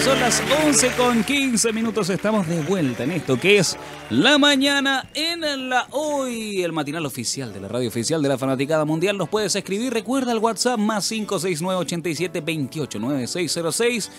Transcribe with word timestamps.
Son 0.00 0.18
las 0.18 0.42
11 0.64 0.90
con 0.96 1.22
15 1.22 1.70
minutos 1.72 2.08
estamos 2.08 2.48
de 2.48 2.62
vuelta 2.62 3.04
en 3.04 3.10
esto 3.12 3.38
que 3.38 3.58
es 3.58 3.76
La 4.08 4.38
Mañana 4.38 5.06
en 5.12 5.68
la 5.68 5.86
Hoy, 5.90 6.62
el 6.62 6.72
matinal 6.72 7.04
oficial 7.04 7.52
de 7.52 7.60
la 7.60 7.68
radio 7.68 7.88
oficial 7.88 8.22
de 8.22 8.28
la 8.28 8.38
Fanaticada 8.38 8.86
Mundial. 8.86 9.18
Nos 9.18 9.28
puedes 9.28 9.54
escribir, 9.54 9.92
recuerda 9.92 10.32
el 10.32 10.38
WhatsApp 10.38 10.78
más 10.78 11.06
569 11.08 11.80
87 11.82 12.40
28 12.40 12.98
9606 12.98 14.10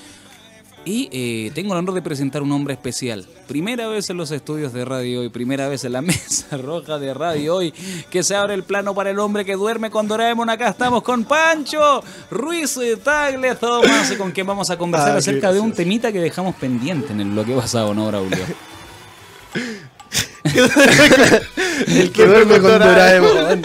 y 0.85 1.09
eh, 1.11 1.51
tengo 1.53 1.73
el 1.73 1.79
honor 1.79 1.93
de 1.93 2.01
presentar 2.01 2.41
un 2.41 2.51
hombre 2.51 2.73
especial. 2.73 3.25
Primera 3.47 3.87
vez 3.87 4.09
en 4.09 4.17
los 4.17 4.31
estudios 4.31 4.73
de 4.73 4.83
radio 4.85 5.21
hoy, 5.21 5.29
primera 5.29 5.67
vez 5.67 5.83
en 5.85 5.93
la 5.93 6.01
mesa 6.03 6.57
roja 6.57 6.99
de 6.99 7.13
radio 7.13 7.55
hoy, 7.55 7.73
que 8.09 8.23
se 8.23 8.35
abre 8.35 8.53
el 8.53 8.63
plano 8.63 8.93
para 8.93 9.11
el 9.11 9.19
hombre 9.19 9.45
que 9.45 9.53
duerme 9.53 9.89
con 9.89 10.07
Doraemon. 10.07 10.49
Acá 10.49 10.69
estamos 10.69 11.03
con 11.03 11.23
Pancho 11.23 12.03
Ruiz 12.29 12.77
Tagle 13.03 13.55
Tomás, 13.55 14.11
con 14.13 14.31
quien 14.31 14.47
vamos 14.47 14.69
a 14.69 14.77
conversar 14.77 15.15
Ah, 15.15 15.17
acerca 15.17 15.51
de 15.53 15.59
un 15.59 15.71
temita 15.73 16.11
que 16.11 16.19
dejamos 16.19 16.55
pendiente 16.55 17.13
en 17.13 17.21
el 17.21 17.29
bloque 17.29 17.53
pasado, 17.53 17.93
¿no, 17.93 18.07
Braulio? 18.07 18.37
El 21.87 22.11
que 22.11 22.25
duerme 22.25 22.59
con 22.59 22.79
Doraemon. 22.79 23.63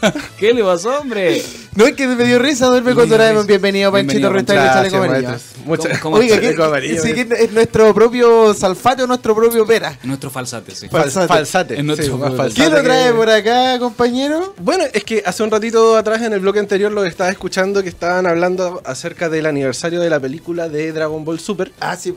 ¿Qué 0.38 0.52
le 0.52 0.62
pasó, 0.62 0.98
hombre? 1.00 1.42
No 1.74 1.86
es 1.86 1.94
que 1.94 2.06
me 2.06 2.24
dio 2.24 2.38
risa 2.38 2.66
duerme 2.66 2.92
Doraemon. 2.94 3.42
risa. 3.42 3.46
Bienvenido, 3.46 3.92
Panchito 3.92 4.32
Pancho. 4.32 4.52
Chaleco 4.54 4.72
Gracias, 4.72 4.94
Amarillo. 4.94 5.38
Muchas 5.64 5.98
¿Cómo- 5.98 6.16
Oiga? 6.16 6.38
¿qué, 6.40 6.54
amarillo, 6.62 7.02
sí, 7.02 7.12
que 7.12 7.26
es 7.38 7.52
nuestro 7.52 7.92
propio 7.94 8.54
salfate 8.54 9.02
o 9.02 9.06
nuestro 9.06 9.34
propio 9.34 9.66
pera? 9.66 9.98
Nuestro 10.04 10.30
falsate, 10.30 10.74
sí. 10.74 10.86
Fal- 10.88 11.02
falsate. 11.02 11.28
falsate. 11.28 11.78
Es 11.78 11.84
nuestro 11.84 12.06
sí, 12.06 12.10
más 12.12 12.20
pueblo. 12.20 12.36
falsate 12.36 12.60
¿Quién 12.60 12.72
lo 12.72 12.78
que- 12.78 12.84
trae 12.84 13.12
por 13.12 13.30
acá, 13.30 13.78
compañero? 13.78 14.54
Bueno, 14.58 14.84
es 14.92 15.04
que 15.04 15.22
hace 15.26 15.42
un 15.42 15.50
ratito 15.50 15.96
atrás 15.96 16.22
en 16.22 16.32
el 16.32 16.40
bloque 16.40 16.58
anterior 16.60 16.92
lo 16.92 17.04
estaba 17.04 17.30
escuchando 17.30 17.82
que 17.82 17.88
estaban 17.88 18.26
hablando 18.26 18.80
acerca 18.84 19.28
del 19.28 19.46
aniversario 19.46 20.00
de 20.00 20.10
la 20.10 20.20
película 20.20 20.68
de 20.68 20.92
Dragon 20.92 21.24
Ball 21.24 21.40
Super. 21.40 21.72
Ah, 21.80 21.96
sí. 21.96 22.14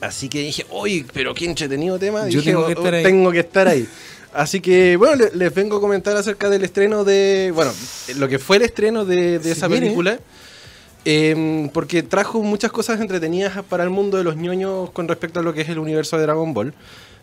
Así 0.00 0.28
que 0.28 0.40
dije, 0.40 0.64
oye, 0.70 1.04
pero 1.12 1.34
qué 1.34 1.44
entretenido 1.46 1.98
tema. 1.98 2.22
Yo 2.28 2.38
Dije, 2.38 2.50
tengo 2.52 2.66
que 2.66 2.74
"Oh, 2.74 2.78
estar 2.78 2.94
ahí". 2.94 3.02
tengo 3.02 3.32
que 3.32 3.40
estar 3.40 3.66
ahí. 3.68 3.88
Así 4.34 4.60
que, 4.60 4.96
bueno, 4.96 5.16
le- 5.16 5.30
les 5.36 5.54
vengo 5.54 5.76
a 5.78 5.80
comentar 5.80 6.16
acerca 6.16 6.48
del 6.50 6.62
estreno 6.64 7.02
de. 7.04 7.50
Bueno, 7.54 7.72
lo 8.16 8.28
que 8.28 8.38
fue 8.38 8.56
el 8.58 8.62
estreno 8.62 9.04
de, 9.04 9.36
esa 9.36 9.68
viene. 9.68 9.86
película. 9.86 10.18
em, 11.04 11.68
porque 11.70 12.02
trajo 12.02 12.42
muchas 12.42 12.70
cosas 12.70 13.00
entretenidas 13.00 13.64
para 13.68 13.84
el 13.84 13.90
mundo 13.90 14.18
de 14.18 14.24
los 14.24 14.36
ñoños 14.36 14.90
con 14.90 15.08
respecto 15.08 15.40
a 15.40 15.42
lo 15.42 15.54
que 15.54 15.62
es 15.62 15.68
el 15.68 15.78
universo 15.78 16.16
de 16.16 16.22
Dragon 16.24 16.52
Ball. 16.52 16.74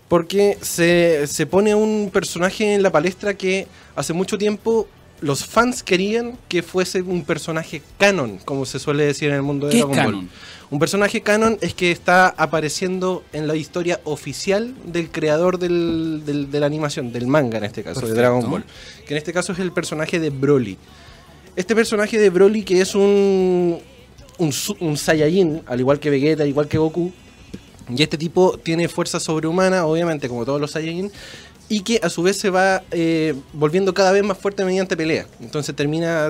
Porque 0.08 0.58
se, 0.62 1.28
se 1.28 1.46
pone 1.46 1.76
un 1.76 2.10
personaje 2.12 2.74
en 2.76 2.82
la 2.84 2.92
palestra 2.92 3.34
que 3.36 3.68
hace 3.96 4.14
mucho 4.14 4.38
tiempo 4.38 4.88
los 5.22 5.46
fans 5.46 5.82
querían 5.84 6.38
que 6.48 6.62
fuese 6.64 7.02
un 7.02 7.24
personaje 7.26 7.82
canon, 7.98 8.38
como 8.46 8.66
se 8.66 8.80
suele 8.80 9.06
decir 9.06 9.30
en 9.30 9.36
el 9.36 9.42
mundo 9.42 9.68
de 9.68 9.74
¿Qué 9.74 9.80
es 9.80 9.88
Dragon 9.88 10.14
Ball. 10.14 10.30
Un 10.72 10.80
personaje 10.80 11.22
canon 11.22 11.58
es 11.62 11.74
que 11.76 11.92
está 11.92 12.28
apareciendo 12.30 13.24
en 13.34 13.48
la 13.48 13.56
historia 13.56 14.02
oficial 14.04 14.74
del 14.86 15.12
creador 15.12 15.60
del- 15.60 16.24
del- 16.26 16.50
de 16.50 16.60
la 16.60 16.66
animación, 16.66 17.12
del 17.12 17.28
manga 17.28 17.60
en 17.60 17.66
este 17.66 17.84
caso, 17.84 18.02
Perfecto. 18.02 18.16
de 18.16 18.22
Dragon 18.22 18.50
Ball. 18.52 18.64
Que 19.06 19.14
en 19.14 19.18
este 19.20 19.32
caso 19.32 19.54
es 19.54 19.60
el 19.60 19.72
personaje 19.72 20.20
de 20.20 20.32
Broly. 20.32 20.78
Este 21.56 21.76
personaje 21.76 22.18
de 22.18 22.30
Broly 22.32 22.64
que 22.64 22.82
es 22.82 22.96
un, 22.96 23.80
un, 24.40 24.98
Saiyajin, 24.98 25.62
al 25.68 25.80
igual 25.80 26.00
que 26.00 26.10
Vegeta, 26.10 26.46
igual 26.46 26.68
que 26.68 26.78
Goku. 26.80 27.12
Y 27.88 28.02
este 28.02 28.18
tipo 28.18 28.58
tiene 28.58 28.88
fuerza 28.90 29.20
sobrehumana, 29.20 29.86
obviamente, 29.86 30.28
como 30.28 30.44
todos 30.46 30.60
los 30.60 30.72
Saiyajin. 30.72 31.12
Y 31.70 31.82
que 31.82 32.00
a 32.04 32.10
su 32.10 32.24
vez 32.24 32.38
se 32.38 32.50
va 32.50 32.84
eh, 32.92 33.36
volviendo 33.54 33.94
cada 33.94 34.12
vez 34.12 34.24
más 34.24 34.38
fuerte 34.38 34.66
mediante 34.66 34.98
pelea. 34.98 35.28
Entonces 35.40 35.76
termina 35.76 36.28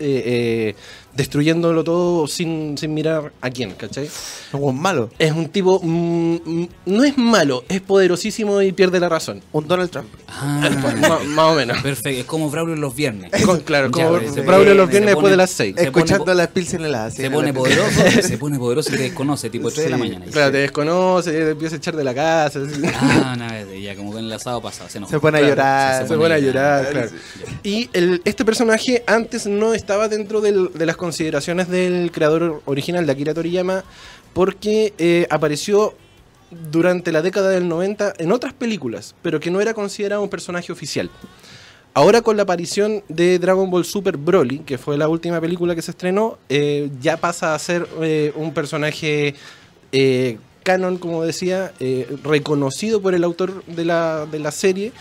eh, 0.00 0.22
eh, 0.26 0.74
destruyéndolo 1.14 1.82
todo 1.84 2.26
sin, 2.28 2.78
sin 2.78 2.94
mirar 2.94 3.32
a 3.40 3.50
quién, 3.50 3.72
¿cachai? 3.72 4.08
Un 4.52 4.60
buen 4.60 4.76
malo. 4.76 5.10
Es 5.18 5.32
un 5.32 5.48
tipo. 5.48 5.80
mm, 5.82 6.34
mm, 6.44 6.68
no 6.86 7.04
es 7.04 7.18
malo, 7.18 7.64
es 7.68 7.80
poderosísimo 7.80 8.62
y 8.62 8.72
pierde 8.72 9.00
la 9.00 9.08
razón. 9.08 9.42
Un 9.52 9.66
Donald 9.66 9.90
Trump. 9.90 10.08
Ah, 10.28 10.68
Ma- 11.00 11.18
más 11.24 11.52
o 11.52 11.54
menos. 11.56 11.78
perfecto. 11.82 12.20
Es 12.20 12.24
como 12.26 12.50
Braulio 12.50 12.76
los 12.76 12.94
viernes. 12.94 13.30
Con- 13.44 13.60
claro, 13.60 13.90
como 13.90 14.20
Ya, 14.20 14.32
se 14.32 14.40
Braulio 14.42 14.66
pone- 14.68 14.74
los 14.74 14.86
se 14.86 14.90
viernes 14.90 15.06
después 15.10 15.22
pone- 15.22 15.30
de 15.30 15.36
las 15.36 15.50
6. 15.50 15.68
Se 15.68 15.74
pone 15.74 15.86
Escuchando 15.88 16.24
po- 16.26 16.34
las 16.34 16.48
pilsen 16.48 16.84
heladas. 16.84 17.14
sí, 17.14 17.20
Se 17.22 17.26
en 17.26 17.32
pone 17.32 17.48
la- 17.48 17.54
poderoso, 17.54 18.00
se 18.22 18.38
pone 18.38 18.58
poderoso 18.58 18.94
y 18.94 18.96
te 18.96 19.02
desconoce, 19.04 19.50
tipo 19.50 19.70
3 19.70 19.84
de 19.84 19.90
la 19.90 19.96
Sí, 19.96 20.02
mañana. 20.02 20.24
Claro, 20.30 20.52
te 20.52 20.58
desconoce, 20.58 21.32
te 21.32 21.50
empieza 21.50 21.74
a 21.74 21.78
echar 21.78 21.96
de 21.96 22.04
la 22.04 22.14
casa. 22.14 22.60
así. 22.60 22.82
Ah, 22.94 23.32
una 23.36 23.52
vez, 23.52 23.82
ya 23.82 23.96
como 23.96 24.12
con 24.12 24.24
el 24.24 24.32
asado 24.32 24.60
pasado. 24.62 24.88
Se, 24.88 24.98
enojó. 24.98 25.10
Se 25.10 25.18
pone 25.20 25.38
a 25.38 25.40
Claro, 25.40 25.54
llorar. 25.54 26.06
se 26.08 26.16
pone 26.16 26.34
a 26.34 26.38
llorar, 26.38 26.88
claro. 26.90 27.10
Y 27.64 27.90
el- 27.92 28.22
este 28.24 28.44
personaje 28.44 29.02
antes 29.06 29.46
no 29.46 29.74
estaba 29.74 30.08
dentro 30.08 30.40
del- 30.40 30.70
de 30.74 30.86
las 30.86 30.96
consideraciones 30.98 31.68
del 31.68 32.12
creador 32.12 32.60
original 32.66 33.06
de 33.06 33.12
Akira 33.12 33.32
Toriyama 33.32 33.84
porque 34.34 34.92
eh, 34.98 35.26
apareció 35.30 35.94
durante 36.70 37.12
la 37.12 37.22
década 37.22 37.48
del 37.50 37.68
90 37.68 38.14
en 38.18 38.32
otras 38.32 38.52
películas, 38.52 39.14
pero 39.22 39.40
que 39.40 39.50
no 39.50 39.62
era 39.62 39.72
considerado 39.72 40.22
un 40.22 40.28
personaje 40.28 40.70
oficial. 40.70 41.10
Ahora 41.94 42.20
con 42.20 42.36
la 42.36 42.42
aparición 42.42 43.02
de 43.08 43.38
Dragon 43.38 43.70
Ball 43.70 43.86
Super 43.86 44.18
Broly, 44.18 44.58
que 44.60 44.76
fue 44.76 44.98
la 44.98 45.08
última 45.08 45.40
película 45.40 45.74
que 45.74 45.82
se 45.82 45.90
estrenó, 45.90 46.38
eh, 46.50 46.90
ya 47.00 47.16
pasa 47.16 47.54
a 47.54 47.58
ser 47.58 47.88
eh, 48.02 48.32
un 48.36 48.52
personaje 48.52 49.34
canon, 50.62 50.98
como 50.98 51.24
decía, 51.24 51.72
reconocido 52.22 53.00
por 53.00 53.14
el 53.14 53.24
autor 53.24 53.64
de 53.64 53.86
la, 53.86 54.26
de 54.26 54.38
la 54.38 54.50
serie. 54.50 54.92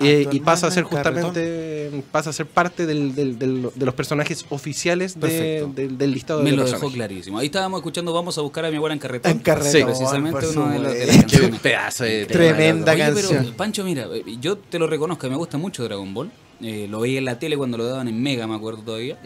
Eh, 0.00 0.26
y 0.30 0.40
pasa 0.40 0.66
a 0.68 0.70
ser 0.70 0.84
carretón. 0.86 1.24
justamente 1.32 2.02
pasa 2.12 2.30
a 2.30 2.32
ser 2.32 2.46
parte 2.46 2.86
del- 2.86 3.14
del- 3.14 3.38
del- 3.38 3.70
de 3.74 3.84
los 3.86 3.94
personajes 3.94 4.44
oficiales 4.50 5.18
de- 5.18 5.66
del- 5.74 5.96
del 5.98 6.10
listado 6.12 6.42
Me 6.42 6.50
de 6.50 6.56
lo 6.56 6.62
los 6.62 6.70
dejó 6.70 6.80
personajes. 6.86 6.94
clarísimo. 7.08 7.38
Ahí 7.38 7.46
estábamos 7.46 7.78
escuchando 7.80 8.12
Vamos 8.12 8.36
a 8.38 8.40
buscar 8.42 8.64
a 8.64 8.70
mi 8.70 8.76
abuela 8.76 8.92
en 8.94 8.98
carretón. 9.00 9.30
En 9.32 9.38
carretón, 9.38 9.72
Sí. 9.72 9.84
Precisamente 9.84 10.46
uno 10.48 10.68
de, 10.70 10.78
los- 10.78 10.92
de 10.92 11.06
las. 11.06 11.16
Qué 11.16 11.20
canciones. 11.22 11.60
pedazo 11.60 12.04
de 12.04 12.26
Tremenda 12.26 12.92
Oye, 12.92 13.00
canción. 13.04 13.42
pero 13.44 13.56
Pancho, 13.56 13.84
mira, 13.84 14.06
eh, 14.12 14.22
yo 14.40 14.56
te 14.58 14.78
lo 14.78 14.86
reconozco, 14.86 15.28
me 15.28 15.36
gusta 15.36 15.58
mucho 15.58 15.84
Dragon 15.84 16.12
Ball. 16.14 16.30
Eh, 16.60 16.86
lo 16.90 17.00
veía 17.00 17.18
en 17.18 17.24
la 17.24 17.38
tele 17.38 17.56
cuando 17.56 17.78
lo 17.78 17.84
daban 17.84 18.08
en 18.08 18.20
Mega, 18.20 18.46
me 18.48 18.54
acuerdo 18.56 18.82
todavía. 18.82 19.18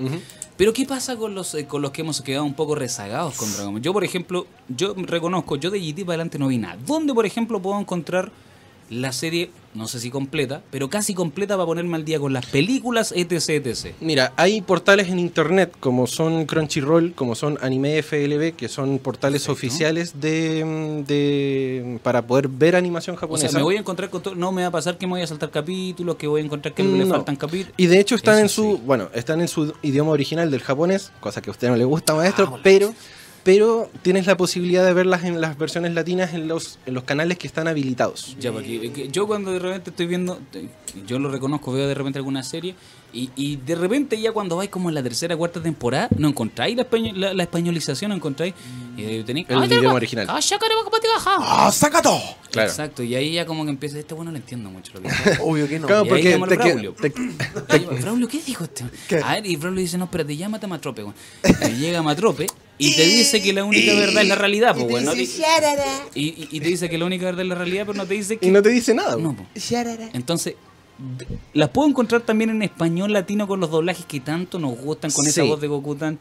Pero 0.56 0.72
¿qué 0.75 0.84
pasa 0.84 1.16
con 1.16 1.34
los 1.34 1.55
eh, 1.55 1.66
con 1.66 1.81
los 1.81 1.91
que 1.91 2.03
hemos 2.03 2.21
quedado 2.21 2.44
un 2.44 2.53
poco 2.55 2.75
rezagados 2.75 3.34
con 3.37 3.50
Dragon 3.53 3.72
Ball? 3.72 3.82
Yo, 3.82 3.93
por 3.94 4.05
ejemplo, 4.05 4.47
yo 4.69 4.94
reconozco, 4.97 5.56
yo 5.56 5.71
de 5.71 5.81
GT 5.81 6.05
para 6.05 6.15
adelante 6.16 6.38
no 6.38 6.49
vi 6.49 6.59
nada. 6.59 6.77
¿Dónde, 6.87 7.15
por 7.15 7.25
ejemplo, 7.25 7.61
puedo 7.61 7.81
encontrar 7.81 8.31
la 8.92 9.12
serie, 9.12 9.50
no 9.75 9.88
sé 9.88 9.98
si 10.00 10.10
completa, 10.10 10.62
pero 10.70 10.91
casi 10.91 11.14
completa 11.14 11.54
para 11.56 11.66
ponerme 11.66 11.97
al 11.97 12.04
día 12.04 12.20
con 12.20 12.32
las 12.32 12.44
películas, 12.47 13.12
etc, 13.16 13.48
etc? 13.66 13.94
Mira, 14.00 14.32
hay 14.36 14.60
portales 14.60 15.08
en 15.08 15.19
internet 15.19 15.72
como 15.80 16.06
son 16.06 16.44
Crunchyroll, 16.47 17.14
como 17.14 17.34
son 17.34 17.58
Anime 17.62 18.02
FLB, 18.02 18.52
que 18.54 18.69
son 18.69 18.98
portales 18.98 19.42
Perfecto. 19.47 19.52
oficiales 19.52 20.20
de, 20.20 21.02
de 21.06 21.98
para 22.02 22.26
poder 22.26 22.48
ver 22.48 22.76
animación 22.76 23.16
O 23.16 23.19
japonesa. 23.19 23.48
sea, 23.48 23.58
me 23.58 23.64
voy 23.64 23.76
a 23.76 23.81
encontrar 23.81 24.10
con 24.10 24.22
todo, 24.22 24.34
no 24.34 24.52
me 24.52 24.62
va 24.62 24.69
a 24.69 24.72
pasar 24.72 24.98
que 24.98 25.06
me 25.06 25.12
voy 25.14 25.22
a 25.22 25.26
saltar 25.26 25.50
capítulos, 25.50 26.16
que 26.16 26.26
voy 26.26 26.42
a 26.42 26.44
encontrar 26.44 26.75
que 26.75 26.82
le 26.82 27.04
No. 27.04 27.06
faltan 27.14 27.36
capítulos. 27.36 27.72
Y 27.76 27.86
de 27.86 27.98
hecho 27.98 28.14
están 28.14 28.34
Eso 28.34 28.42
en 28.42 28.48
su, 28.48 28.76
sí. 28.76 28.82
bueno, 28.84 29.08
están 29.14 29.41
en 29.41 29.48
su 29.48 29.72
idioma 29.82 30.10
original 30.12 30.50
del 30.50 30.60
japonés, 30.60 31.12
cosa 31.20 31.41
que 31.41 31.50
a 31.50 31.52
usted 31.52 31.69
no 31.69 31.76
le 31.76 31.84
gusta, 31.84 32.14
maestro, 32.14 32.52
Ah, 32.54 32.60
pero 32.62 32.92
pero 33.44 33.91
tienes 34.03 34.26
la 34.26 34.36
posibilidad 34.36 34.84
de 34.84 34.92
verlas 34.92 35.25
en 35.25 35.41
las 35.41 35.58
versiones 35.58 35.94
latinas 35.94 36.34
en 36.34 36.48
los 36.48 36.78
en 36.86 36.94
los 36.94 37.04
canales 37.04 37.38
que 37.38 37.47
están 37.47 37.69
habilitados. 37.69 38.36
Que 38.41 39.08
yo 39.10 39.26
cuando 39.26 39.53
de 39.53 39.58
repente 39.58 39.91
estoy 39.91 40.06
viendo, 40.06 40.38
yo 41.06 41.19
lo 41.19 41.30
reconozco, 41.30 41.72
veo 41.72 41.88
de 41.88 41.94
repente 41.94 42.19
alguna 42.19 42.42
serie 42.42 42.75
y, 43.12 43.31
y 43.37 43.56
de 43.56 43.75
repente 43.75 44.21
ya 44.21 44.33
cuando 44.33 44.56
vais 44.56 44.71
como 44.71 44.89
en 44.89 44.95
la 44.95 45.03
tercera 45.03 45.37
cuarta 45.37 45.62
temporada, 45.62 46.09
no 46.17 46.28
encontráis 46.28 46.77
la, 46.77 46.83
español- 46.89 47.15
la, 47.17 47.34
la 47.34 47.43
españolización, 47.43 48.09
no 48.11 48.15
encontráis. 48.17 48.55
eh, 48.97 49.23
tenéis- 49.27 49.47
El 49.49 49.59
¡Ay, 49.59 49.69
idioma 49.69 49.95
original. 49.95 50.27
¡Ah! 50.31 50.41
¡Ah, 51.67 51.73
saca 51.73 52.00
todo! 52.03 52.21
Claro. 52.50 52.69
Exacto, 52.69 53.03
y 53.03 53.15
ahí 53.15 53.33
ya 53.33 53.47
como 53.47 53.65
que 53.65 53.71
empieza, 53.71 53.99
este 53.99 54.15
bueno 54.15 54.31
no 54.31 54.33
le 54.37 54.41
entiendo 54.41 54.71
mucho 54.71 54.93
lo 54.95 55.03
que. 55.03 55.09
Obvio 55.41 55.67
que 55.69 55.78
no. 55.78 55.87
Claro, 55.87 56.05
Y 56.05 56.27
ahí 56.27 56.39
porque 56.39 56.56
te, 56.56 56.62
que- 56.62 56.73
Braulio. 56.75 56.95
te- 56.95 57.78
Braulio, 58.00 58.28
¿qué 58.28 58.41
dijo 58.43 58.65
este? 58.65 58.84
¿Qué? 59.09 59.17
A 59.23 59.34
ver, 59.34 59.47
y 59.47 59.56
Braulio 59.56 59.81
dice, 59.83 59.97
no, 59.99 60.05
espérate, 60.05 60.37
llámate 60.37 60.67
a 60.67 60.69
Matrope. 60.69 61.05
Y 61.71 61.73
llega 61.81 62.03
Matrope 62.03 62.47
y 62.79 62.94
te 62.97 63.05
dice 63.06 63.41
que 63.43 63.53
la 63.53 63.65
única 63.65 63.94
verdad 63.94 64.23
es 64.23 64.29
la 64.29 64.34
realidad, 64.34 64.75
pues, 64.87 65.05
Y, 66.15 66.23
y- 66.29 66.49
y 66.50 66.61
te 66.61 66.69
dice 66.69 66.88
que 66.91 66.99
la 66.99 67.05
única 67.06 67.25
verdad 67.26 67.43
es 67.43 67.49
la 67.49 67.55
realidad, 67.55 67.85
pero 67.87 67.97
no 67.99 68.06
te 68.06 68.15
dice 68.15 68.37
que... 68.38 68.47
y 68.47 68.50
no 68.50 68.61
te 68.62 68.69
dice 68.70 68.93
nada. 68.94 69.17
No, 69.17 69.35
po. 69.37 69.47
Entonces, 70.12 70.55
las 71.54 71.69
puedo 71.70 71.88
encontrar 71.88 72.22
también 72.22 72.50
en 72.50 72.62
español 72.62 73.12
latino 73.12 73.46
con 73.49 73.60
los 73.60 73.70
doblajes 73.70 74.04
que 74.06 74.20
tanto 74.20 74.58
nos 74.58 74.76
gustan, 74.78 75.10
con 75.10 75.26
esa 75.26 75.43
voz 75.44 75.60
de 75.60 75.69
Goku 75.69 75.94
tan... 75.96 76.19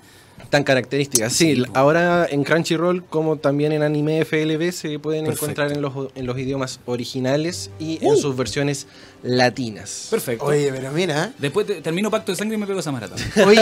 Tan 0.49 0.63
características. 0.63 1.33
Sí, 1.33 1.63
ahora 1.75 2.25
en 2.27 2.43
Crunchyroll 2.43 3.03
como 3.05 3.35
también 3.37 3.73
en 3.73 3.83
Anime 3.83 4.25
FLB 4.25 4.71
se 4.71 4.97
pueden 4.97 5.25
Perfecto. 5.25 5.45
encontrar 5.45 5.71
en 5.71 5.81
los, 5.83 5.93
en 6.15 6.25
los 6.25 6.35
idiomas 6.39 6.79
originales 6.85 7.69
y 7.79 7.99
en 8.03 8.13
Uh. 8.13 8.17
sus 8.17 8.35
versiones 8.35 8.87
latinas. 9.21 10.07
Perfecto. 10.09 10.45
Oye, 10.45 10.71
pero 10.73 10.91
mira. 10.93 11.31
Después 11.37 11.67
te- 11.67 11.81
termino 11.81 12.09
Pacto 12.09 12.31
de 12.31 12.37
Sangre 12.37 12.55
y 12.55 12.59
me 12.59 12.65
pego 12.65 12.79
esa 12.79 12.91
maratón. 12.91 13.19
Oye, 13.45 13.61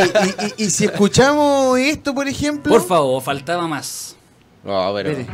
y, 0.58 0.64
y- 0.64 0.68
y 0.68 0.70
si 0.70 0.86
escuchamos 0.86 1.78
esto, 1.80 2.16
por 2.16 2.30
ejemplo. 2.30 2.72
Por 2.72 2.86
favor, 2.88 3.22
faltaba 3.22 3.68
más. 3.68 4.16
Oh, 4.66 4.94
pero- 4.96 5.10
Mire. 5.10 5.28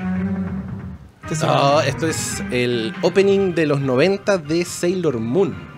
¿Qué 1.29 1.35
se 1.35 1.45
No, 1.45 1.79
esto 1.81 2.07
es 2.07 2.41
el 2.51 2.93
opening 3.03 3.53
de 3.53 3.67
los 3.67 3.81
90 3.81 4.39
de 4.39 4.65
Sailor 4.65 5.19
Moon. 5.19 5.74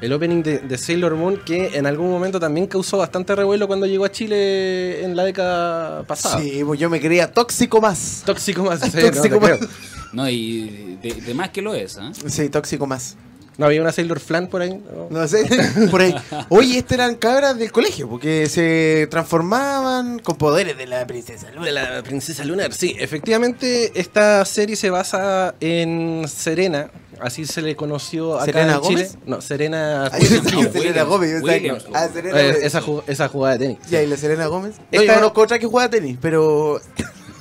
El 0.00 0.12
opening 0.12 0.42
de, 0.42 0.58
de 0.60 0.78
Sailor 0.78 1.14
Moon 1.16 1.38
que 1.44 1.76
en 1.76 1.86
algún 1.86 2.10
momento 2.10 2.38
también 2.38 2.66
causó 2.66 2.98
bastante 2.98 3.34
revuelo 3.34 3.66
cuando 3.66 3.86
llegó 3.86 4.04
a 4.04 4.12
Chile 4.12 5.04
en 5.04 5.16
la 5.16 5.24
década 5.24 6.04
pasada. 6.04 6.40
Sí, 6.40 6.62
pues 6.64 6.78
yo 6.78 6.88
me 6.88 7.00
creía 7.00 7.32
tóxico 7.32 7.80
más. 7.80 8.22
Tóxico 8.24 8.62
más. 8.62 8.80
sí, 8.82 8.90
Tóxico 8.90 9.36
no, 9.36 9.40
más. 9.40 9.58
creo. 9.58 9.68
No, 10.12 10.28
y 10.28 10.98
de, 11.02 11.12
de 11.14 11.34
más 11.34 11.50
que 11.50 11.62
lo 11.62 11.74
es, 11.74 11.98
¿ah? 11.98 12.12
Sí, 12.26 12.48
tóxico 12.48 12.86
más. 12.86 13.16
¿No 13.58 13.66
había 13.66 13.80
una 13.82 13.90
Sailor 13.90 14.20
Flan 14.20 14.46
por 14.46 14.62
ahí? 14.62 14.70
No. 14.70 15.08
No 15.10 15.26
sé, 15.26 15.44
por 15.90 16.00
ahí. 16.00 16.14
Oye, 16.48 16.78
estas 16.78 16.92
eran 16.92 17.16
cabras 17.16 17.58
del 17.58 17.72
colegio, 17.72 18.08
porque 18.08 18.46
se 18.48 19.08
transformaban 19.10 20.20
con 20.20 20.36
poderes 20.36 20.78
de 20.78 20.86
la 20.86 21.04
princesa 21.08 21.50
Luna. 21.50 21.66
De 21.66 21.72
la 21.72 22.02
princesa 22.04 22.44
lunar, 22.44 22.72
sí. 22.72 22.94
Efectivamente, 22.96 23.90
esta 24.00 24.44
serie 24.44 24.76
se 24.76 24.90
basa 24.90 25.56
en 25.58 26.24
Serena, 26.28 26.88
así 27.20 27.46
se 27.46 27.62
le 27.62 27.76
conoció 27.76 28.34
acá 28.36 28.46
¿Serena 28.46 28.74
en 28.74 28.80
Chile. 28.82 28.94
Gómez? 29.04 29.18
No, 29.26 29.40
Serena. 29.40 30.04
Ay, 30.12 30.22
Williams, 30.22 30.52
no, 30.52 30.58
Williams, 30.80 31.08
Gómez. 31.08 31.30
yo 31.32 31.44
que-. 31.44 31.84
Ah, 31.94 32.08
Selena 32.12 32.40
Eh, 32.40 32.56
esa, 32.62 32.80
ju- 32.82 33.02
esa 33.06 33.28
jugada 33.28 33.58
de 33.58 33.64
tenis. 33.66 33.78
Ya, 33.90 34.02
¿y 34.02 34.06
la 34.06 34.16
Serena 34.16 34.46
Gómez? 34.46 34.76
No, 34.78 34.84
Esta- 35.00 35.04
yo 35.06 35.14
conozco 35.20 35.40
otra 35.42 35.58
que 35.58 35.66
juega 35.66 35.88
tenis, 35.90 36.18
pero... 36.20 36.80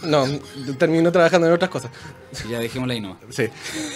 No, 0.04 0.26
terminó 0.78 1.12
trabajando 1.12 1.48
en 1.48 1.54
otras 1.54 1.72
cosas. 1.72 1.90
Ya 2.48 2.60
dejémosla 2.60 2.94
ahí 2.94 3.02
nomás. 3.02 3.18
Sí. 3.32 3.46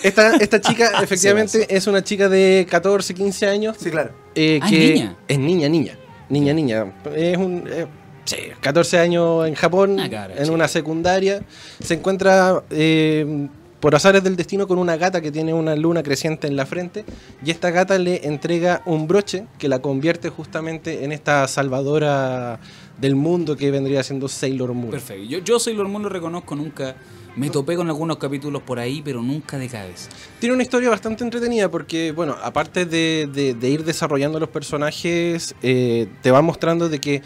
Esta, 0.01 0.35
esta 0.37 0.59
chica, 0.59 0.91
efectivamente, 1.03 1.67
es 1.69 1.85
una 1.85 2.03
chica 2.03 2.27
de 2.27 2.65
14, 2.69 3.13
15 3.13 3.47
años. 3.47 3.77
Sí, 3.79 3.91
claro. 3.91 4.09
eh, 4.33 4.59
Ah, 4.63 4.65
¿es 4.65 4.71
niña? 4.71 5.15
Es 5.27 5.37
niña, 5.39 5.69
niña. 5.69 5.97
Niña, 6.27 6.53
niña. 6.53 6.91
Es 7.15 7.37
un. 7.37 7.65
eh, 7.71 7.85
sí, 8.25 8.37
14 8.61 8.97
años 8.97 9.47
en 9.47 9.53
Japón, 9.53 9.99
Ah, 9.99 10.09
cabra, 10.09 10.33
en 10.37 10.41
chica. 10.41 10.51
una 10.51 10.67
secundaria. 10.67 11.43
Se 11.83 11.93
encuentra. 11.93 12.63
eh, 12.71 13.47
por 13.81 13.95
azares 13.95 14.23
del 14.23 14.35
destino 14.37 14.67
con 14.67 14.77
una 14.77 14.95
gata 14.95 15.19
que 15.21 15.31
tiene 15.31 15.53
una 15.53 15.75
luna 15.75 16.03
creciente 16.03 16.47
en 16.47 16.55
la 16.55 16.65
frente 16.65 17.03
y 17.43 17.51
esta 17.51 17.71
gata 17.71 17.97
le 17.97 18.25
entrega 18.27 18.81
un 18.85 19.07
broche 19.07 19.45
que 19.57 19.67
la 19.67 19.79
convierte 19.79 20.29
justamente 20.29 21.03
en 21.03 21.11
esta 21.11 21.47
salvadora 21.47 22.59
del 22.99 23.15
mundo 23.15 23.57
que 23.57 23.71
vendría 23.71 24.03
siendo 24.03 24.27
Sailor 24.27 24.73
Moon. 24.73 24.91
Perfecto. 24.91 25.23
Yo, 25.23 25.39
yo 25.39 25.59
Sailor 25.59 25.87
Moon 25.87 26.03
lo 26.03 26.09
reconozco, 26.09 26.55
nunca 26.55 26.95
me 27.35 27.49
topé 27.49 27.75
con 27.75 27.87
algunos 27.87 28.17
capítulos 28.17 28.61
por 28.61 28.77
ahí, 28.77 29.01
pero 29.03 29.21
nunca 29.23 29.57
de 29.57 29.67
cabeza. 29.69 30.09
Tiene 30.39 30.53
una 30.53 30.63
historia 30.63 30.89
bastante 30.89 31.23
entretenida 31.23 31.71
porque, 31.71 32.11
bueno, 32.11 32.35
aparte 32.43 32.85
de, 32.85 33.27
de- 33.33 33.53
de 33.53 33.69
ir 33.69 33.83
desarrollando 33.85 34.39
los 34.39 34.49
personajes, 34.49 35.55
eh, 35.63 36.07
te 36.21 36.29
va 36.29 36.41
mostrando 36.41 36.89
de 36.89 36.99
que, 36.99 37.21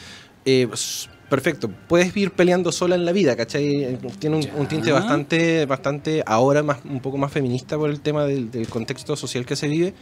eh, 0.46 0.68
perfecto, 1.30 1.70
puedes 1.88 2.16
ir 2.16 2.32
peleando 2.32 2.72
sola 2.72 2.96
en 2.96 3.06
la 3.06 3.12
vida, 3.12 3.36
¿cachai? 3.36 3.98
Tiene 4.20 4.38
un, 4.56 4.68
tinte 4.68 4.92
bastante, 4.92 5.66
bastante 5.66 6.24
ahora 6.26 6.64
más, 6.64 6.80
un 6.86 7.00
poco 7.00 7.18
más 7.18 7.32
feminista 7.32 7.78
por 7.78 7.90
el 7.90 8.00
tema 8.02 8.26
del, 8.26 8.52
del 8.52 8.68
contexto 8.68 9.16
social 9.16 9.46
que 9.46 9.56
se 9.56 9.68
vive. 9.68 9.94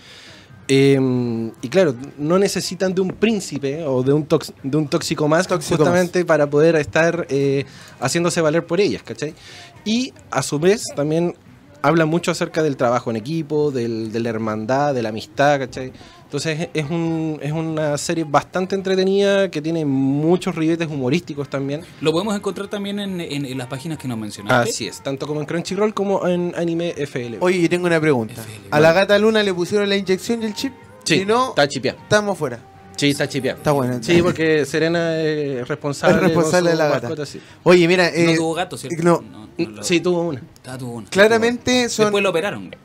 Eh, 0.70 1.52
y 1.62 1.68
claro, 1.68 1.94
no 2.18 2.40
necesitan 2.40 2.96
de 2.96 3.02
un 3.02 3.10
príncipe 3.10 3.84
o 3.86 4.02
de 4.02 4.14
un, 4.14 4.26
tox- 4.28 4.54
de 4.64 4.78
un 4.78 4.88
tóxico 4.88 5.28
más 5.28 5.46
Tóxico 5.46 5.76
justamente 5.78 6.24
para 6.24 6.50
poder 6.50 6.78
estar 6.78 7.28
eh, 7.30 7.66
haciéndose 8.00 8.40
valer 8.40 8.66
por 8.66 8.80
ellas, 8.80 9.04
¿cachai? 9.04 9.34
Y 9.84 10.14
a 10.32 10.42
su 10.42 10.60
vez 10.60 10.84
también 10.96 11.36
habla 11.82 12.06
mucho 12.06 12.32
acerca 12.32 12.64
del 12.64 12.78
trabajo 12.78 13.10
en 13.12 13.18
equipo, 13.18 13.72
del- 13.72 14.14
de 14.14 14.20
la 14.22 14.30
hermandad, 14.30 14.94
de 14.94 15.02
la 15.04 15.10
amistad, 15.10 15.60
¿cachai? 15.60 15.92
Entonces 16.34 16.68
es, 16.74 16.90
un, 16.90 17.38
es 17.44 17.52
una 17.52 17.96
serie 17.96 18.24
bastante 18.28 18.74
entretenida 18.74 19.52
que 19.52 19.62
tiene 19.62 19.86
muchos 19.86 20.56
ribetes 20.56 20.88
humorísticos 20.90 21.48
también. 21.48 21.82
Lo 22.02 22.12
podemos 22.12 22.36
encontrar 22.36 22.68
también 22.70 23.00
en, 23.00 23.22
en- 23.22 23.46
en 23.46 23.56
las 23.56 23.68
páginas 23.68 24.00
que 24.00 24.08
nos 24.08 24.18
mencionaste. 24.18 24.68
Así 24.72 24.88
es, 24.88 25.04
tanto 25.04 25.28
como 25.28 25.42
en 25.42 25.46
Crunchyroll 25.46 25.94
como 25.94 26.28
en 26.28 26.52
Anime 26.58 26.96
FL. 26.98 27.38
Oye, 27.40 27.62
yo 27.62 27.70
tengo 27.70 27.86
una 27.86 28.02
pregunta. 28.02 28.34
FL, 28.42 28.68
¿A 28.72 28.80
la 28.80 28.94
gata 28.94 29.20
Luna 29.20 29.44
le 29.44 29.54
pusieron 29.54 29.88
la 29.88 29.96
inyección 29.96 30.42
y 30.42 30.48
el 30.48 30.56
chip? 30.56 30.74
sí, 31.04 31.20
Si 31.20 31.26
no, 31.26 31.50
está 31.50 31.68
chipeado. 31.68 32.00
estamos 32.02 32.36
fuera. 32.36 32.58
Sí, 32.98 33.12
está 33.12 33.30
chipeado. 33.30 33.60
Está 33.60 33.72
bueno. 33.72 34.00
Sí, 34.02 34.20
porque 34.24 34.66
Serena 34.66 35.16
es 35.22 35.68
responsable, 35.68 36.16
Es 36.16 36.24
responsable 36.24 36.70
con 36.72 36.78
de 36.80 36.84
la 36.84 36.90
gata. 36.90 37.02
mascota, 37.10 37.26
sí. 37.28 37.40
Oye, 37.62 37.88
mira... 37.88 38.06
No 38.10 38.10
eh, 38.32 38.36
tuvo 38.38 38.56
gato, 38.56 38.76
¿cierto? 38.76 39.04
no. 39.04 39.22
no 39.22 39.70
lo- 39.70 39.84
Sí, 39.84 40.00
tuvo 40.00 40.22
una. 40.24 40.42
Ah, 40.66 40.80
tuvo 40.80 40.94
uno. 40.94 41.08
Claramente 41.12 41.90
son... 41.90 42.06
Después 42.06 42.24
lo 42.24 42.32
operaron. 42.32 42.76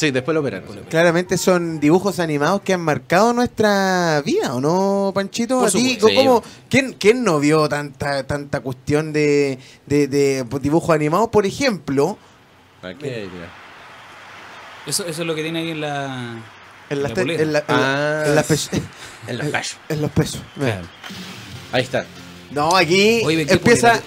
Sí, 0.00 0.10
después 0.10 0.32
lo 0.34 0.40
operaron. 0.40 0.66
Claramente 0.88 1.36
son 1.36 1.78
dibujos 1.78 2.20
animados 2.20 2.62
que 2.62 2.72
han 2.72 2.80
marcado 2.80 3.34
nuestra 3.34 4.22
vida, 4.24 4.54
¿o 4.54 4.60
no, 4.60 5.12
Panchito? 5.14 5.58
Por 5.60 5.68
¿A 5.68 5.70
ti, 5.70 5.94
supuesto, 5.94 6.08
sí. 6.08 6.14
¿cómo- 6.16 6.42
quién, 6.70 6.94
quién 6.94 7.22
no 7.22 7.38
vio 7.38 7.68
tanta 7.68 8.26
tanta 8.26 8.60
cuestión 8.60 9.12
de, 9.12 9.58
de, 9.84 10.06
de 10.08 10.46
dibujos 10.62 10.94
animados? 10.94 11.28
Por 11.28 11.44
ejemplo, 11.44 12.16
Aquí, 12.82 13.04
mira. 13.04 13.52
Eso, 14.86 15.04
eso 15.06 15.20
es 15.20 15.26
lo 15.26 15.34
que 15.34 15.42
tiene 15.42 15.58
ahí 15.58 15.70
en 15.72 15.80
la. 15.82 16.42
en, 16.88 17.02
las 17.02 17.18
en, 17.18 17.26
la- 17.26 17.34
en 17.34 17.52
la- 17.52 17.64
Ah, 17.68 18.24
en 19.26 19.38
los 19.38 19.52
gallos. 19.52 19.76
en 19.90 20.00
los 20.00 20.10
pesos. 20.10 20.40
Claro. 20.58 20.86
Ahí 21.72 21.82
está. 21.82 22.06
No, 22.50 22.74
aquí 22.74 23.20
Oye, 23.24 23.44
¿qué 23.46 23.52
empieza... 23.52 24.00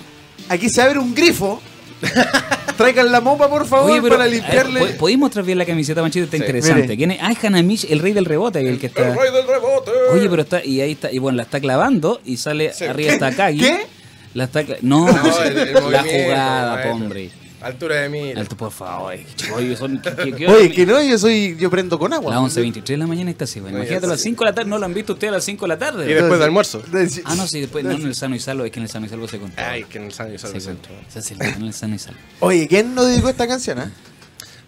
Aquí 0.49 0.69
se 0.69 0.81
abre 0.81 0.97
un 0.99 1.13
grifo. 1.15 1.61
Traigan 2.77 3.11
la 3.11 3.21
mopa, 3.21 3.47
por 3.49 3.67
favor, 3.67 3.91
Oye, 3.91 4.01
pero, 4.01 4.15
para 4.17 4.27
limpiarle... 4.27 4.79
¿pod- 4.81 4.97
¿podéis 4.97 5.19
mostrar 5.19 5.45
bien 5.45 5.57
la 5.59 5.65
camiseta, 5.65 6.01
Manchito? 6.01 6.25
Está 6.25 6.37
Sí. 6.37 6.43
interesante. 6.43 6.97
¿Quién 6.97 7.11
es? 7.11 7.19
Ah, 7.21 7.31
es 7.31 7.43
Hanamichi, 7.43 7.87
el 7.91 7.99
rey 7.99 8.13
del 8.13 8.25
rebote, 8.25 8.59
el 8.67 8.79
que 8.79 8.87
está. 8.87 9.03
del 9.11 9.47
rebote! 9.47 9.91
Oye, 10.11 10.27
pero 10.29 10.41
está, 10.41 10.65
y 10.65 10.81
ahí 10.81 10.93
está, 10.93 11.11
y 11.11 11.19
bueno, 11.19 11.35
la 11.37 11.43
está 11.43 11.59
clavando 11.59 12.19
y 12.25 12.37
sale 12.37 12.71
arriba 12.89 13.13
está 13.13 13.31
Kagi. 13.35 13.59
¿Qué? 13.59 13.85
La 14.33 14.45
está 14.45 14.63
cla- 14.63 14.77
No, 14.81 15.07
el- 15.45 15.57
el 15.57 15.73
la 15.91 16.03
jugada, 16.03 16.91
hombre. 16.91 17.29
Altura 17.63 17.95
de 17.95 18.09
mira. 18.09 18.41
Alto, 18.41 18.55
por 18.57 18.71
favor. 18.71 19.15
chico, 19.35 19.55
Oye, 19.55 19.75
son, 19.77 20.01
¿qué- 20.01 20.15
qué- 20.15 20.33
qué 20.35 20.47
hora 20.47 20.57
Oye, 20.57 20.71
que 20.71 20.85
no, 20.85 21.01
yo 21.01 21.17
soy... 21.17 21.55
Yo 21.59 21.69
prendo 21.69 21.97
con 21.97 22.11
agua. 22.13 22.33
Las 22.35 22.41
11.23 22.57 22.83
de 22.83 22.97
la 22.97 23.07
mañana 23.07 23.31
está 23.31 23.45
así, 23.45 23.59
bueno. 23.59 23.77
Oye, 23.77 23.85
Imagínate 23.87 24.05
a 24.05 24.09
las 24.09 24.19
sí. 24.19 24.29
5 24.29 24.43
de 24.43 24.49
la 24.51 24.55
tarde, 24.55 24.69
¿no 24.69 24.77
lo 24.77 24.85
han 24.85 24.93
visto 24.93 25.13
ustedes 25.13 25.29
a 25.31 25.35
las 25.35 25.43
5 25.45 25.65
de 25.65 25.67
la 25.69 25.75
Y 25.75 25.77
tarde? 25.79 26.05
después 26.05 26.31
del 26.33 26.41
almuerzo. 26.43 26.81
Ah, 27.25 27.35
no, 27.35 27.47
sí, 27.47 27.61
después, 27.61 27.83
no 27.85 27.91
en 27.91 28.05
el 28.05 28.15
sano 28.15 28.35
y 28.35 28.39
salvo, 28.39 28.65
es 28.65 28.71
que 28.71 28.79
en 28.79 28.83
el 28.83 28.89
sano 28.89 29.05
y 29.05 29.09
salvo 29.09 29.27
se 29.27 29.39
contó. 29.39 29.61
Ay, 29.61 29.83
que 29.85 29.97
en 29.97 30.05
el 30.05 30.13
San 30.13 30.29
se 30.31 30.37
Salvo 30.39 30.59
contó. 30.63 30.89
Se 31.21 31.33
el- 31.33 31.41
en 31.41 31.63
el 31.63 31.73
sano 31.73 31.95
y 31.95 31.99
salvo. 31.99 32.19
Oye, 32.41 32.67
¿quién 32.67 32.93
nos 32.95 33.07
dedicó 33.07 33.29
esta 33.29 33.47
canción, 33.47 33.79
ah? 33.79 33.91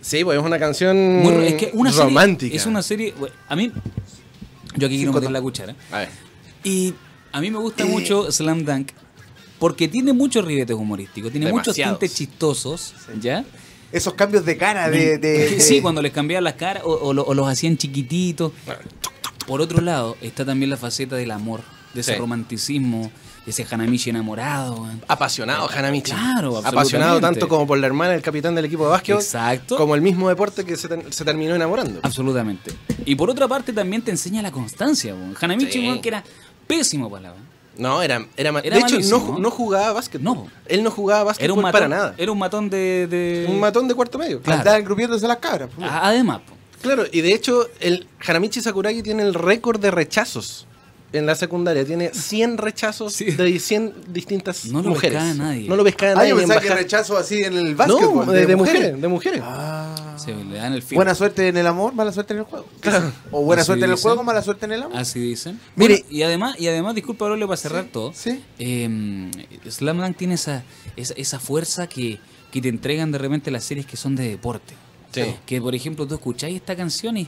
Sí, 0.02 0.24
pues 0.24 0.38
es 0.38 0.44
una 0.46 0.60
canción 0.60 1.24
ro- 1.24 1.42
es 1.42 1.56
que 1.56 1.72
una 1.74 1.92
serie- 1.92 2.04
romántica. 2.06 2.56
es 2.56 2.66
una 2.66 2.82
serie. 2.84 3.14
bueno, 3.18 3.36
A 3.50 3.56
mí. 3.56 3.72
Yo 4.78 4.88
aquí 4.88 4.98
quiero 4.98 5.14
meter 5.14 5.32
la 5.32 5.42
cuchara. 5.42 5.76
A 5.92 6.00
ver. 6.00 6.10
Y 6.64 6.94
a 7.32 7.42
mí 7.42 7.50
me 7.50 7.58
gusta 7.60 7.84
Eh. 7.84 7.88
mucho 7.88 8.32
Slam 8.32 8.66
Dunk 8.66 8.92
porque 9.60 9.88
tiene 9.88 10.14
muchos 10.14 10.44
ribetes 10.46 10.76
humorísticos, 10.76 11.32
tiene 11.32 11.52
muchos 11.52 11.76
tintes 11.76 12.14
chistosos, 12.14 12.94
¿ya? 13.22 13.44
Esos 13.92 14.14
cambios 14.16 14.44
de 14.46 14.58
cara 14.58 14.90
de... 14.90 15.18
de- 15.18 15.60
Sí, 15.62 15.82
cuando 15.82 16.02
les 16.02 16.12
cambiaban 16.12 16.44
las 16.44 16.56
caras 16.56 16.84
o, 16.86 16.92
o 16.92 17.14
lo- 17.14 17.24
o 17.24 17.34
los 17.34 17.48
hacían 17.48 17.78
chiquititos. 17.78 18.52
Por 19.48 19.62
otro 19.62 19.82
lado, 19.82 20.18
está 20.22 20.44
también 20.46 20.70
la 20.70 20.78
faceta 20.78 21.16
del 21.16 21.32
amor, 21.32 21.62
de 21.94 22.02
ese 22.02 22.14
Sí. 22.14 22.18
romanticismo, 22.20 23.12
de 23.46 23.52
ese 23.52 23.66
Hanamichi 23.70 24.10
enamorado. 24.10 24.88
Apasionado, 25.08 25.70
Hanamichi. 25.70 26.12
Claro, 26.12 26.58
Apasionado 26.58 27.22
tanto 27.22 27.48
como 27.48 27.68
por 27.68 27.78
la 27.78 27.86
hermana 27.88 28.12
del 28.14 28.24
capitán 28.24 28.56
del 28.56 28.66
equipo 28.66 28.86
de 28.86 28.90
básquet. 28.90 29.16
Exacto. 29.18 29.78
Como 29.78 29.94
el 29.96 30.02
mismo 30.02 30.28
deporte 30.30 30.66
que 30.66 30.76
se, 30.76 30.88
se 31.12 31.24
terminó 31.24 31.54
enamorando. 31.56 32.00
Absolutamente. 32.02 32.72
Y 33.06 33.16
por 33.16 33.30
otra 33.30 33.48
parte 33.48 33.72
también 33.72 34.02
te 34.02 34.10
enseña 34.12 34.42
la 34.42 34.52
constancia. 34.52 35.14
weón. 35.14 35.36
Hanamichi, 35.40 35.72
Sí. 35.94 36.00
que 36.02 36.10
era 36.10 36.24
pésimo 36.68 37.10
para 37.10 37.22
la 37.24 37.32
weón. 37.34 37.55
No, 37.78 38.02
era, 38.02 38.26
era, 38.38 38.50
Era 38.64 38.76
De 38.78 38.82
hecho, 38.82 39.00
no, 39.10 39.38
no 39.40 39.52
jugaba 39.52 39.94
básquet. 39.94 40.22
No. 40.22 40.48
Él 40.68 40.84
no 40.84 40.92
jugaba 40.92 41.24
básquet 41.26 41.44
Era 41.46 41.54
un 41.54 41.62
matón, 41.62 41.72
para 41.74 41.88
nada. 41.88 42.14
Era 42.18 42.32
un 42.32 42.40
matón 42.40 42.70
de... 42.70 43.08
de- 43.08 43.46
Un 43.50 43.60
matón 43.60 43.88
de 43.88 43.94
cuarto 43.94 44.18
medio. 44.18 44.42
Claro. 44.42 44.60
Andaban 44.60 44.84
grupiéndose 44.84 45.28
las 45.28 45.38
cabras. 45.38 45.70
pues. 45.76 45.88
Además, 45.92 46.42
po. 46.48 46.54
Claro, 46.82 47.04
y 47.12 47.22
de 47.22 47.34
hecho, 47.34 47.68
el 47.80 48.08
Hanamichi 48.28 48.62
Sakuragi 48.62 49.02
tiene 49.02 49.24
el 49.24 49.34
récord 49.34 49.80
de 49.80 49.90
rechazos 49.92 50.68
en 51.14 51.26
la 51.26 51.36
secundaria. 51.36 51.86
Tiene 51.86 52.12
100 52.14 52.58
rechazos 52.58 53.14
Sí. 53.14 53.26
de 53.26 53.58
100 53.60 53.94
distintas 54.10 54.66
No 54.66 54.82
lo 54.82 54.90
mujeres. 54.90 55.18
pescaba 55.20 55.34
nadie. 55.34 55.70
No 55.70 55.76
lo 55.76 55.84
pescaba 55.84 56.12
Ah, 56.12 56.16
nadie. 56.16 56.30
yo 56.30 56.36
en 56.36 56.42
pensaba 56.42 56.62
que 56.62 56.70
rechazo 56.74 57.18
así 57.18 57.44
en 57.44 57.54
el 57.58 57.76
básquetbol. 57.76 58.26
No, 58.26 58.32
de, 58.32 58.46
de 58.46 58.56
mujeres. 58.56 59.02
de 59.02 59.08
mujeres. 59.08 59.42
Ah. 59.44 60.16
se 60.18 60.34
le 60.34 60.56
dan 60.58 60.74
el 60.74 60.82
fin. 60.82 60.96
Buena 60.96 61.14
suerte 61.14 61.48
en 61.50 61.58
el 61.58 61.68
amor, 61.68 61.94
mala 61.94 62.12
suerte 62.12 62.34
en 62.34 62.40
el 62.40 62.46
juego. 62.46 62.66
Claro. 62.80 63.12
O 63.32 63.44
buena 63.44 63.62
Así 63.62 63.68
suerte 63.68 63.86
en 63.86 63.92
el 63.92 63.98
juego, 63.98 64.24
mala 64.24 64.42
suerte 64.42 64.66
en 64.66 64.72
el 64.72 64.84
amor. 64.84 64.98
Así 64.98 65.20
dicen. 65.20 65.60
Mire- 65.76 65.96
Bueno, 66.04 66.08
y 66.10 66.22
además, 66.24 66.56
y 66.60 66.68
además, 66.68 66.96
disculpa, 66.96 67.26
Aurelio, 67.26 67.48
para 67.48 67.58
cerrar 67.58 67.86
todo. 67.92 68.12
sí. 68.14 68.42
eh, 68.58 69.30
Slam 69.70 70.00
Dunk 70.00 70.16
tiene 70.18 70.36
esa, 70.36 70.64
esa, 70.96 71.14
esa 71.16 71.40
fuerza 71.40 71.88
que, 71.88 72.20
que 72.52 72.62
te 72.62 72.70
entregan 72.70 73.12
de 73.12 73.18
repente 73.18 73.52
las 73.52 73.64
series 73.66 73.86
que 73.86 73.98
son 73.98 74.16
de 74.16 74.30
deporte. 74.30 74.74
Sí. 75.12 75.24
Que, 75.46 75.62
por 75.62 75.76
ejemplo, 75.76 76.06
tú 76.08 76.16
escucháis 76.16 76.56
esta 76.56 76.76
canción 76.76 77.16
y... 77.18 77.28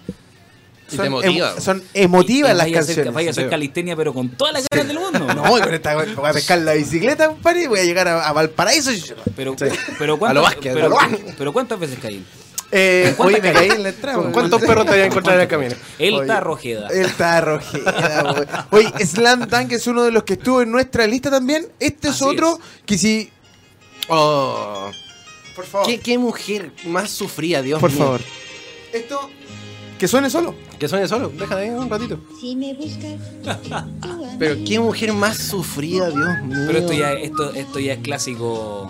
Son, 0.89 1.03
te 1.03 1.09
motiva. 1.09 1.53
em- 1.55 1.61
son 1.61 1.83
emotivas 1.93 2.51
y 2.51 2.55
las 2.55 2.65
vaya 2.65 2.77
a 2.77 2.81
hacer- 2.81 2.95
canciones. 2.95 3.13
Vaya 3.13 3.27
a 3.29 3.31
hacer 3.31 3.49
calistenia, 3.49 3.95
pero 3.95 4.13
con 4.13 4.29
todas 4.29 4.53
las 4.53 4.65
ganas 4.71 4.87
del 4.87 4.99
mundo. 4.99 5.19
No, 5.35 5.57
y 5.57 5.61
con 5.61 5.73
esta 5.73 5.95
voy 5.95 6.29
a 6.29 6.33
pescar 6.33 6.59
la 6.59 6.73
bicicleta, 6.73 7.27
compadre, 7.27 7.63
y 7.63 7.67
voy 7.67 7.79
a 7.79 7.83
llegar 7.83 8.07
a, 8.07 8.27
a 8.27 8.31
Valparaíso. 8.33 8.91
y- 8.93 9.03
Pero, 9.35 9.55
Sí. 9.59 9.65
pero, 9.99 10.15
A 10.15 10.19
¿cuántas, 10.19 10.35
lo 10.35 10.41
Vázquez, 10.43 10.73
pero, 10.73 10.99
a 10.99 11.09
pero 11.37 11.53
¿cuántas 11.53 11.79
veces 11.79 11.99
caí? 12.01 12.23
Eh, 12.69 13.13
¿Cuántas 13.15 13.39
oye, 13.41 13.47
me 13.47 13.53
caí? 13.53 13.69
en 13.69 13.83
la 13.83 13.89
entrada. 13.89 14.17
¿Con 14.17 14.31
cuántos 14.33 14.61
perros 14.61 14.85
te 14.85 14.91
voy 14.91 14.99
a 14.99 15.05
encontrar 15.05 15.35
en 15.37 15.41
el 15.43 15.47
camino? 15.47 15.75
Él 15.99 16.13
Oye, 16.15 16.21
está 16.23 16.39
rojeda. 16.41 16.87
Él 16.89 17.05
está 17.05 17.39
rojeda, 17.41 18.23
weón. 18.71 18.91
Oye, 18.93 19.05
Slam 19.05 19.47
Dunk 19.47 19.71
es 19.71 19.87
uno 19.87 20.03
de 20.03 20.11
los 20.11 20.23
que 20.23 20.33
estuvo 20.33 20.61
en 20.61 20.71
nuestra 20.71 21.07
lista 21.07 21.29
también. 21.31 21.65
Este 21.79 22.09
es 22.09 22.15
Así 22.15 22.25
otro 22.25 22.59
que 22.85 22.97
si... 22.97 23.29
Oh, 24.09 24.89
Por 25.55 25.65
favor. 25.65 25.87
¿qué, 25.87 25.99
qué 25.99 26.17
mujer 26.17 26.71
más 26.85 27.09
sufría, 27.09 27.61
Dios 27.61 27.79
Por 27.79 27.91
mío. 27.91 27.99
favor. 28.03 28.21
Esto 28.93 29.29
Que 29.97 30.07
suene 30.07 30.29
solo. 30.29 30.53
Que 30.79 30.87
suene 30.87 31.07
solo, 31.07 31.31
déjame 31.37 31.61
ahí 31.61 31.69
un 31.69 31.89
ratito. 31.89 32.19
Si 32.39 32.55
me 32.55 32.73
buscas, 32.73 33.13
Pero 34.39 34.55
qué 34.65 34.79
mujer 34.79 35.13
más 35.13 35.37
sufrida, 35.37 36.09
Dios 36.09 36.43
mío. 36.43 36.57
Pero 36.67 36.79
esto 36.79 36.93
ya, 36.93 37.13
esto, 37.13 37.53
esto 37.53 37.79
ya 37.79 37.93
es 37.93 37.99
clásico. 37.99 38.89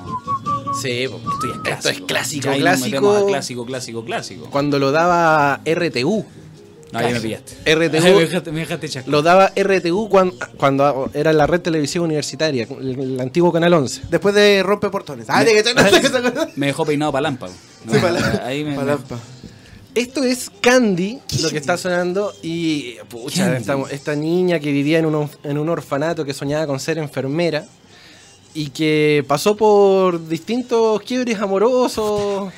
Sí. 0.82 1.04
Esto 1.04 1.20
ya 1.44 1.54
es 1.54 1.60
clásico. 1.62 1.70
Esto 1.78 1.90
es 1.90 2.02
clásico, 2.02 2.52
Ya 2.52 2.58
clásico. 2.58 2.86
metemos 2.88 3.24
a 3.24 3.26
clásico, 3.26 3.66
clásico, 3.66 4.04
clásico. 4.06 4.50
Cuando 4.50 4.80
lo 4.80 4.92
daba 4.92 5.62
RTU. 5.66 6.26
No, 6.92 7.00
ahí 7.00 7.14
me 7.14 7.20
pillaste. 7.22 7.54
RTU. 7.76 7.92
me 8.02 8.20
dejaste, 8.22 8.52
me. 8.52 8.66
Lo 9.08 9.22
daba 9.22 9.52
RTU 9.56 10.10
cuando, 10.10 10.36
cuando 10.58 11.10
era 11.14 11.32
la 11.34 11.48
red 11.48 11.62
televisiva 11.62 12.04
universitaria, 12.06 12.68
el, 12.80 13.00
el 13.00 13.20
antiguo 13.22 13.52
Canal 13.54 13.74
11. 13.74 14.04
Después 14.10 14.36
de 14.36 14.64
Rompe 14.64 14.90
Portones. 14.90 15.28
Ah, 15.30 15.44
de 15.44 15.54
que 15.54 15.64
te- 15.64 15.74
Me 16.58 16.68
dejó 16.68 16.86
peinado 16.86 17.12
para 17.14 17.22
lámpara. 17.24 17.52
Sí, 17.90 17.98
para 18.00 18.46
ahí 18.46 18.64
me, 18.66 18.76
Palampa. 18.76 19.18
Esto 19.98 20.24
es 20.24 20.52
Candy, 20.62 21.20
lo 21.42 21.50
que 21.50 21.58
está 21.58 21.76
sonando, 21.76 22.32
y 22.44 22.98
pucha, 23.10 23.58
esta, 23.58 23.76
esta 23.90 24.16
niña 24.16 24.60
que 24.60 24.72
vivía 24.72 25.00
en 25.00 25.08
un, 25.08 25.28
en 25.44 25.58
un 25.58 25.70
orfanato 25.70 26.24
que 26.24 26.36
soñaba 26.36 26.68
con 26.68 26.80
ser 26.80 27.00
enfermera 27.00 27.66
y 28.54 28.70
que 28.70 29.26
pasó 29.28 29.58
por 29.58 30.28
distintos 30.28 31.02
quiebres 31.02 31.40
amorosos. 31.40 32.54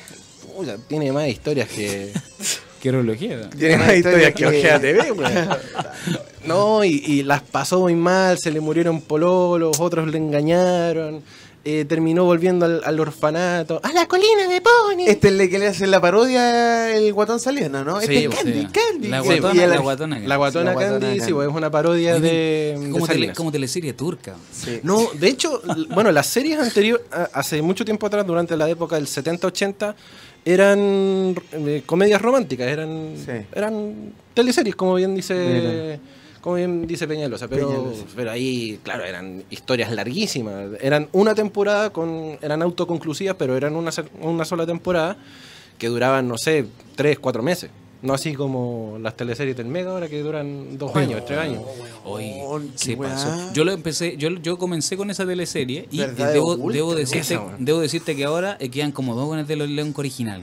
Pucha, 0.54 0.76
tiene 0.86 1.12
más 1.12 1.28
historias 1.28 1.66
que. 1.70 2.12
Qué 2.82 2.90
urología. 2.90 3.48
Tiene 3.48 3.78
más 3.78 3.94
historias 3.94 4.34
que 4.34 4.46
Ojea 4.46 4.78
TV, 4.78 5.10
weón. 5.12 5.48
No, 6.44 6.84
y, 6.84 7.02
y 7.06 7.22
las 7.22 7.40
pasó 7.40 7.80
muy 7.80 7.94
mal, 7.94 8.38
se 8.38 8.50
le 8.50 8.60
murieron 8.60 9.00
pololos, 9.00 9.80
otros 9.80 10.08
le 10.08 10.18
engañaron, 10.18 11.22
eh, 11.64 11.84
terminó 11.84 12.24
volviendo 12.24 12.64
al, 12.66 12.80
al 12.84 12.98
orfanato. 13.00 13.80
¡A 13.82 13.92
la 13.92 14.06
colina 14.08 14.48
me 14.48 14.60
pone! 14.62 15.04
Este 15.10 15.28
es 15.28 15.34
el 15.38 15.50
que 15.50 15.58
le 15.58 15.66
hace 15.68 15.86
la 15.86 16.00
parodia 16.00 16.94
el 16.96 17.12
guatón 17.12 17.38
saliendo, 17.38 17.84
¿no? 17.84 18.00
Este 18.00 18.24
es 18.24 18.34
Candy, 18.34 18.60
sí. 18.62 18.68
Candy. 18.72 19.08
La 19.08 19.20
guatona, 19.20 19.54
y 19.54 19.58
el- 19.64 19.70
la 19.70 19.78
guatona. 19.78 20.18
La 20.20 20.36
guatona 20.36 20.64
La 20.64 20.72
guatona 20.72 20.98
Candy, 21.00 21.12
sí, 21.14 21.18
Candy. 21.18 21.32
pues, 21.34 21.48
es 21.48 21.54
una 21.54 21.70
parodia 21.70 22.14
de, 22.18 22.20
de 22.20 22.90
como, 22.90 23.06
tele, 23.06 23.18
Salinas. 23.18 23.36
como 23.36 23.52
teleserie 23.52 23.92
turca. 23.92 24.36
Sí. 24.52 24.80
No, 24.82 25.06
de 25.12 25.28
hecho, 25.28 25.60
bueno, 25.94 26.10
las 26.12 26.26
series 26.28 26.58
anteriores, 26.58 27.04
hace 27.32 27.60
mucho 27.60 27.84
tiempo 27.84 28.06
atrás, 28.06 28.26
durante 28.26 28.56
la 28.56 28.68
época 28.68 28.96
del 28.96 29.06
70-80, 29.06 29.94
eran 30.44 31.34
eh, 31.52 31.82
comedias 31.84 32.20
románticas, 32.22 32.66
eran, 32.68 33.14
Sí. 33.24 33.32
eran 33.52 34.12
teleseries, 34.34 34.74
como 34.74 34.94
bien 34.94 35.14
dice 35.14 35.34
Mira. 35.34 35.98
Como 36.40 36.56
bien 36.56 36.86
dice 36.86 37.06
Peñalosa, 37.06 37.48
pero, 37.48 37.68
Peñalosa. 37.68 38.04
pero 38.16 38.30
ahí, 38.30 38.80
claro, 38.82 39.04
eran 39.04 39.44
historias 39.50 39.92
larguísimas. 39.92 40.70
Eran 40.80 41.08
una 41.12 41.34
temporada, 41.34 41.90
con 41.90 42.38
eran 42.40 42.62
autoconclusivas, 42.62 43.36
pero 43.36 43.56
eran 43.56 43.76
una, 43.76 43.90
una 44.22 44.44
sola 44.44 44.66
temporada 44.66 45.16
que 45.78 45.88
duraban, 45.88 46.28
no 46.28 46.38
sé, 46.38 46.66
tres, 46.96 47.18
cuatro 47.18 47.42
meses. 47.42 47.70
No 48.02 48.14
así 48.14 48.34
como 48.34 48.96
las 49.00 49.14
teleseries 49.14 49.56
del 49.56 49.66
Mega 49.66 49.90
ahora 49.90 50.08
que 50.08 50.22
duran 50.22 50.78
dos 50.78 50.94
años, 50.96 51.22
tres 51.26 51.38
años. 51.38 51.62
Hoy 52.04 52.32
qué 52.82 52.96
pasó. 52.96 53.52
Yo 53.52 53.64
lo 53.64 53.72
empecé, 53.72 54.16
yo, 54.16 54.30
yo 54.30 54.56
comencé 54.56 54.96
con 54.96 55.10
esa 55.10 55.26
teleserie 55.26 55.86
y 55.90 55.98
¿Verdad 55.98 56.30
eh, 56.30 56.38
de 56.38 56.72
debo, 56.72 56.94
decirte, 56.94 57.38
debo 57.58 57.80
decirte 57.80 58.16
que 58.16 58.24
ahora 58.24 58.56
eh, 58.58 58.70
quedan 58.70 58.92
como 58.92 59.14
dos 59.14 59.26
buenas 59.26 59.46
de 59.46 59.56
los 59.56 59.68
León 59.68 59.92
original. 59.96 60.42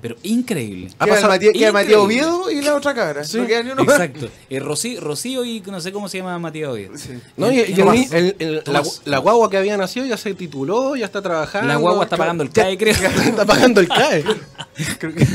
Pero 0.00 0.16
increíble. 0.22 0.90
Ha 0.98 1.06
pasado 1.06 1.28
Matías, 1.28 1.52
queda 1.54 1.72
Matías. 1.72 1.98
Oviedo 1.98 2.50
y 2.50 2.60
la 2.62 2.76
otra 2.76 2.94
cabra. 2.94 3.22
No 3.34 3.46
queda 3.46 3.62
ni 3.62 3.70
uno 3.70 3.84
más. 3.84 3.94
Exacto. 4.00 4.28
Eh, 4.48 4.60
Rocío, 4.60 5.00
Rocío 5.00 5.44
y 5.44 5.60
no 5.62 5.80
sé 5.80 5.92
cómo 5.92 6.08
se 6.08 6.18
llama 6.18 6.38
Matías. 6.38 6.72
Sí. 6.96 7.18
No, 7.36 7.50
y, 7.50 7.56
y 7.56 7.60
el 7.60 7.74
Tomás. 7.74 7.94
ni- 7.96 8.08
el- 8.16 8.36
el- 8.38 8.62
la, 9.06 9.18
guagua 9.18 9.50
que 9.50 9.56
había 9.56 9.76
nacido 9.76 10.06
ya 10.06 10.16
se 10.16 10.34
tituló, 10.34 10.94
ya 10.94 11.06
está 11.06 11.20
trabajando. 11.22 11.66
La 11.68 11.76
guagua 11.76 12.04
está 12.04 12.16
pagando 12.16 12.44
el 12.44 12.50
CAE, 12.50 12.76
creo. 12.78 12.94
está 13.24 13.44
pagando 13.44 13.80
el 13.80 13.88
CAE. 13.88 14.24
Creo 14.98 15.14
que- 15.14 15.26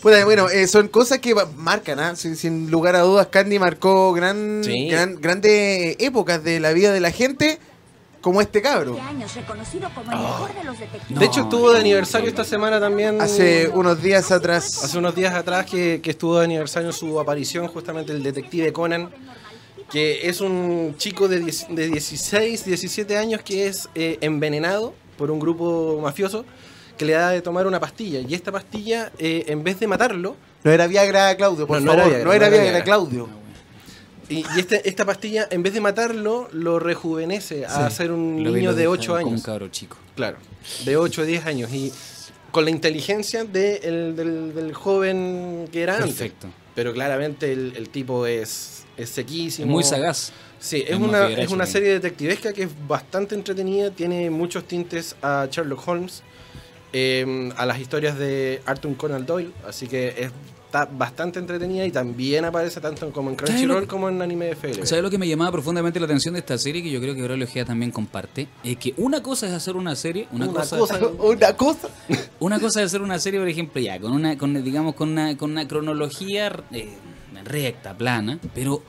Puta, 0.00 0.24
bueno, 0.24 0.48
eh, 0.48 0.66
son 0.66 0.88
cosas 0.88 1.20
que 1.20 1.32
marcan, 1.56 2.00
¿ah? 2.00 2.16
sin, 2.16 2.34
sin 2.34 2.72
lugar 2.72 2.96
a 2.96 3.02
dudas, 3.02 3.28
Candy 3.28 3.60
marcó 3.60 4.12
gran, 4.12 4.62
Sí. 4.64 4.88
gran- 4.88 5.20
grandes 5.20 5.94
épocas 6.00 6.42
de 6.42 6.58
la 6.58 6.72
vida 6.72 6.92
de 6.92 6.98
la 6.98 7.12
gente, 7.12 7.60
como 8.22 8.40
este 8.40 8.62
cabro. 8.62 8.96
el 8.96 9.16
mejor 9.16 10.50
de 11.08 11.26
hecho, 11.26 11.40
estuvo 11.42 11.72
de 11.72 11.80
aniversario 11.80 12.28
esta 12.28 12.44
semana 12.44 12.80
también. 12.80 13.20
Hace 13.20 13.68
unos 13.68 14.00
días 14.00 14.30
atrás. 14.30 14.84
Hace 14.84 14.96
unos 14.96 15.14
días 15.14 15.34
atrás 15.34 15.66
que, 15.66 16.00
que 16.00 16.10
estuvo 16.12 16.38
de 16.38 16.44
aniversario 16.44 16.92
su 16.92 17.20
aparición 17.20 17.66
justamente 17.66 18.12
el 18.12 18.22
detective 18.22 18.72
Conan, 18.72 19.10
que 19.90 20.28
es 20.28 20.40
un 20.40 20.94
chico 20.96 21.28
de, 21.28 21.40
10 21.40 21.66
de 21.70 21.88
16, 21.88 22.64
17 22.64 23.18
años 23.18 23.42
que 23.42 23.66
es 23.66 23.88
eh, 23.94 24.18
envenenado 24.20 24.94
por 25.18 25.30
un 25.30 25.40
grupo 25.40 25.98
mafioso 26.00 26.44
que 26.96 27.04
le 27.04 27.14
da 27.14 27.30
de 27.30 27.42
tomar 27.42 27.66
una 27.66 27.80
pastilla. 27.80 28.20
Y 28.20 28.34
esta 28.34 28.52
pastilla, 28.52 29.10
eh, 29.18 29.44
en 29.48 29.64
vez 29.64 29.80
de 29.80 29.88
matarlo, 29.88 30.36
No 30.62 30.70
era 30.70 30.86
Viagra 30.86 31.34
Claudio, 31.36 31.66
por 31.66 31.82
No, 31.82 31.86
no 31.86 31.92
era 31.92 32.02
favor. 32.04 32.12
Viagra, 32.12 32.24
no 32.24 32.32
era 32.32 32.46
no 32.48 32.54
era 32.54 32.62
Viagra 32.62 32.70
Viagra. 32.70 32.84
Claudio. 32.84 33.41
Y, 34.32 34.44
y 34.56 34.60
este, 34.60 34.88
esta 34.88 35.04
pastilla, 35.04 35.46
en 35.50 35.62
vez 35.62 35.74
de 35.74 35.80
matarlo, 35.80 36.48
lo 36.52 36.78
rejuvenece 36.78 37.66
a 37.66 37.88
ser 37.90 38.10
un 38.12 38.42
niño 38.42 38.74
de 38.74 38.82
vi, 38.82 38.86
8 38.86 39.12
como 39.12 39.22
un 39.26 39.28
años. 39.34 39.42
cabro 39.44 39.68
chico. 39.68 39.96
Claro, 40.16 40.38
de 40.84 40.96
8 40.96 41.22
o 41.22 41.24
10 41.24 41.46
años. 41.46 41.72
Y 41.72 41.92
con 42.50 42.64
la 42.64 42.70
inteligencia 42.70 43.44
de 43.44 43.76
el- 43.76 44.16
del, 44.16 44.54
del 44.54 44.74
joven 44.74 45.68
que 45.72 45.82
era 45.82 45.94
antes. 45.96 46.10
Perfecto. 46.14 46.48
Pero 46.74 46.92
claramente 46.92 47.52
el, 47.52 47.74
el 47.76 47.88
tipo 47.90 48.26
es, 48.26 48.84
es 48.96 49.10
sequísimo. 49.10 49.70
Muy 49.70 49.82
sagaz. 49.84 50.32
Sí, 50.58 50.82
es 50.86 50.90
Es 50.92 50.96
una, 50.98 51.28
es 51.28 51.50
una 51.50 51.66
serie 51.66 51.90
detectivesca 51.90 52.52
que 52.52 52.62
es 52.64 52.70
bastante 52.86 53.34
entretenida, 53.34 53.90
tiene 53.90 54.30
muchos 54.30 54.64
tintes 54.64 55.16
a 55.20 55.48
Sherlock 55.50 55.86
Holmes, 55.88 56.22
eh, 56.92 57.50
a 57.56 57.66
las 57.66 57.78
historias 57.80 58.16
de 58.18 58.62
Arthur 58.64 58.96
Conan 58.96 59.26
Doyle, 59.26 59.50
así 59.66 59.88
que 59.88 60.30
está 60.72 60.86
bastante 60.86 61.38
entretenida 61.38 61.84
y 61.84 61.90
también 61.90 62.46
aparece 62.46 62.80
tanto 62.80 63.12
como 63.12 63.28
en 63.28 63.36
¿Sabes 63.36 63.50
lo 63.52 63.56
Crunchyroll 63.58 63.86
como 63.86 64.08
en 64.08 64.22
Anime 64.22 64.52
FL. 64.52 64.86
¿Sabes 64.86 65.02
lo 65.04 65.10
que 65.10 65.18
me 65.18 65.28
llamaba 65.28 65.52
profundamente 65.52 66.00
la 66.00 66.06
atención 66.06 66.32
de 66.32 66.40
esta 66.40 66.56
serie? 66.56 66.82
Que 66.82 66.90
yo 66.90 66.98
creo 66.98 67.14
que 67.14 67.20
Braulio 67.22 67.46
también 67.66 67.90
comparte. 67.90 68.48
Es 68.64 68.78
que 68.78 68.94
una 68.96 69.22
cosa 69.22 69.46
es 69.48 69.52
hacer 69.52 69.76
una 69.76 69.94
serie, 69.94 70.26
una, 70.32 70.46
Una 70.48 70.60
cosa, 70.60 70.78
cosa- 70.78 70.98
Una 71.18 71.56
cosa. 71.56 71.88
Una 72.40 72.58
cosa 72.58 72.80
es 72.80 72.86
hacer 72.86 73.02
una 73.02 73.18
serie, 73.18 73.38
por 73.38 73.48
ejemplo, 73.48 73.80
ya, 73.82 74.00
con 74.00 74.12
una, 74.12 74.36
con, 74.38 74.64
digamos, 74.64 74.94
con 74.94 75.10
una, 75.10 75.36
con 75.36 75.50
una 75.52 75.68
cronología 75.68 76.50
eh, 76.72 76.88
recta, 77.44 77.96
plana, 77.96 78.38
pero 78.54 78.82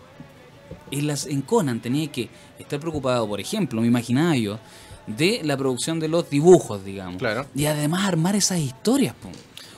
en, 0.89 1.05
las, 1.05 1.27
en 1.27 1.41
Conan 1.41 1.81
tenía 1.81 2.09
que 2.11 2.29
estar 2.57 2.79
preocupado, 2.79 3.27
por 3.27 3.39
ejemplo, 3.39 3.81
me 3.81 3.87
imaginaba 3.87 4.35
yo, 4.37 4.57
de 5.05 5.41
la 5.43 5.55
producción 5.57 5.99
de 5.99 6.07
los 6.07 6.29
dibujos, 6.29 6.83
digamos. 6.83 7.17
Claro. 7.17 7.45
Y 7.53 7.65
además 7.65 8.07
armar 8.07 8.35
esas 8.35 8.59
historias, 8.59 9.13
po. 9.15 9.29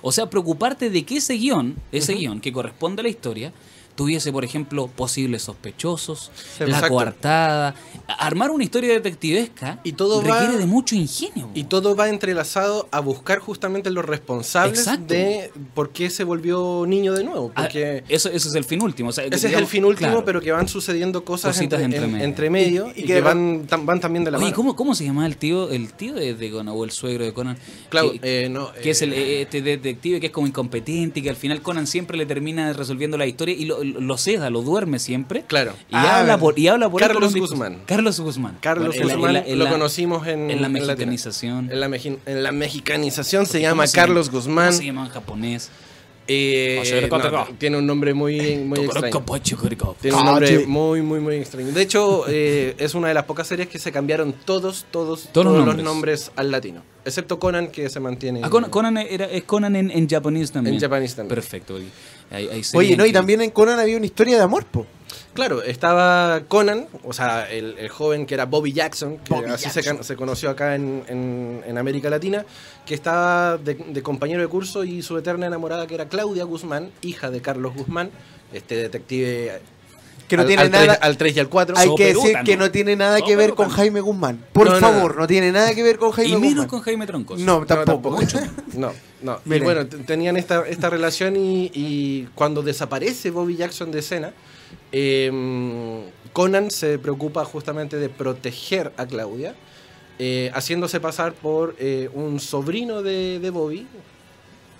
O 0.07 0.11
sea, 0.11 0.29
preocuparte 0.29 0.91
de 0.91 1.03
que 1.03 1.17
ese 1.17 1.33
guion, 1.33 1.77
ese 1.91 2.13
guion 2.13 2.39
que 2.39 2.53
corresponde 2.53 2.99
a 2.99 3.03
la 3.03 3.09
historia, 3.09 3.51
tuviese, 3.95 4.31
por 4.31 4.43
ejemplo, 4.43 4.87
posibles 4.87 5.41
sospechosos, 5.43 6.31
la 6.59 6.65
Exacto. 6.65 6.89
coartada. 6.89 7.75
Armar 8.07 8.51
una 8.51 8.63
historia 8.63 8.93
detectivesca 8.93 9.79
Y 9.83 9.93
todo 9.93 10.21
va- 10.21 10.39
requiere 10.39 10.59
de 10.59 10.65
mucho 10.65 10.95
ingenio. 10.95 11.49
Y 11.53 11.63
todo 11.65 11.95
va 11.95 12.09
entrelazado 12.09 12.87
a 12.91 12.99
buscar 12.99 13.39
justamente 13.39 13.89
los 13.89 14.05
responsables 14.05 14.79
Exacto. 14.79 15.13
de 15.13 15.51
por 15.73 15.91
qué 15.91 16.09
se 16.09 16.23
volvió 16.23 16.85
niño 16.87 17.13
de 17.13 17.23
nuevo. 17.23 17.51
Ah, 17.55 17.63
Porque 17.63 18.03
eso, 18.09 18.29
eso 18.29 18.49
es 18.49 18.55
el 18.55 18.63
fin 18.65 18.81
último. 18.83 19.09
o 19.09 19.11
sea, 19.13 19.23
ese 19.25 19.35
es 19.35 19.43
el 19.45 19.49
digamos, 19.51 19.69
fin 19.69 19.85
último, 19.85 20.09
claro. 20.09 20.25
pero 20.25 20.41
que 20.41 20.51
van 20.51 20.67
sucediendo 20.67 21.23
cosas 21.23 21.59
entre, 21.61 21.83
entre 21.83 22.03
en- 22.03 22.11
medio. 22.11 22.25
entre 22.25 22.49
medio 22.49 22.87
Y- 22.95 22.99
y, 23.01 23.03
y 23.03 23.07
que 23.07 23.13
que 23.15 23.21
van, 23.21 23.67
tam- 23.67 23.85
van 23.85 23.99
también 23.99 24.23
de 24.25 24.31
la 24.31 24.37
Oye, 24.37 24.45
mano. 24.47 24.55
¿cómo, 24.55 24.75
¿cómo 24.75 24.93
se 24.95 25.05
llama 25.05 25.25
el 25.25 25.37
tío 25.37 25.69
el 25.69 25.93
tío 25.93 26.13
de, 26.13 26.35
de 26.35 26.51
Conan 26.51 26.75
o 26.77 26.83
el 26.83 26.91
suegro 26.91 27.23
de 27.23 27.33
Conan? 27.33 27.57
Claro, 27.89 28.11
que, 28.11 28.45
eh, 28.45 28.49
no, 28.49 28.71
que 28.73 28.89
es 28.91 29.01
el, 29.01 29.13
eh, 29.13 29.17
eh, 29.39 29.41
este 29.43 29.61
detective 29.61 30.19
que 30.19 30.27
es 30.27 30.31
como 30.33 30.47
incompetente 30.47 31.19
y 31.21 31.23
que 31.23 31.29
al 31.29 31.35
final 31.35 31.61
Conan 31.61 31.87
siempre 31.87 32.17
le 32.17 32.25
termina 32.25 32.73
resolviendo 32.73 33.17
la 33.17 33.25
historia 33.25 33.55
y 33.55 33.65
lo, 33.65 33.83
lo, 33.85 34.01
lo 34.01 34.17
ceda, 34.17 34.49
lo 34.49 34.61
duerme 34.61 34.99
siempre. 34.99 35.43
Claro. 35.47 35.73
Y, 35.89 35.95
Ah, 35.95 36.19
habla, 36.19 36.37
por, 36.37 36.57
y 36.59 36.67
habla 36.67 36.89
por 36.89 37.01
él 37.01 37.07
Carlos 37.07 37.33
discurso. 37.33 37.53
Guzmán. 37.55 37.79
Carlos 37.85 38.19
Guzmán. 38.19 38.57
Carlos 38.61 38.87
Bueno, 38.89 39.01
en 39.01 39.07
la- 39.07 39.13
Guzmán 39.15 39.35
en 39.37 39.41
la- 39.43 39.49
en 39.49 39.59
lo 39.59 39.65
la- 39.65 39.71
conocimos 39.71 40.27
en, 40.27 40.51
en 40.51 40.61
la 40.61 40.69
mexicanización. 40.69 41.71
En 41.71 41.79
la, 41.79 41.87
meji- 41.87 42.17
en 42.25 42.43
la 42.43 42.51
mexicanización 42.51 43.45
se 43.45 43.59
¿Cómo 43.59 43.61
llama 43.69 43.87
se 43.87 43.95
llama? 43.95 44.07
Carlos 44.07 44.29
Guzmán. 44.31 44.65
¿Cómo 44.67 44.77
se 44.77 44.85
llama 44.85 45.05
en 45.05 45.09
japonés? 45.11 45.69
Eh, 46.27 47.07
no, 47.11 47.47
tiene 47.59 47.77
un 47.77 47.85
nombre 47.85 48.15
muy, 48.15 48.55
muy 48.65 48.79
extraño. 48.79 49.23
Tiene 50.01 50.17
un 50.17 50.25
nombre 50.25 50.65
muy, 50.65 51.01
muy, 51.03 51.19
muy 51.19 51.35
extraño. 51.35 51.67
De 51.71 51.81
hecho, 51.83 52.25
eh, 52.27 52.73
es 52.79 52.95
una 52.95 53.09
de 53.09 53.13
las 53.13 53.25
pocas 53.25 53.45
series 53.47 53.67
que 53.67 53.77
se 53.77 53.91
cambiaron 53.91 54.33
todos, 54.33 54.85
todos, 54.89 55.29
Todos 55.31 55.45
los 55.45 55.53
todos, 55.53 55.55
los 55.57 55.65
nombres. 55.67 55.85
nombres 55.85 56.31
al 56.35 56.49
latino. 56.49 56.81
Excepto 57.05 57.37
Conan, 57.37 57.67
que 57.67 57.89
se 57.89 57.99
mantiene. 57.99 58.41
Ah, 58.43 58.49
Conan, 58.49 58.71
Conan 58.71 58.97
era, 58.97 59.25
es 59.25 59.43
Conan 59.43 59.75
en, 59.75 59.91
en 59.91 60.09
japonés 60.09 60.51
también. 60.51 60.73
En 60.75 60.81
japonés 60.81 61.15
también. 61.15 61.35
Perfecto. 61.35 61.77
Oye. 62.31 62.37
Hay- 62.37 62.47
hay 62.49 62.63
series 62.63 62.73
Oye, 62.75 62.97
no, 62.97 63.05
y 63.05 63.09
que- 63.09 63.13
también 63.13 63.41
en 63.41 63.51
Conan 63.51 63.79
había 63.79 63.97
una 63.97 64.05
historia 64.05 64.37
de 64.37 64.43
amor, 64.43 64.65
po. 64.65 64.85
Claro, 65.33 65.61
estaba 65.61 66.41
Conan, 66.47 66.87
o 67.03 67.11
sea, 67.11 67.49
el, 67.51 67.77
el 67.77 67.89
joven 67.89 68.25
que 68.25 68.33
era 68.35 68.45
Bobby 68.45 68.71
Jackson, 68.71 69.17
que 69.17 69.33
Bobby 69.33 69.49
así 69.51 69.69
Jackson. 69.69 70.01
se 70.03 70.15
conoció 70.15 70.49
acá 70.49 70.75
en, 70.75 71.03
en- 71.09 71.61
en 71.67 71.77
América 71.77 72.09
Latina, 72.09 72.45
que 72.85 72.93
estaba 72.93 73.57
de, 73.57 73.73
de 73.75 74.01
compañero 74.01 74.41
de 74.41 74.47
curso 74.47 74.85
y 74.85 75.01
su 75.01 75.17
eterna 75.17 75.45
enamorada, 75.47 75.87
que 75.87 75.95
era 75.95 76.07
Claudia 76.07 76.45
Guzmán, 76.45 76.89
hija 77.01 77.31
de 77.31 77.41
Carlos 77.41 77.73
Guzmán, 77.75 78.11
este 78.53 78.75
detective 78.75 79.59
Que 80.27 80.35
no 80.37 80.41
al, 80.41 80.47
tiene 80.47 80.63
al 80.63 80.71
nada- 80.71 80.93
al 80.95 81.17
3 81.17 81.35
y 81.35 81.39
al 81.39 81.49
4. 81.49 81.75
Hay 81.77 81.93
que 81.95 82.13
decir 82.13 82.35
que 82.43 82.57
¿no? 82.57 82.71
tiene 82.71 82.95
nada 82.95 83.21
que 83.21 83.35
ver 83.35 83.53
con. 83.53 83.69
Jaime 83.69 84.01
Guzmán. 84.01 84.43
Por 84.53 84.69
No, 84.71 84.77
favor, 84.79 85.15
no. 85.15 85.21
no, 85.21 85.27
tiene 85.27 85.51
nada 85.51 85.73
que 85.75 85.83
ver 85.83 85.97
con 85.97 86.11
Jaime 86.11 86.31
Y 86.31 86.33
menos 86.35 86.49
Guzmán. 86.53 86.67
con 86.69 86.81
Jaime 86.81 87.05
Troncos. 87.07 87.39
No, 87.39 87.59
No, 87.59 87.65
tampoco. 87.65 88.17
No, 88.73 88.91
no. 89.21 89.39
Y 89.45 89.59
bueno, 89.59 89.85
tenían 89.87 90.35
esta, 90.37 90.67
esta 90.67 90.89
relación 90.89 91.35
y, 91.35 91.69
y 91.73 92.27
cuando 92.35 92.61
desaparece 92.63 93.29
Bobby 93.31 93.55
Jackson 93.55 93.91
de 93.91 93.99
escena, 93.99 94.33
eh, 94.91 96.01
Conan 96.33 96.71
se 96.71 96.97
preocupa 96.99 97.45
justamente 97.45 97.97
de 97.97 98.09
proteger 98.09 98.91
a 98.97 99.05
Claudia, 99.05 99.53
eh, 100.19 100.49
haciéndose 100.53 100.99
pasar 100.99 101.33
por 101.33 101.75
eh, 101.79 102.09
un 102.13 102.39
sobrino 102.39 103.01
de, 103.01 103.39
de 103.39 103.49
Bobby, 103.49 103.85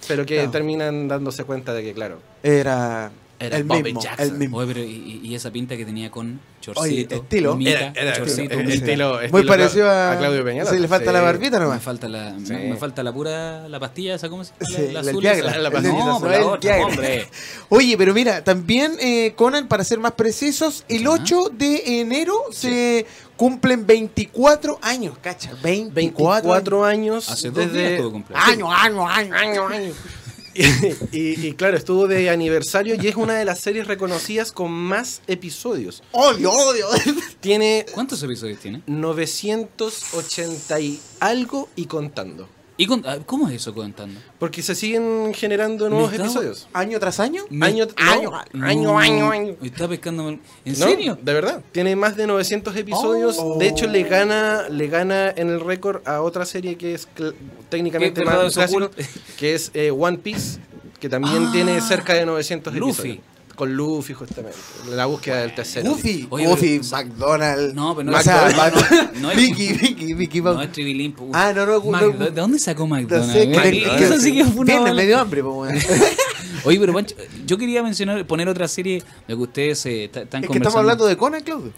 pero 0.07 0.25
que 0.25 0.47
terminan 0.49 1.07
dándose 1.07 1.43
cuenta 1.43 1.73
de 1.73 1.83
que, 1.83 1.93
claro, 1.93 2.19
Era, 2.43 3.11
Era 3.37 3.57
el 3.57 3.63
Bobby 3.65 3.83
mismo. 3.83 4.01
Jackson. 4.01 4.25
El 4.25 4.31
mismo. 4.33 4.57
Oye, 4.57 4.73
pero 4.73 4.85
y, 4.85 5.19
y 5.23 5.35
esa 5.35 5.51
pinta 5.51 5.75
que 5.75 5.85
tenía 5.85 6.09
con 6.09 6.39
chorcito, 6.61 6.81
Oye, 6.81 7.07
estilo. 7.11 7.53
humita, 7.53 7.69
Era- 7.71 7.93
era 7.95 8.13
chorcito, 8.15 8.41
estilo- 8.43 8.55
humita. 8.61 8.73
estilo- 8.85 9.13
Muy 9.17 9.25
estilo 9.25 9.45
parecido 9.47 9.89
a, 9.89 10.11
a 10.13 10.17
Claudio 10.17 10.43
Peñalosa. 10.45 10.73
Sí, 10.73 10.79
le 10.79 10.87
falta 10.87 11.07
Sí. 11.07 11.13
la 11.13 11.21
barbita 11.21 11.57
Me 11.59 11.63
nomás. 11.65 11.83
falta 11.83 12.07
la, 12.07 12.35
Sí. 12.39 12.53
me, 12.53 12.69
me 12.69 12.75
falta 12.77 13.03
la 13.03 13.11
pura 13.13 13.67
la 13.67 13.79
pastilla 13.79 14.15
esa 14.15 14.29
cómo 14.29 14.43
se 14.45 14.53
llama? 14.59 14.75
Sí, 14.77 14.87
la, 14.93 15.01
la 15.03 15.09
azul 15.11 15.21
Viagra, 15.21 15.49
esa. 15.51 15.59
la 15.59 15.69
no, 15.69 15.73
pastilla 15.73 16.05
la 16.39 16.45
otra, 16.47 16.77
hombre. 16.85 17.27
Oye, 17.69 17.97
pero 17.97 18.13
mira, 18.13 18.43
también 18.43 18.93
eh, 19.01 19.33
Conan, 19.35 19.67
para 19.67 19.83
ser 19.83 19.99
más 19.99 20.13
precisos, 20.13 20.85
el 20.87 21.03
Ya. 21.03 21.09
8 21.11 21.49
de 21.51 21.99
enero 21.99 22.35
se 22.51 23.05
cumplen 23.35 23.85
24 23.85 24.79
años, 24.81 25.17
cacha. 25.21 25.51
24, 25.61 25.93
24 25.93 26.85
años 26.85 27.29
Hace 27.29 27.49
dos 27.49 27.57
días 27.57 27.73
desde... 27.73 27.97
tuvo 27.97 28.11
cumpleaños. 28.13 28.47
años. 28.49 28.69
Años, 28.73 29.09
años, 29.11 29.37
Año, 29.41 29.67
año. 29.67 29.91
y, 31.11 31.51
claro, 31.53 31.75
estuvo 31.75 32.07
de 32.07 32.29
aniversario 32.29 32.95
y 32.95 33.07
es 33.07 33.15
una 33.15 33.33
de 33.33 33.45
las 33.45 33.59
series 33.59 33.87
reconocidas 33.87 34.51
con 34.51 34.71
más 34.71 35.21
episodios. 35.27 36.01
Odio, 36.11 36.51
odio. 36.51 36.87
Tiene 37.41 37.85
¿Cuántos 37.93 38.23
episodios 38.23 38.59
tiene? 38.59 38.81
980 38.87 40.79
y 40.79 40.99
algo 41.19 41.69
y 41.75 41.85
contando. 41.85 42.47
¿Y 42.77 42.87
con- 42.87 43.03
ah, 43.05 43.17
cómo 43.25 43.47
es 43.47 43.55
eso 43.55 43.73
contando? 43.73 44.19
Porque 44.37 44.61
se 44.61 44.75
siguen 44.75 45.31
generando 45.33 45.89
nuevos 45.89 46.13
episodios. 46.13 46.67
¿Año 46.73 46.99
tras 46.99 47.21
año? 47.21 47.43
Me- 47.49 47.65
Año, 47.67 47.85
no, 47.85 48.11
año, 48.11 48.31
año, 48.53 48.97
año, 48.99 49.31
año. 49.31 49.55
Está 49.63 49.87
pescando. 49.87 50.27
¿En 50.29 50.39
No, 50.65 50.73
serio? 50.75 51.17
De 51.21 51.33
verdad. 51.33 51.63
Tiene 51.71 51.95
más 51.95 52.17
de 52.17 52.27
900 52.27 52.75
episodios. 52.75 53.37
Oh. 53.39 53.57
De 53.57 53.69
hecho, 53.69 53.87
le 53.87 54.03
gana, 54.03 54.67
le 54.69 54.87
gana 54.87 55.29
en 55.29 55.49
el 55.49 55.61
récord 55.61 56.05
a 56.05 56.21
otra 56.21 56.45
serie 56.45 56.75
que 56.77 56.93
es 56.95 57.07
cl- 57.15 57.33
técnicamente 57.69 58.19
¿Qué 58.21 58.25
más 58.25 58.53
clásico, 58.53 58.91
que 59.37 59.55
es 59.55 59.71
eh, 59.73 59.91
One 59.91 60.17
Piece, 60.17 60.59
que 60.99 61.07
también 61.07 61.45
Ah, 61.47 61.51
tiene 61.53 61.79
cerca 61.79 62.13
de 62.13 62.25
900 62.25 62.73
Luffy. 62.75 62.91
episodios. 63.11 63.34
Con 63.55 63.73
Luffy, 63.75 64.13
justamente. 64.13 64.57
La 64.89 65.05
búsqueda 65.05 65.37
del 65.41 65.55
tercero. 65.55 65.89
Goofy, 65.91 66.27
Oye, 66.29 66.45
pero- 66.59 66.83
McDonald's. 66.91 67.73
No, 67.73 67.95
pero 67.95 68.11
no 68.11 68.17
es- 68.19 68.25
Mac- 68.25 68.73
no, 69.13 69.21
no 69.21 69.31
es- 69.31 69.37
Vicky, 69.37 69.73
Vicky, 69.73 70.13
Vicky. 70.13 70.41
No, 70.41 70.61
es 70.61 70.71
Trivilimp. 70.73 71.21
uf. 71.21 71.29
Ah, 71.33 71.53
no, 71.55 71.65
no, 71.65 71.79
no, 71.79 71.91
Mac- 71.91 72.01
no. 72.01 72.25
¿De 72.25 72.31
dónde 72.31 72.59
sacó 72.59 72.83
No 72.83 72.95
McDonald's? 72.95 73.31
sé, 73.33 73.49
que 73.49 73.57
te- 73.59 74.03
Eso 74.03 74.19
sí 74.19 74.33
que 74.33 74.43
fue 74.43 74.55
una 74.61 74.65
Viene 74.73 74.81
bala. 74.81 74.93
medio 74.95 75.19
hambre, 75.19 75.41
po, 75.41 75.49
weón. 75.61 75.75
Oye, 76.65 76.79
pero 76.79 76.93
Pancho, 76.93 77.15
yo 77.45 77.57
quería 77.57 77.83
mencionar, 77.83 78.25
poner 78.25 78.49
otra 78.49 78.67
serie 78.67 79.03
de 79.27 79.35
que 79.35 79.41
ustedes 79.41 79.85
eh, 79.85 80.09
ta- 80.11 80.21
están 80.23 80.43
Es 80.43 80.49
que 80.49 80.57
estamos 80.57 80.75
hablando 80.79 81.05
de 81.05 81.15
Conan, 81.15 81.41
Claudio. 81.43 81.71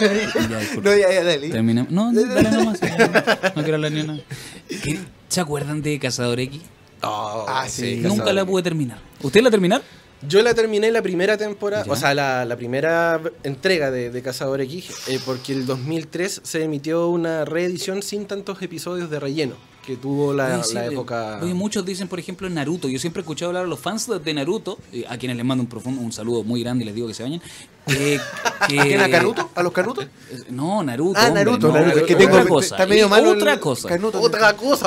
Ya, 0.00 0.58
disculpa. 0.58 0.80
No, 0.90 0.96
ya, 0.96 1.12
ya, 1.12 1.24
dale. 1.24 1.48
Terminamos. 1.50 1.90
No, 1.92 2.10
no, 2.12 2.22
dale 2.24 2.50
nomás. 2.50 2.80
No, 2.82 2.88
no 3.56 3.62
quiero 3.62 3.74
hablar 3.76 3.92
ni 3.92 4.02
nada. 4.02 4.20
¿Qué- 4.68 4.98
¿Se 5.28 5.40
acuerdan 5.40 5.80
de 5.82 5.98
Cazador 5.98 6.40
X? 6.40 6.60
Oh, 7.02 7.44
Ah, 7.48 7.66
sí. 7.68 7.96
Nunca 7.96 8.08
Cazador. 8.16 8.34
la 8.34 8.44
pude 8.46 8.62
terminar. 8.62 8.98
¿Usted 9.22 9.42
la 9.42 9.50
terminar? 9.50 9.82
Yo 10.28 10.42
la 10.42 10.52
terminé 10.54 10.90
la 10.90 11.00
primera 11.02 11.36
temporada, 11.38 11.84
Ya. 11.86 11.92
o 11.92 11.96
sea, 11.96 12.14
la, 12.14 12.44
la 12.44 12.56
primera 12.56 13.20
entrega 13.42 13.90
de, 13.90 14.10
de 14.10 14.22
Cazador 14.22 14.60
X, 14.60 15.08
eh, 15.08 15.18
porque 15.24 15.52
el 15.54 15.64
2003 15.66 16.40
se 16.44 16.62
emitió 16.62 17.08
una 17.08 17.44
reedición 17.46 18.02
sin 18.02 18.26
tantos 18.26 18.60
episodios 18.62 19.08
de 19.10 19.18
relleno 19.18 19.54
que 19.86 19.96
tuvo 19.96 20.34
la, 20.34 20.56
Oye, 20.56 20.64
sí, 20.64 20.74
la 20.74 20.84
eh, 20.84 20.92
época. 20.92 21.38
Oye, 21.42 21.54
muchos 21.54 21.86
dicen, 21.86 22.06
por 22.06 22.18
ejemplo, 22.20 22.46
en 22.46 22.52
Naruto. 22.54 22.86
Yo 22.86 22.98
siempre 22.98 23.20
he 23.20 23.22
escuchado 23.22 23.48
hablar 23.48 23.64
a 23.64 23.66
los 23.66 23.80
fans 23.80 24.08
de- 24.22 24.34
Naruto, 24.34 24.78
eh, 24.92 25.04
a 25.08 25.16
quienes 25.16 25.38
les 25.38 25.46
mando 25.46 25.62
un 25.64 25.68
profundo 25.70 26.02
un 26.02 26.12
saludo 26.12 26.44
muy 26.44 26.62
grande 26.62 26.84
y 26.84 26.86
les 26.86 26.94
digo 26.94 27.08
que 27.08 27.14
se 27.14 27.22
bañen. 27.22 27.40
eh, 27.86 28.20
que- 28.68 28.78
¿A 28.78 28.84
quién, 28.86 29.00
a 29.00 29.62
los 29.62 29.72
Canutos? 29.72 30.06
No, 30.50 30.82
Naruto. 30.82 31.18
Ah, 31.18 31.28
hombre, 31.28 31.44
Naruto, 31.44 31.68
no, 31.68 31.72
Naruto. 31.74 31.98
Es 31.98 32.02
que 32.04 32.12
Naruto. 32.12 32.18
tengo. 32.30 32.36
otra 32.36 32.48
cosa. 32.48 32.74
Está 32.76 32.86
medio 32.86 33.08
malo. 33.08 33.32
el- 33.32 33.38
Otra 33.38 33.58
cosa. 33.58 33.88
Canuto. 33.88 34.20
Otra 34.20 34.54
cosa. 34.54 34.86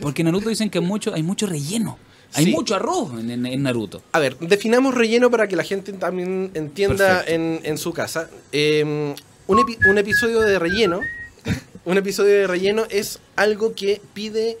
Porque 0.00 0.24
Naruto 0.24 0.48
dicen 0.48 0.70
que 0.70 0.80
mucho, 0.80 1.12
hay 1.12 1.22
mucho 1.22 1.46
relleno. 1.46 1.98
Hay 2.34 2.46
Sí. 2.46 2.50
mucho 2.50 2.74
arroz 2.74 3.10
en, 3.18 3.30
en- 3.30 3.46
en 3.46 3.62
Naruto. 3.62 4.02
A 4.12 4.18
ver, 4.18 4.36
definamos 4.38 4.94
relleno 4.94 5.30
para 5.30 5.46
que 5.48 5.56
la 5.56 5.64
gente 5.64 5.92
también 5.92 6.50
entienda 6.54 7.24
en, 7.26 7.60
en 7.62 7.78
su 7.78 7.92
casa. 7.92 8.28
Eh, 8.52 9.14
un, 9.46 9.58
epi- 9.58 9.78
un 9.88 9.98
episodio 9.98 10.40
de 10.40 10.58
relleno, 10.58 11.00
un 11.84 11.96
episodio 11.98 12.32
de 12.34 12.46
relleno 12.46 12.84
es 12.90 13.20
algo 13.36 13.74
que 13.74 14.00
pide 14.14 14.58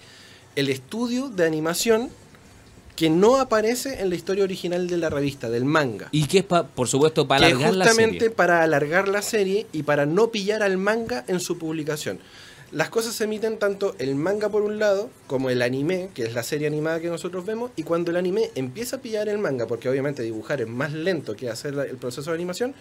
el 0.56 0.68
estudio 0.68 1.28
de 1.30 1.46
animación 1.46 2.10
que 2.94 3.10
no 3.10 3.38
aparece 3.40 4.00
en 4.02 4.08
la 4.08 4.14
historia 4.14 4.44
original 4.44 4.86
de 4.86 4.96
la 4.98 5.10
revista, 5.10 5.50
del 5.50 5.64
manga. 5.64 6.06
Y 6.12 6.26
que 6.26 6.38
es, 6.38 6.44
pa- 6.44 6.64
por 6.68 6.86
supuesto, 6.86 7.26
para 7.26 7.40
que 7.48 7.54
alargar 7.54 7.74
la 7.74 7.84
justamente 7.86 8.18
serie. 8.20 8.30
para 8.36 8.62
alargar 8.62 9.08
la 9.08 9.20
serie 9.20 9.66
y 9.72 9.82
para 9.82 10.06
no 10.06 10.30
pillar 10.30 10.62
al 10.62 10.76
manga 10.76 11.24
en 11.26 11.40
su 11.40 11.58
publicación. 11.58 12.20
Las 12.74 12.88
cosas 12.88 13.14
se 13.14 13.22
emiten 13.22 13.60
tanto 13.60 13.94
el 14.00 14.16
manga 14.16 14.48
por 14.48 14.62
un 14.62 14.80
lado, 14.80 15.08
como 15.28 15.48
el 15.48 15.62
anime, 15.62 16.10
que 16.12 16.24
es 16.24 16.34
la 16.34 16.42
serie 16.42 16.66
animada 16.66 16.98
que 16.98 17.06
nosotros 17.06 17.46
vemos, 17.46 17.70
y 17.76 17.84
cuando 17.84 18.10
el 18.10 18.16
anime 18.16 18.50
empieza 18.56 18.96
a 18.96 18.98
pillar 18.98 19.28
el 19.28 19.38
manga, 19.38 19.68
porque 19.68 19.88
obviamente 19.88 20.24
dibujar 20.24 20.60
es 20.60 20.66
más 20.66 20.92
lento 20.92 21.36
que 21.36 21.48
hacer 21.48 21.72
el 21.74 21.96
proceso 21.98 22.32
de 22.32 22.34
animación, 22.34 22.74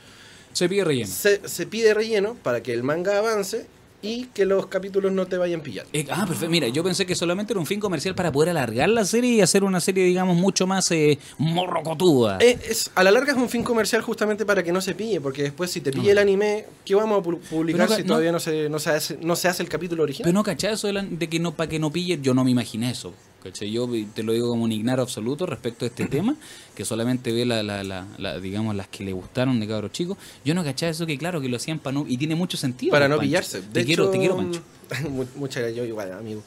Se 0.52 0.68
pide 0.68 0.84
relleno. 0.84 1.12
se, 1.12 1.48
se 1.48 1.68
pide 1.68 1.94
relleno 1.94 2.36
para 2.42 2.64
que 2.64 2.74
el 2.74 2.82
manga 2.82 3.20
avance 3.20 3.68
y 4.04 4.26
que 4.26 4.46
los 4.46 4.68
capítulos 4.68 5.12
no 5.14 5.26
te 5.26 5.38
vayan 5.38 5.62
pillando. 5.62 5.90
Eh, 5.94 6.06
ah, 6.12 6.26
perfecto. 6.28 6.50
Mira, 6.52 6.68
yo 6.68 6.84
pensé 6.84 7.06
que 7.06 7.16
solamente 7.16 7.54
era 7.54 7.60
un 7.60 7.66
fin 7.66 7.80
comercial 7.80 8.14
para 8.14 8.32
poder 8.32 8.50
alargar 8.50 8.90
la 8.90 9.06
serie 9.06 9.32
y 9.32 9.42
hacer 9.42 9.64
una 9.64 9.80
serie, 9.80 10.04
digamos, 10.04 10.36
mucho 10.38 10.68
más 10.68 10.92
eh, 10.92 11.18
morrocotuda. 11.38 12.38
Eh, 12.42 12.60
es, 12.70 12.92
a 12.96 13.04
la 13.04 13.12
larga 13.12 13.32
es 13.32 13.38
un 13.38 13.50
fin 13.50 13.64
comercial 13.64 14.02
justamente 14.02 14.46
para 14.46 14.62
que 14.64 14.72
no 14.72 14.82
se 14.82 14.94
pille, 14.94 15.22
porque 15.22 15.44
después 15.44 15.72
si 15.72 15.82
te 15.82 15.92
pilla 15.92 16.04
No. 16.06 16.12
el 16.12 16.18
anime, 16.20 16.66
¿qué 16.86 16.96
vamos 16.96 17.20
a 17.20 17.24
pu- 17.28 17.40
publicar 17.40 17.90
si 17.90 18.04
todavía 18.04 18.32
no 18.32 18.40
se, 18.40 18.70
no, 18.70 18.78
se 18.80 18.90
hace, 18.90 19.18
no 19.22 19.36
se 19.36 19.48
hace 19.48 19.64
el 19.64 19.70
capítulo 19.70 20.04
original? 20.04 20.26
Pero 20.26 20.34
no, 20.34 20.44
¿cachai? 20.44 20.74
Eso 20.74 20.88
de, 20.88 20.94
la- 20.94 21.04
de 21.04 21.30
que 21.30 21.40
no, 21.40 21.54
para 21.54 21.70
que 21.70 21.80
no 21.80 21.92
pille, 21.92 22.20
yo 22.22 22.34
no 22.34 22.44
me 22.44 22.52
imaginé 22.52 22.92
eso. 22.92 23.14
¿Cachai? 23.44 23.72
Yo 23.72 23.88
te 24.14 24.24
lo 24.24 24.32
digo 24.34 24.48
como 24.50 24.64
un 24.64 24.72
ignaro 24.72 25.02
absoluto 25.04 25.46
respecto 25.46 25.86
a 25.86 25.90
este 25.90 26.06
tema, 26.08 26.36
que 26.76 26.86
solamente 26.86 27.32
ve, 27.32 27.46
la, 27.46 27.62
la, 27.64 27.84
la- 27.84 28.08
la- 28.18 28.40
digamos, 28.40 28.76
las 28.76 28.88
que 28.88 29.04
le 29.04 29.12
gustaron 29.14 29.60
de 29.60 29.68
cabros 29.68 29.92
chicos. 29.92 30.18
Yo 30.46 30.54
no 30.56 30.64
cachaba 30.64 30.92
eso 30.92 31.06
que, 31.06 31.18
claro, 31.18 31.42
que 31.42 31.50
lo 31.50 31.58
hacían 31.58 31.80
para 31.80 31.94
no. 31.96 32.06
Y 32.08 32.18
tiene 32.18 32.36
mucho 32.36 32.58
sentido. 32.58 32.92
para 32.92 33.06
pues, 33.06 33.10
no 33.12 33.18
Pancho. 33.18 33.28
pillarse. 33.30 33.62
Te 33.62 33.80
De 33.80 33.86
quiero, 33.86 34.04
hecho, 34.06 34.12
te 34.12 34.18
quiero, 34.20 34.38
Pancho. 34.38 34.62
mu- 35.10 35.26
Muchas 35.36 35.58
gracias, 35.64 35.76
yo 35.78 35.86
igual, 35.86 36.12
amigo. 36.14 36.42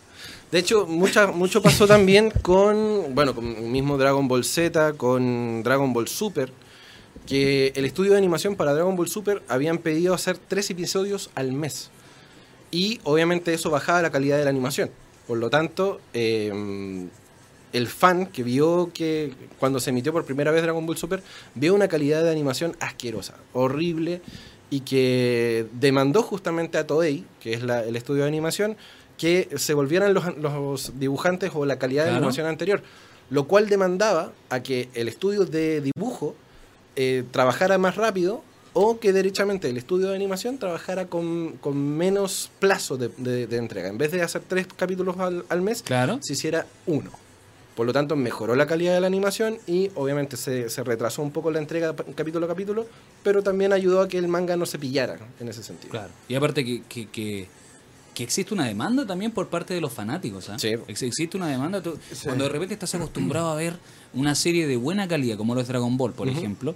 De 0.51 0.59
hecho, 0.61 0.87
mucha, 0.87 1.27
mucho 1.29 1.61
pasó 1.63 1.87
también 1.89 2.31
con, 2.43 3.15
bueno, 3.15 3.35
con 3.35 3.45
el 3.47 3.63
mismo 3.65 3.99
Dragon 3.99 4.27
Ball 4.29 4.45
Z, 4.45 4.95
con 4.95 5.63
Dragon 5.63 5.93
Ball 5.93 6.09
Super, 6.09 6.51
que 7.27 7.73
el 7.75 7.85
estudio 7.85 8.13
de 8.13 8.19
animación 8.19 8.55
para 8.57 8.73
Dragon 8.73 8.95
Ball 8.97 9.09
Super 9.09 9.43
habían 9.49 9.79
pedido 9.79 10.15
hacer 10.15 10.39
tres 10.39 10.71
episodios 10.71 11.31
al 11.35 11.53
mes. 11.53 11.91
Y 12.71 13.01
obviamente 13.05 13.53
eso 13.55 13.71
bajaba 13.71 14.03
la 14.03 14.11
calidad 14.11 14.39
de 14.39 14.45
la 14.45 14.51
animación. 14.51 14.91
Por 15.27 15.39
lo 15.39 15.51
tanto, 15.51 16.01
eh, 16.15 16.53
el 17.73 17.87
fan 17.89 18.27
que 18.27 18.43
vio 18.43 18.91
que 18.95 19.33
cuando 19.59 19.81
se 19.81 19.91
emitió 19.91 20.13
por 20.13 20.25
primera 20.25 20.51
vez 20.51 20.63
Dragon 20.63 20.87
Ball 20.87 20.97
Super, 20.97 21.23
vio 21.55 21.75
una 21.75 21.89
calidad 21.89 22.23
de 22.23 22.31
animación 22.31 22.77
asquerosa, 22.81 23.35
horrible, 23.53 24.21
y 24.71 24.81
que 24.81 25.67
demandó 25.73 26.23
justamente 26.23 26.79
a 26.79 26.87
Toei, 26.87 27.25
que 27.41 27.53
es 27.55 27.63
la- 27.63 27.85
el 27.85 27.97
estudio 27.97 28.23
de 28.23 28.29
animación, 28.29 28.77
que 29.19 29.49
se 29.57 29.75
volvieran 29.75 30.13
los, 30.15 30.37
los 30.39 30.99
dibujantes 30.99 31.51
o 31.55 31.65
la 31.65 31.79
calidad 31.79 32.05
de 32.05 32.11
animación 32.19 32.47
anterior. 32.47 32.83
Lo 33.31 33.47
cual 33.49 33.69
demandaba 33.69 34.33
a 34.51 34.63
que 34.63 34.89
el 34.95 35.09
estudio 35.09 35.45
de 35.45 35.81
dibujo 35.81 36.35
eh, 36.97 37.25
trabajara 37.31 37.77
más 37.79 37.97
rápido 37.97 38.43
o 38.79 38.99
que 39.01 39.11
derechamente 39.15 39.71
el 39.71 39.79
estudio 39.79 40.09
de 40.09 40.15
animación 40.17 40.59
trabajara 40.59 41.07
con, 41.07 41.53
con 41.63 41.79
menos 41.97 42.51
plazo 42.59 42.99
de, 42.99 43.09
de- 43.17 43.47
de 43.47 43.57
entrega. 43.57 43.89
En 43.89 43.97
vez 43.97 44.13
de 44.13 44.21
hacer 44.21 44.43
tres 44.47 44.67
capítulos 44.77 45.17
al, 45.19 45.47
al 45.49 45.63
mes, 45.63 45.83
Claro. 45.83 46.19
se 46.23 46.35
hiciera 46.35 46.67
uno. 46.87 47.11
Por 47.75 47.87
lo 47.87 47.93
tanto, 47.95 48.17
mejoró 48.17 48.55
la 48.55 48.67
calidad 48.67 48.93
de 48.95 49.01
la 49.01 49.07
animación 49.07 49.57
y 49.67 49.91
obviamente 49.95 50.37
se, 50.37 50.69
se 50.69 50.85
retrasó 50.85 51.23
un 51.23 51.31
poco 51.31 51.51
la 51.51 51.59
entrega 51.59 51.95
capítulo 52.15 52.45
a 52.45 52.49
capítulo, 52.51 52.87
pero 53.23 53.43
también 53.43 53.73
ayudó 53.73 54.03
a 54.03 54.09
que 54.09 54.19
el 54.19 54.29
manga 54.29 54.57
no 54.57 54.67
se 54.67 54.79
pillara 54.79 55.17
en 55.41 55.49
ese 55.49 55.63
sentido. 55.63 55.91
Claro. 55.93 56.11
Y 56.29 56.35
aparte 56.35 56.63
que, 56.65 56.83
que, 56.89 57.07
que, 57.09 57.49
que 58.15 58.23
existe 58.25 58.53
una 58.53 58.67
demanda 58.67 59.07
también 59.07 59.31
por 59.33 59.49
parte 59.49 59.73
de 59.73 59.81
los 59.81 59.93
fanáticos. 59.93 60.51
¿ah? 60.51 60.59
Sí. 60.59 60.69
Ex- 60.87 61.03
Existe 61.03 61.37
una 61.39 61.49
demanda. 61.49 61.83
tú- 61.83 61.99
Cuando 62.25 62.45
de 62.45 62.51
repente 62.51 62.75
estás 62.75 62.95
acostumbrado 62.95 63.49
a 63.51 63.55
ver 63.57 63.75
una 64.13 64.35
serie 64.35 64.67
de 64.67 64.77
buena 64.77 65.09
calidad, 65.09 65.37
como 65.39 65.55
lo 65.55 65.61
es 65.63 65.69
Dragon 65.69 65.97
Ball, 65.97 66.13
por 66.13 66.29
ejemplo, 66.29 66.75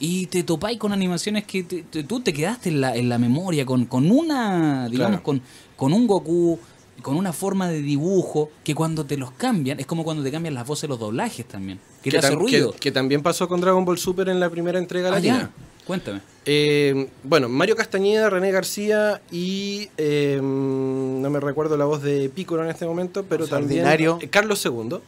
y 0.00 0.26
te 0.26 0.42
topáis 0.42 0.78
con 0.78 0.92
animaciones 0.92 1.44
que 1.44 1.62
te- 1.64 1.82
te- 1.82 2.04
tú 2.04 2.20
te 2.20 2.32
quedaste 2.32 2.68
en 2.68 2.80
la, 2.80 2.96
en 2.96 3.08
la 3.08 3.18
memoria 3.18 3.66
con, 3.66 3.84
con 3.86 4.10
una, 4.10 4.88
digamos, 4.88 5.10
Claro. 5.20 5.22
con, 5.22 5.42
con 5.76 5.92
un 5.92 6.06
Goku, 6.06 6.58
con 7.02 7.16
una 7.16 7.32
forma 7.32 7.68
de 7.68 7.80
dibujo, 7.82 8.50
que 8.64 8.74
cuando 8.74 9.04
te 9.06 9.16
los 9.16 9.30
cambian, 9.32 9.78
es 9.80 9.86
como 9.86 10.04
cuando 10.04 10.22
te 10.22 10.30
cambian 10.30 10.54
las 10.54 10.66
voces 10.66 10.82
de 10.82 10.88
los 10.88 10.98
doblajes 11.00 11.46
también. 11.46 11.78
Que, 12.02 12.10
te 12.10 12.18
hace 12.18 12.32
tam- 12.34 12.38
ruido. 12.38 12.72
que 12.78 12.90
también 12.92 13.22
pasó 13.22 13.48
con 13.48 13.60
Dragon 13.60 13.84
Ball 13.84 13.98
Super 13.98 14.28
en 14.28 14.40
la 14.40 14.50
primera 14.50 14.78
entrega 14.78 15.08
Ah, 15.08 15.12
latina. 15.12 15.38
ya. 15.56 15.64
Cuéntame. 15.86 16.20
Eh, 16.44 17.08
bueno, 17.24 17.48
Mario 17.48 17.74
Castañeda, 17.74 18.28
René 18.28 18.50
García 18.50 19.22
y 19.32 19.88
eh, 19.96 20.38
no 20.42 21.30
me 21.30 21.40
recuerdo 21.40 21.76
la 21.78 21.86
voz 21.86 22.02
de 22.02 22.28
Pícoro 22.28 22.62
en 22.62 22.70
este 22.70 22.84
momento, 22.84 23.24
pero 23.28 23.44
O 23.44 23.46
sea, 23.46 23.58
también 23.58 23.80
ordinario. 23.80 24.18
eh, 24.20 24.28
Carlos 24.28 24.62
II. 24.66 24.98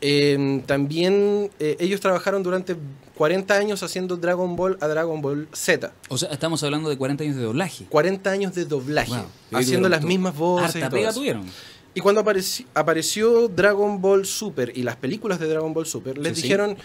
Eh, 0.00 0.62
también 0.66 1.50
eh, 1.58 1.76
ellos 1.80 2.00
trabajaron 2.00 2.42
durante 2.42 2.76
40 3.16 3.54
años 3.54 3.82
haciendo 3.82 4.16
Dragon 4.16 4.54
Ball 4.54 4.78
a 4.80 4.86
Dragon 4.86 5.20
Ball 5.20 5.48
Z. 5.52 5.92
O 6.08 6.16
sea, 6.18 6.28
estamos 6.30 6.62
hablando 6.62 6.88
de 6.88 6.96
40 6.96 7.24
años 7.24 7.36
de 7.36 7.42
doblaje. 7.42 7.84
40 7.88 8.30
años 8.30 8.54
de 8.54 8.64
doblaje, 8.64 9.10
Wow. 9.10 9.60
haciendo 9.60 9.88
las 9.88 10.02
mismas 10.04 10.36
voces. 10.36 10.76
y 10.76 10.78
Harta 10.78 10.88
todo 10.90 10.96
pega 10.98 11.10
eso. 11.10 11.18
tuvieron. 11.18 11.46
Y 11.94 12.00
cuando 12.00 12.22
apareci- 12.22 12.64
apareció 12.74 13.48
Dragon 13.48 14.00
Ball 14.00 14.24
Super 14.24 14.70
y 14.76 14.82
las 14.84 14.94
películas 14.96 15.40
de 15.40 15.48
Dragon 15.48 15.72
Ball 15.74 15.86
Super, 15.86 16.16
les 16.16 16.34
Sí, 16.34 16.36
sí. 16.36 16.42
dijeron, 16.42 16.76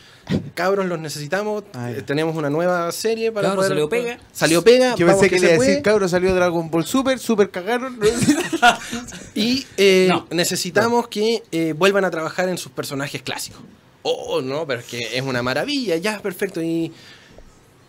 cabros, 0.56 0.88
los 0.88 0.98
necesitamos, 1.00 1.66
Ah, 1.74 1.92
eh, 1.92 2.02
tenemos 2.02 2.36
una 2.36 2.50
nueva 2.50 2.92
serie 2.92 3.32
para 3.32 3.50
Cabros, 3.50 3.66
poder... 3.66 3.70
salió 3.78 3.90
pega. 3.90 4.20
Salió 4.32 4.64
pega, 4.64 4.96
Yo 4.96 5.06
pensé 5.06 5.30
que, 5.30 5.36
le 5.40 5.46
iba 5.46 5.48
a 5.50 5.52
decir, 5.60 5.74
puede. 5.74 5.82
cabro, 5.84 6.08
salió 6.08 6.34
Dragon 6.34 6.72
Ball 6.72 6.86
Super, 6.86 7.20
Super 7.20 7.52
cagaron. 7.52 8.00
Y 9.36 9.66
eh, 9.78 10.08
No. 10.10 10.26
necesitamos 10.32 11.08
que 11.10 11.44
eh, 11.52 11.74
vuelvan 11.78 12.06
a 12.06 12.12
trabajar 12.12 12.50
en 12.50 12.58
sus 12.58 12.72
personajes 12.72 13.22
clásicos. 13.22 13.62
Oh, 14.04 14.42
no, 14.42 14.66
pero 14.68 14.80
es 14.82 14.86
que 14.86 15.00
es 15.18 15.22
una 15.22 15.44
maravilla, 15.44 15.96
ya, 15.98 16.20
perfecto. 16.22 16.62
¿Y 16.62 16.92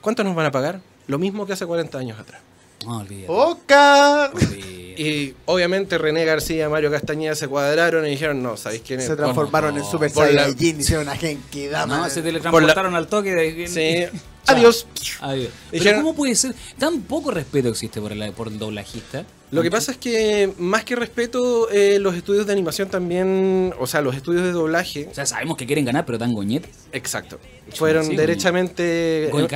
cuánto 0.00 0.22
nos 0.24 0.34
van 0.34 0.46
a 0.46 0.50
pagar? 0.52 0.80
Lo 1.06 1.18
mismo 1.18 1.46
que 1.46 1.52
hace 1.54 1.66
40 1.66 1.98
años 1.98 2.18
atrás. 2.18 2.40
No, 2.84 2.98
olvídate. 2.98 3.26
¡Oca! 3.28 4.30
olvídate. 4.32 4.74
Y 4.96 5.34
obviamente 5.46 5.98
René 5.98 6.24
García, 6.24 6.68
Mario 6.68 6.90
Castañeda 6.90 7.34
se 7.34 7.48
cuadraron 7.48 8.06
y 8.06 8.10
dijeron, 8.10 8.42
no, 8.42 8.56
¿sabéis 8.56 8.82
quién 8.86 9.00
es? 9.00 9.06
Se 9.06 9.16
transformaron 9.16 9.74
no, 9.74 9.80
en 9.80 9.90
Super 9.90 10.12
por 10.12 10.30
la- 10.30 10.44
Saiyajin, 10.44 10.80
hicieron 10.80 11.08
a 11.08 11.16
Genki 11.16 11.66
Dama. 11.66 11.98
No, 11.98 12.10
se 12.10 12.22
teletransportaron 12.22 12.94
al 12.94 13.08
toque 13.08 13.34
de... 13.34 13.66
Sí. 13.68 14.18
Chao. 14.44 14.56
Adiós. 14.56 14.86
Adiós. 15.20 15.48
Pero 15.70 15.82
Dijeron- 15.82 16.02
¿cómo 16.02 16.14
puede 16.14 16.34
ser? 16.34 16.54
Tan 16.78 17.00
poco 17.02 17.30
respeto 17.30 17.68
existe 17.68 18.00
por 18.00 18.12
el, 18.12 18.32
por 18.32 18.48
el 18.48 18.58
doblajista. 18.58 19.24
Lo 19.50 19.62
que 19.62 19.70
pasa 19.70 19.92
es 19.92 19.98
que, 19.98 20.52
más 20.58 20.84
que 20.84 20.96
respeto, 20.96 21.70
eh, 21.70 21.98
los 22.00 22.16
estudios 22.16 22.44
de 22.44 22.52
animación 22.52 22.88
también, 22.88 23.72
o 23.78 23.86
sea, 23.86 24.00
los 24.00 24.16
estudios 24.16 24.42
de 24.42 24.50
doblaje, 24.50 25.06
O 25.10 25.14
sea, 25.14 25.26
sabemos 25.26 25.56
que 25.56 25.64
quieren 25.64 25.84
ganar, 25.84 26.04
pero 26.04 26.18
tan 26.18 26.32
goñetes. 26.32 26.70
exacto, 26.90 27.38
fueron 27.72 28.04
Sí, 28.06 28.16
derechamente, 28.16 29.28
en, 29.30 29.46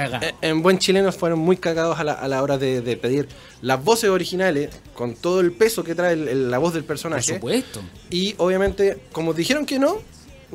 en 0.40 0.62
buen 0.62 0.78
chileno, 0.78 1.10
fueron 1.10 1.40
muy 1.40 1.56
cagados 1.56 1.98
a 1.98 2.04
la, 2.04 2.12
a 2.12 2.28
la 2.28 2.42
hora 2.44 2.58
de, 2.58 2.80
de 2.80 2.96
pedir 2.96 3.28
las 3.60 3.82
voces 3.82 4.08
originales, 4.10 4.70
con 4.94 5.14
todo 5.16 5.40
el 5.40 5.50
peso 5.50 5.82
que 5.82 5.96
trae 5.96 6.12
el- 6.12 6.28
el- 6.28 6.50
la 6.50 6.58
voz 6.58 6.74
del 6.74 6.84
Por 6.84 6.88
personaje. 6.88 7.34
supuesto. 7.34 7.80
Y 8.10 8.36
obviamente, 8.38 8.98
como 9.10 9.34
dijeron 9.34 9.66
que 9.66 9.80
no, 9.80 9.98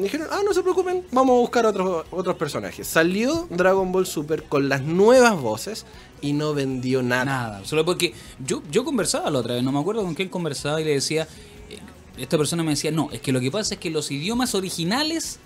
dijeron, 0.02 0.28
ah, 0.32 0.42
no 0.44 0.54
se 0.54 0.62
preocupen, 0.62 1.06
vamos 1.12 1.36
a 1.36 1.40
buscar 1.40 1.66
otros, 1.66 2.06
otros 2.10 2.36
personajes. 2.36 2.88
Salió 2.88 3.48
Dragon 3.50 3.92
Ball 3.92 4.06
Super 4.06 4.44
con 4.44 4.68
las 4.68 4.82
nuevas 4.82 5.40
voces 5.40 5.86
y 6.22 6.34
no 6.34 6.54
vendió 6.54 7.04
nada. 7.04 7.26
Nada. 7.26 7.66
Solo 7.66 7.86
porque 7.86 8.14
yo, 8.46 8.64
yo 8.72 8.84
conversaba 8.84 9.30
la 9.30 9.40
otra 9.40 9.54
vez, 9.56 9.64
no 9.64 9.72
me 9.72 9.80
acuerdo 9.80 10.04
con 10.04 10.16
quién 10.16 10.30
conversaba 10.30 10.82
y 10.82 10.84
le 10.84 10.92
decía, 10.92 11.28
eh, 11.70 11.80
esta 12.18 12.38
persona 12.38 12.64
me 12.64 12.72
decía, 12.72 12.92
no, 12.92 13.10
es 13.12 13.22
que 13.22 13.32
lo 13.32 13.40
que 13.40 13.52
pasa 13.52 13.76
es 13.76 13.80
que 13.80 13.90
los 13.90 14.10
idiomas 14.10 14.56
originales 14.56 15.40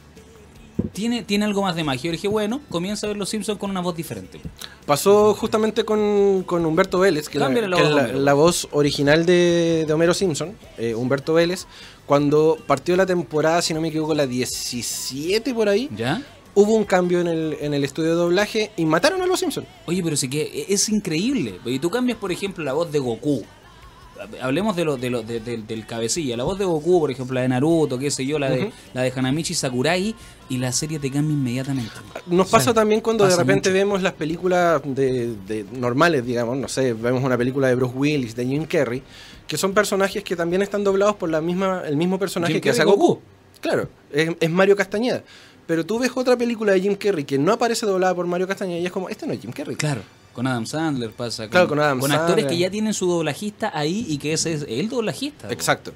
tiene, 0.94 1.24
tiene 1.24 1.46
algo 1.46 1.62
más 1.62 1.76
de 1.76 1.84
magia. 1.84 2.04
Yo 2.06 2.12
dije, 2.12 2.28
bueno, 2.28 2.62
comienza 2.70 3.08
a 3.08 3.10
ver 3.10 3.18
los 3.18 3.30
Simpsons 3.30 3.58
con 3.60 3.70
una 3.70 3.82
voz 3.82 3.96
diferente. 3.96 4.40
Pasó 4.86 5.34
justamente 5.34 5.84
con, 5.84 6.44
con 6.46 6.66
Humberto 6.66 7.00
Vélez, 7.00 7.30
que, 7.30 7.40
la, 7.40 7.50
la 7.50 7.78
que 7.78 7.84
voz 7.84 7.94
la, 7.96 8.08
la 8.13 8.78
original 8.78 9.26
de, 9.26 9.86
de 9.88 9.94
Homero 9.94 10.13
Simpson, 10.13 10.54
eh, 10.78 10.96
Humberto 10.96 11.34
Vélez, 11.34 11.66
cuando 12.06 12.58
partió 12.68 12.96
la 12.96 13.06
temporada, 13.06 13.62
si 13.62 13.74
no 13.74 13.82
me 13.82 13.90
equivoco, 13.90 14.13
la 14.13 14.26
17 14.28 15.54
por 15.54 15.68
ahí, 15.70 15.90
¿Ya? 15.96 16.22
hubo 16.56 16.74
un 16.74 16.86
cambio 16.86 17.20
en 17.22 17.28
el, 17.28 17.58
en 17.60 17.74
el 17.74 17.84
estudio 17.84 18.12
de 18.12 18.16
doblaje 18.16 18.72
y 18.78 18.86
mataron 18.86 19.22
a 19.22 19.26
los 19.26 19.40
Simpsons. 19.40 19.68
Oye, 19.86 20.02
pero 20.04 20.16
sí 20.16 20.30
que 20.30 20.66
es 20.70 20.90
increíble. 20.90 21.60
Y 21.66 21.80
tú 21.80 21.90
cambias, 21.90 22.18
por 22.18 22.32
ejemplo, 22.32 22.63
la 22.63 22.74
voz 22.74 22.92
de 22.92 23.00
Goku. 23.00 23.44
Hablemos 24.42 24.76
de 24.76 24.84
lo, 24.84 24.98
de 24.98 25.12
lo, 25.12 25.22
de- 25.22 25.40
de- 25.40 25.58
del 25.58 25.86
cabecilla. 25.86 26.36
La 26.36 26.44
voz 26.44 26.58
de 26.58 26.66
Goku, 26.66 27.00
por 27.02 27.12
ejemplo, 27.12 27.36
la 27.36 27.42
de 27.42 27.50
Naruto, 27.50 28.00
qué 28.00 28.10
sé 28.10 28.26
yo, 28.26 28.40
la 28.40 28.50
de, 28.50 28.72
la 28.96 29.04
de 29.04 29.13
Hanamichi 29.16 29.54
Sakurai, 29.54 30.16
y 30.50 30.58
la 30.58 30.72
serie 30.72 31.00
te 31.00 31.12
cambia 31.12 31.34
inmediatamente. 31.34 31.92
Nos 32.28 32.48
pasa 32.48 32.58
O 32.58 32.64
sea, 32.66 32.74
también 32.74 33.02
cuando 33.02 33.26
de 33.28 33.36
repente 33.36 33.70
mucho. 33.70 33.78
vemos 33.78 34.02
las 34.02 34.14
películas 34.14 34.82
de, 34.86 35.36
de 35.48 35.66
normales, 35.74 36.26
digamos, 36.26 36.58
no 36.58 36.68
sé, 36.68 36.94
vemos 36.94 37.24
una 37.24 37.38
película 37.38 37.68
de 37.68 37.76
Bruce 37.76 37.96
Willis, 37.96 38.36
de 38.36 38.46
Jim 38.46 38.66
Carrey, 38.66 39.04
que 39.48 39.58
son 39.58 39.74
personajes 39.74 40.24
que 40.24 40.36
también 40.36 40.62
están 40.62 40.84
doblados 40.84 41.16
por 41.16 41.30
la 41.30 41.42
misma, 41.42 41.84
el 41.86 41.98
mismo 41.98 42.18
personaje 42.20 42.54
Jim 42.54 42.62
que 42.62 42.70
hace 42.70 42.84
Goku. 42.84 42.98
Goku. 43.08 43.22
Claro, 43.62 43.90
es, 44.12 44.30
es 44.40 44.50
Mario 44.50 44.76
Castañeda. 44.76 45.24
Pero 45.66 45.86
tú 45.86 46.00
ves 46.00 46.12
otra 46.16 46.38
película 46.38 46.72
de 46.72 46.80
Jim 46.82 46.96
Carrey 46.96 47.26
que 47.26 47.38
no 47.38 47.52
aparece 47.52 47.86
doblada 47.86 48.16
por 48.16 48.26
Mario 48.26 48.48
Castañeda 48.48 48.80
y 48.80 48.86
es 48.86 48.92
como, 48.92 49.10
este 49.10 49.28
no 49.28 49.34
es 49.34 49.42
Jim 49.42 49.52
Carrey. 49.52 49.76
Claro, 49.76 50.02
con 50.34 50.48
Adam 50.48 50.66
Sandler 50.66 51.12
pasa. 51.12 51.44
Con, 51.44 51.52
Claro, 51.52 51.68
con 51.68 51.80
Adam 51.80 51.98
actores 52.00 52.20
Sandler. 52.26 52.48
que 52.48 52.58
ya 52.58 52.70
tienen 52.70 52.94
su 52.94 53.06
doblajista 53.10 53.72
ahí 53.78 54.06
y 54.08 54.18
que 54.18 54.32
ese 54.34 54.54
es 54.54 54.66
el 54.70 54.88
doblajista. 54.88 55.52
Exacto. 55.52 55.92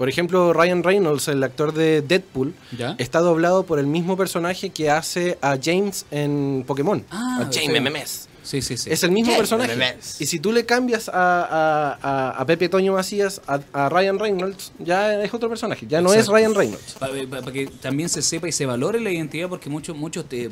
Por 0.00 0.08
ejemplo, 0.08 0.54
Ryan 0.54 0.82
Reynolds, 0.82 1.28
el 1.28 1.42
actor 1.44 1.74
de 1.74 2.00
Deadpool, 2.00 2.54
¿Ya? 2.78 2.94
está 2.96 3.20
doblado 3.20 3.64
por 3.64 3.78
el 3.78 3.86
mismo 3.86 4.16
personaje 4.16 4.70
que 4.70 4.88
hace 4.88 5.36
a 5.42 5.58
James 5.62 6.06
en 6.10 6.64
Pokémon. 6.66 7.04
Ah, 7.10 7.40
a 7.42 7.50
James. 7.52 7.82
MMS. 7.82 8.28
Sí, 8.42 8.62
sí, 8.62 8.78
sí. 8.78 8.88
Es 8.90 9.04
el 9.04 9.10
mismo 9.10 9.32
¿Qué? 9.32 9.36
personaje. 9.38 9.98
Y 10.18 10.24
si 10.24 10.40
tú 10.40 10.52
le 10.52 10.64
cambias 10.64 11.10
a, 11.10 11.12
a- 11.42 11.98
a- 12.00 12.30
a 12.30 12.46
Pepe 12.46 12.70
Toño 12.70 12.94
Macías, 12.94 13.42
a, 13.46 13.60
a 13.74 13.90
Ryan 13.90 14.18
Reynolds, 14.18 14.72
ya 14.78 15.22
es 15.22 15.34
otro 15.34 15.50
personaje. 15.50 15.84
Ya 15.86 16.00
no 16.00 16.14
Exacto. 16.14 16.34
es 16.34 16.40
Ryan 16.40 16.54
Reynolds. 16.54 16.96
Para 16.98 17.52
que 17.52 17.66
también 17.82 18.08
se 18.08 18.22
sepa 18.22 18.48
y 18.48 18.52
se 18.52 18.64
valore 18.64 19.00
la 19.00 19.10
identidad, 19.10 19.50
porque 19.50 19.68
muchos 19.68 19.94
muchos 19.98 20.24
te 20.26 20.48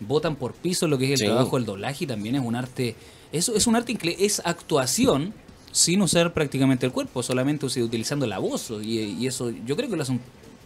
votan 0.00 0.34
por 0.34 0.54
piso 0.54 0.88
lo 0.88 0.98
que 0.98 1.04
es 1.04 1.10
el 1.12 1.18
Sí. 1.18 1.24
trabajo 1.26 1.54
del 1.56 1.66
doblaje 1.66 2.02
y 2.02 2.06
también 2.08 2.34
es 2.34 2.42
un 2.44 2.56
arte. 2.56 2.96
Eso 3.30 3.54
es 3.54 3.68
un 3.68 3.76
arte 3.76 3.96
es 4.18 4.42
actuación 4.44 5.32
sin 5.72 6.02
usar 6.02 6.32
prácticamente 6.32 6.86
el 6.86 6.92
cuerpo, 6.92 7.22
solamente 7.22 7.66
utilizando 7.66 8.26
la 8.26 8.38
voz. 8.38 8.70
Y, 8.82 9.00
y 9.00 9.26
eso, 9.26 9.50
yo 9.66 9.76
creo 9.76 9.88
que 9.88 9.96
lo 9.96 10.02
hacen. 10.02 10.20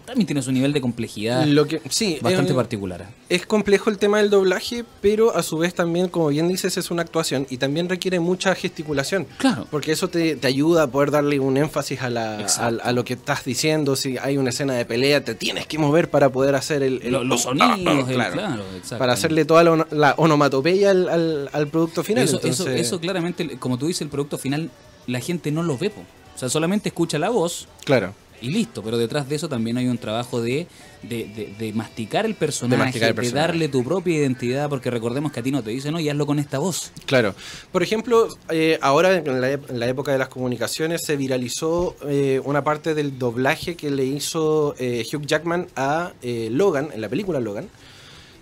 También 0.05 0.27
tiene 0.27 0.43
su 0.43 0.51
nivel 0.51 0.73
de 0.73 0.81
complejidad 0.81 1.47
Lo 1.47 1.69
que, 1.69 1.81
sí, 1.88 2.19
bastante 2.21 2.51
eh, 2.51 2.57
particular. 2.57 3.09
Es 3.29 3.47
complejo 3.47 3.88
el 3.88 3.99
tema 3.99 4.19
del 4.19 4.31
doblaje, 4.31 4.85
pero 5.01 5.37
a 5.37 5.45
su 5.45 5.59
vez 5.59 5.75
también, 5.75 6.09
como 6.09 6.27
bien 6.27 6.49
dices, 6.49 6.77
es 6.77 6.91
una 6.91 7.03
actuación 7.03 7.47
y 7.51 7.59
también 7.59 7.88
requiere 7.88 8.19
mucha 8.19 8.53
gesticulación. 8.57 9.29
Claro. 9.38 9.65
Porque 9.71 9.93
eso 9.93 10.09
te, 10.09 10.35
te 10.35 10.49
ayuda 10.49 10.83
a 10.83 10.87
poder 10.88 11.12
darle 11.12 11.38
un 11.38 11.57
énfasis 11.57 12.03
a, 12.03 12.11
la, 12.11 12.45
a, 12.83 12.93
lo 12.93 13.05
que 13.05 13.15
estás 13.15 13.45
diciendo. 13.45 13.95
Si 13.95 14.19
hay 14.19 14.38
una 14.38 14.51
escena 14.51 14.75
de 14.75 14.85
pelea, 14.85 15.23
te 15.23 15.37
tienes 15.37 15.69
que 15.69 15.79
mover 15.79 16.11
para 16.11 16.31
poder 16.31 16.57
hacer 16.57 16.83
el, 16.83 17.01
el- 17.05 17.12
Lo- 17.12 17.23
los 17.23 17.43
sonidos, 17.43 17.79
claro. 18.09 18.65
Para 18.99 19.12
hacerle 19.12 19.45
toda 19.45 19.62
la, 19.62 19.71
ono- 19.71 19.87
la 19.93 20.15
onomatopeya 20.17 20.91
al, 20.91 21.09
al- 21.09 21.49
al 21.53 21.69
producto 21.69 22.03
final. 22.03 22.25
Eso, 22.25 22.38
eso, 22.38 22.49
Entonces, 22.49 22.81
eso 22.88 22.99
claramente, 22.99 23.57
como 23.57 23.79
tú 23.79 23.87
dices, 23.87 24.03
el 24.03 24.09
producto 24.09 24.37
final, 24.37 24.69
la 25.07 25.21
gente 25.21 25.51
no 25.51 25.62
lo 25.62 25.77
ve. 25.79 25.91
po. 25.91 26.01
O 26.35 26.38
sea, 26.38 26.49
solamente 26.49 26.88
escucha 26.88 27.19
la 27.19 27.29
voz 27.31 27.69
Claro. 27.85 28.15
y 28.41 28.49
listo, 28.51 28.83
pero 28.83 28.97
detrás 28.99 29.29
de 29.29 29.37
eso 29.37 29.49
también 29.49 29.77
hay 29.77 29.87
un 29.87 29.99
trabajo 29.99 30.41
de, 30.41 30.67
de, 31.03 31.25
de- 31.27 31.55
de 31.59 31.73
masticar 31.75 32.25
el 32.27 32.35
personaje, 32.35 32.77
de, 32.79 32.85
masticar 32.85 33.09
el 33.11 33.15
personaje. 33.15 33.47
darle 33.49 33.69
tu 33.69 33.85
propia 33.85 34.17
identidad, 34.17 34.69
porque 34.71 34.91
recordemos 34.91 35.31
que 35.31 35.41
a 35.41 35.43
ti 35.43 35.51
no 35.53 35.62
te 35.62 35.71
dicen, 35.71 35.93
no, 35.93 36.01
y 36.01 36.09
hazlo 36.09 36.27
con 36.27 36.38
esta 36.38 36.59
voz. 36.59 36.91
Claro. 37.07 37.35
Por 37.71 37.83
ejemplo, 37.83 38.29
eh, 38.49 38.79
ahora 38.81 39.15
en 39.17 39.41
la, 39.41 39.53
ep- 39.53 39.69
en 39.71 39.79
la 39.79 39.87
época 39.88 40.11
de 40.11 40.19
las 40.19 40.29
comunicaciones 40.29 41.03
se 41.05 41.17
viralizó 41.17 41.95
eh, 42.09 42.41
una 42.45 42.65
parte 42.65 42.95
del 42.95 43.19
doblaje 43.19 43.77
que 43.77 43.91
le 43.91 44.05
hizo 44.07 44.75
eh, 44.79 45.05
Hugh 45.12 45.27
Jackman 45.27 45.69
a 45.77 46.12
eh, 46.23 46.49
Logan, 46.51 46.88
en 46.95 47.01
la 47.03 47.09
película 47.11 47.38
Logan, 47.41 47.69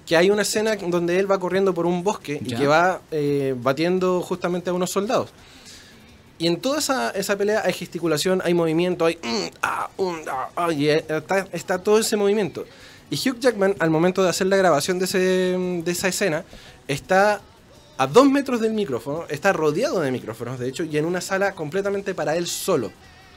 que 0.06 0.16
hay 0.16 0.30
una 0.30 0.42
escena 0.42 0.76
donde 0.76 1.18
él 1.18 1.30
va 1.30 1.38
corriendo 1.38 1.74
por 1.74 1.86
un 1.86 2.02
bosque 2.04 2.40
y 2.44 2.54
que 2.54 2.66
va 2.66 3.00
eh, 3.10 3.54
batiendo 3.60 4.22
justamente 4.22 4.70
a 4.70 4.72
unos 4.72 4.90
soldados. 4.90 5.30
Y 6.40 6.46
en 6.48 6.60
toda 6.60 6.78
esa, 6.80 7.10
esa 7.10 7.36
pelea 7.36 7.62
hay 7.64 7.72
gesticulación, 7.72 8.40
hay 8.44 8.54
movimiento, 8.54 9.04
hay... 9.06 9.16
mm, 9.22 9.46
ah, 9.62 9.90
mm, 9.96 10.14
ah, 10.28 10.48
ah, 10.56 10.72
y 10.72 10.88
eh, 10.88 11.04
está, 11.08 11.46
está 11.52 11.78
todo 11.78 11.98
ese 11.98 12.16
movimiento. 12.16 12.64
Y 13.10 13.16
Hugh 13.16 13.38
Jackman, 13.38 13.76
al 13.78 13.90
momento 13.90 14.22
de 14.22 14.30
hacer 14.30 14.46
la 14.46 14.56
grabación 14.56 14.98
de, 14.98 15.04
ese, 15.04 15.18
de 15.18 15.90
esa 15.92 16.08
escena, 16.08 16.44
está 16.88 17.40
a 17.98 18.06
dos 18.06 18.26
metros 18.30 18.60
del 18.60 18.72
micrófono, 18.72 19.26
está 19.28 19.52
rodeado 19.52 20.00
de 20.00 20.10
micrófonos, 20.10 20.58
de 20.58 20.68
hecho, 20.68 20.84
y 20.84 20.96
en 20.96 21.04
una 21.04 21.20
sala 21.20 21.52
completamente 21.52 22.14
para 22.14 22.34
él 22.36 22.46
solo. 22.46 22.90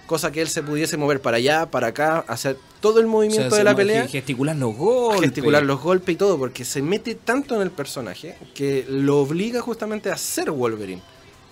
Cosa 0.08 0.32
que 0.32 0.42
él 0.42 0.48
se 0.50 0.62
pudiese 0.63 0.96
mover 0.98 1.22
para 1.22 1.38
allá, 1.38 1.66
para 1.66 1.88
acá, 1.88 2.24
hacer 2.28 2.58
todo 2.82 3.00
el 3.00 3.06
O 3.06 3.10
sea, 3.10 3.12
movimiento 3.12 3.56
de 3.56 3.63
la 3.63 3.76
pelea, 3.76 4.04
ge- 4.04 4.10
Gesticular 4.10 4.56
los 4.56 4.76
golpes. 4.76 5.22
gesticular 5.22 5.63
los 5.63 5.82
golpes 5.82 6.13
y 6.13 6.18
todo, 6.18 6.38
porque 6.38 6.63
se 6.66 6.82
mete 6.82 7.16
tanto 7.16 7.56
en 7.56 7.62
el 7.62 7.72
personaje 7.72 8.38
que 8.54 8.86
lo 8.88 9.20
obliga 9.20 9.60
justamente 9.62 10.12
a 10.12 10.18
ser 10.18 10.52
Wolverine. 10.52 11.02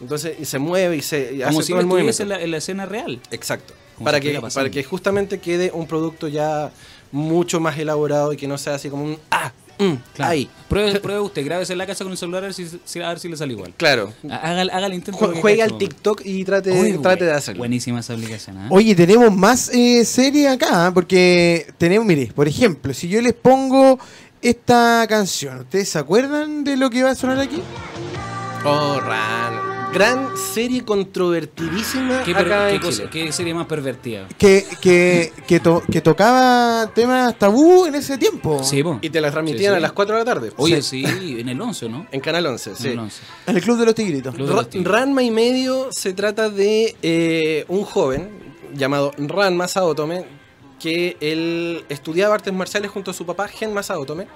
Entonces, 0.01 0.35
y 0.39 0.45
se 0.45 0.59
mueve 0.59 0.97
y 0.97 1.01
se 1.01 1.35
y 1.35 1.37
Como 1.39 1.59
hace 1.59 1.63
si 1.67 1.71
todo 1.73 1.97
el 1.97 2.09
en 2.09 2.29
la, 2.29 2.41
en 2.41 2.51
la 2.51 2.57
escena 2.57 2.85
real. 2.85 3.21
Exacto. 3.29 3.73
Como 3.95 4.05
Para 4.05 4.17
si 4.17 4.23
que, 4.31 4.41
para 4.41 4.69
que 4.69 4.83
justamente 4.83 5.39
quede 5.39 5.71
un 5.73 5.85
producto 5.87 6.27
ya 6.27 6.71
mucho 7.11 7.59
más 7.59 7.77
elaborado 7.77 8.33
y 8.33 8.37
que 8.37 8.47
no 8.47 8.57
sea 8.57 8.75
así 8.75 8.89
como 8.89 9.03
un 9.03 9.17
ah, 9.29 9.51
mm, 9.77 9.93
Claro. 10.15 10.31
ahí. 10.31 10.49
Pruebe, 10.67 10.99
pruebe 11.01 11.19
usted, 11.21 11.45
grábese 11.45 11.73
en 11.73 11.77
la 11.77 11.85
casa 11.85 12.03
con 12.03 12.11
el 12.11 12.17
celular 12.17 12.43
a 12.43 12.47
ver 12.47 12.53
si, 12.53 12.67
si- 12.83 13.01
a 13.01 13.09
ver 13.09 13.19
si 13.19 13.29
le 13.29 13.37
sale 13.37 13.53
igual. 13.53 13.73
Claro. 13.77 14.11
Haga, 14.29 14.61
haga 14.61 14.87
el 14.87 14.93
intento. 14.95 15.17
Juegue 15.35 15.61
al. 15.61 15.77
TikTok 15.77 16.21
y 16.25 16.43
trate, 16.45 16.71
Uy, 16.71 16.97
trate 16.97 17.25
de 17.25 17.33
hacerlo. 17.33 17.59
Buenísima 17.59 17.99
esa 17.99 18.13
aplicación. 18.13 18.57
¿ah? 18.57 18.67
Oye, 18.71 18.95
tenemos 18.95 19.31
más 19.35 19.69
eh, 19.69 20.03
series 20.05 20.49
acá, 20.49 20.87
¿ah? 20.87 20.93
porque 20.93 21.67
tenemos, 21.77 22.07
mire, 22.07 22.31
por 22.33 22.47
ejemplo, 22.47 22.93
si 22.93 23.07
yo 23.07 23.21
les 23.21 23.33
pongo 23.33 23.99
esta 24.41 25.05
canción, 25.07 25.59
¿ustedes 25.59 25.89
se 25.89 25.99
acuerdan 25.99 26.63
de 26.63 26.75
lo 26.77 26.89
que 26.89 27.03
va 27.03 27.11
a 27.11 27.15
sonar 27.15 27.39
aquí? 27.39 27.61
Oh, 28.63 28.99
Ran. 28.99 29.70
Gran 29.93 30.37
serie 30.37 30.85
controvertidísima 30.85 32.23
¿Qué, 32.23 32.33
per- 32.33 32.45
acá 32.45 32.67
qué 32.69 32.75
en 32.75 32.81
cosa- 32.81 32.97
Chile. 32.97 33.09
qué 33.11 33.31
serie 33.33 33.53
más 33.53 33.67
pervertida? 33.67 34.27
Que, 34.37 34.65
que, 34.79 35.33
que, 35.45 35.59
to- 35.59 35.83
que 35.91 35.99
tocaba 35.99 36.89
temas 36.93 37.37
tabú 37.37 37.85
en 37.85 37.95
ese 37.95 38.17
tiempo. 38.17 38.63
Sí, 38.63 38.81
po. 38.83 38.99
Y 39.01 39.09
te 39.09 39.19
las 39.19 39.31
transmitían 39.33 39.73
Sí, 39.73 39.75
sí. 39.75 39.77
a 39.77 39.79
las 39.81 39.91
4 39.91 40.15
de 40.15 40.21
la 40.21 40.25
tarde. 40.25 40.51
Oye, 40.55 40.81
sí, 40.81 41.03
en 41.39 41.49
el 41.49 41.59
11, 41.59 41.89
¿no? 41.89 42.07
En 42.11 42.21
Canal 42.21 42.45
11, 42.45 42.69
En 42.69 42.75
sí. 42.77 42.87
el 42.87 42.99
11. 42.99 43.21
En 43.47 43.55
el 43.57 43.61
Club 43.61 43.77
de 43.79 43.85
los 43.85 43.95
Tigritos. 43.95 44.33
Club 44.33 44.47
de 44.47 44.53
los 44.55 44.69
Tigres. 44.69 44.89
Ranma 44.91 45.23
y 45.23 45.31
medio 45.31 45.89
se 45.91 46.13
trata 46.13 46.49
de 46.49 46.95
eh, 47.01 47.65
un 47.67 47.83
joven 47.83 48.29
llamado 48.73 49.11
Ranma 49.17 49.67
Saotome 49.67 50.25
que 50.79 51.17
él 51.19 51.83
estudiaba 51.89 52.33
artes 52.35 52.53
marciales 52.53 52.89
junto 52.89 53.11
a 53.11 53.13
su 53.13 53.25
papá 53.25 53.47
Genma 53.49 53.83
Saotome 53.83 54.27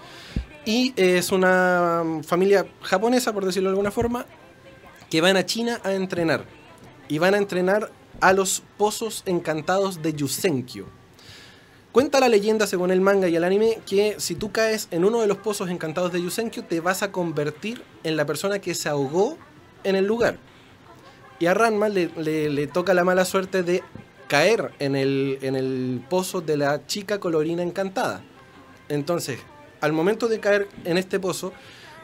y 0.66 0.94
es 0.98 1.32
una 1.32 2.04
mm, 2.06 2.24
familia 2.24 2.66
japonesa, 2.82 3.32
por 3.34 3.46
decirlo 3.46 3.70
de 3.70 3.74
alguna 3.74 3.90
forma, 3.92 4.26
que 5.16 5.22
van 5.22 5.38
a 5.38 5.46
China 5.46 5.80
a 5.86 5.94
entrenar 5.94 6.44
y 7.08 7.20
van 7.20 7.36
a 7.36 7.38
entrenar 7.38 7.90
a 8.20 8.34
los 8.34 8.62
pozos 8.78 9.24
encantados 9.26 10.02
de 10.02 10.14
Yusenkyo. 10.14 10.88
Cuenta 11.94 12.20
la 12.20 12.28
leyenda, 12.28 12.68
según 12.68 12.92
el 12.92 13.00
manga 13.00 13.30
y 13.30 13.36
el 13.38 13.46
anime, 13.46 13.80
que 13.86 14.16
si 14.18 14.36
tú 14.36 14.52
caes 14.52 14.90
en 14.92 15.06
uno 15.06 15.22
de 15.22 15.28
los 15.28 15.38
pozos 15.38 15.70
encantados 15.70 16.12
de 16.12 16.22
Yusenkyo, 16.22 16.66
te 16.66 16.82
vas 16.82 17.02
a 17.02 17.14
convertir 17.14 17.82
en 18.04 18.18
la 18.18 18.26
persona 18.26 18.60
que 18.60 18.76
se 18.76 18.90
ahogó 18.90 19.38
en 19.86 19.96
el 19.96 20.06
lugar. 20.06 20.36
Y 21.40 21.46
a 21.46 21.54
Ranma 21.54 21.88
le, 21.88 22.10
le- 22.50 22.68
toca 22.68 22.94
la 22.94 23.06
mala 23.06 23.24
suerte 23.24 23.64
de 23.64 23.84
caer 24.28 24.74
en 24.80 24.98
el, 24.98 25.40
en 25.42 25.56
el 25.56 26.04
pozo 26.10 26.42
de 26.42 26.58
la 26.58 26.86
chica 26.88 27.22
colorina 27.22 27.64
encantada. 27.64 28.22
Entonces, 28.90 29.40
al 29.80 29.94
momento 29.94 30.28
de 30.28 30.42
caer 30.42 30.68
en 30.84 30.98
este 30.98 31.22
pozo 31.22 31.54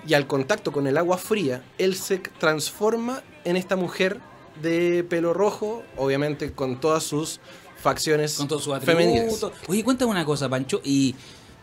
y 0.07 0.13
al 0.13 0.27
contacto 0.27 0.71
con 0.71 0.87
el 0.87 0.97
agua 0.97 1.17
fría, 1.17 1.63
él 1.77 1.95
se 1.95 2.17
transforma 2.17 3.21
en 3.43 3.55
esta 3.55 3.75
mujer 3.75 4.19
de 4.61 5.03
pelo 5.03 5.33
rojo, 5.33 5.83
obviamente 5.97 6.51
con 6.51 6.79
todas 6.79 7.03
sus 7.03 7.39
facciones 7.77 8.35
Con 8.35 8.47
todos 8.47 8.63
sus 8.63 8.77
femeninas. 8.79 9.43
Oye, 9.67 9.83
cuéntame 9.83 10.11
una 10.11 10.25
cosa, 10.25 10.47
Pancho. 10.49 10.81
¿Y, 10.83 11.15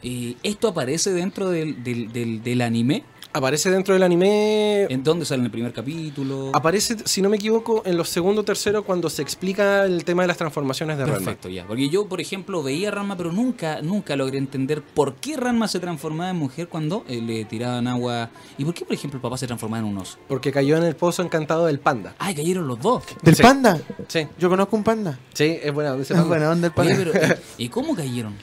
y 0.03 0.37
esto 0.43 0.69
aparece 0.69 1.13
dentro 1.13 1.51
del, 1.51 1.83
del, 1.85 2.13
del- 2.13 2.43
del 2.43 2.61
anime? 2.63 3.05
Aparece 3.33 3.71
dentro 3.71 3.93
del 3.95 4.03
anime 4.03 4.85
¿En 4.85 5.05
dónde 5.05 5.25
sale 5.27 5.41
en 5.41 5.45
el 5.47 5.51
primer 5.51 5.73
capítulo? 5.73 6.51
Aparece, 6.55 6.97
si 7.05 7.21
no 7.21 7.29
me 7.29 7.37
equivoco, 7.37 7.83
en 7.85 7.97
los 7.97 8.09
segundo 8.09 8.41
o 8.41 8.45
tercero 8.45 8.85
cuando 8.85 9.11
se 9.11 9.21
explica 9.23 9.85
el 9.85 10.05
tema 10.05 10.23
de 10.23 10.29
las 10.29 10.39
transformaciones 10.39 10.97
de 10.97 11.05
Ranma. 11.05 11.19
Perfecto, 11.19 11.49
ya. 11.49 11.67
Porque 11.67 11.89
yo, 11.91 12.07
por 12.09 12.21
ejemplo, 12.21 12.63
veía 12.63 12.89
a 12.89 12.93
Ranma, 12.93 13.17
pero 13.17 13.31
nunca, 13.31 13.83
nunca 13.83 14.17
logré 14.17 14.39
entender 14.39 14.83
por 14.83 15.15
qué 15.17 15.37
Ranma 15.37 15.69
se 15.69 15.79
transformaba 15.79 16.31
en 16.31 16.37
mujer 16.37 16.69
cuando 16.69 17.05
eh, 17.07 17.21
le 17.21 17.45
tiraban 17.45 17.87
agua. 17.87 18.31
¿Y 18.57 18.65
por 18.65 18.73
qué, 18.75 18.85
por 18.85 18.95
ejemplo, 18.95 19.19
el 19.19 19.23
papá 19.23 19.37
se 19.37 19.47
transformaba 19.47 19.81
en 19.87 19.93
un 19.93 19.99
oso? 19.99 20.17
Porque 20.27 20.51
cayó 20.51 20.77
en 20.79 20.85
el 20.85 20.97
pozo 20.97 21.23
encantado 21.23 21.67
del 21.67 21.81
panda. 21.81 22.15
Ay, 22.19 22.35
cayeron 22.35 22.67
los 22.67 22.81
dos. 22.81 23.05
¿Del 23.23 23.37
Sí. 23.37 23.43
panda? 23.43 23.79
Sí, 24.09 24.27
Yo 24.39 24.49
conozco 24.49 24.75
un 24.75 24.83
panda. 24.85 25.19
sí, 25.35 25.59
es 25.63 25.73
buena. 25.73 25.95
Es 25.97 26.09
buena 26.27 26.51
onda 26.51 26.69
el 26.69 26.73
Oye, 26.77 26.95
panda. 26.97 27.11
pero, 27.13 27.35
¿y, 27.59 27.65
y 27.67 27.69
cómo 27.69 27.95
cayeron? 27.95 28.35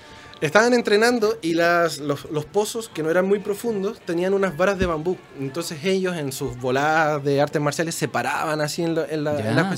Estaban 0.41 0.73
entrenando 0.73 1.37
y 1.41 1.53
las, 1.53 1.97
los, 1.99 2.25
los 2.29 2.45
pozos, 2.45 2.89
que 2.89 3.01
no 3.01 3.09
eran 3.09 3.25
muy 3.25 3.39
profundos, 3.39 3.99
tenían 4.01 4.33
unas 4.33 4.55
varas 4.57 4.77
de 4.77 4.85
bambú. 4.85 5.15
Entonces 5.39 5.83
ellos 5.85 6.15
en 6.17 6.31
sus 6.33 6.57
voladas 6.59 7.23
de 7.23 7.39
artes 7.41 7.61
marciales 7.61 7.95
se 7.95 8.07
paraban 8.09 8.59
así 8.59 8.83
en, 8.83 8.95
la- 8.95 9.05
en 9.05 9.23
la- 9.23 9.37
Ya, 9.37 9.49
en 9.49 9.55
las 9.55 9.55
la- 9.55 9.71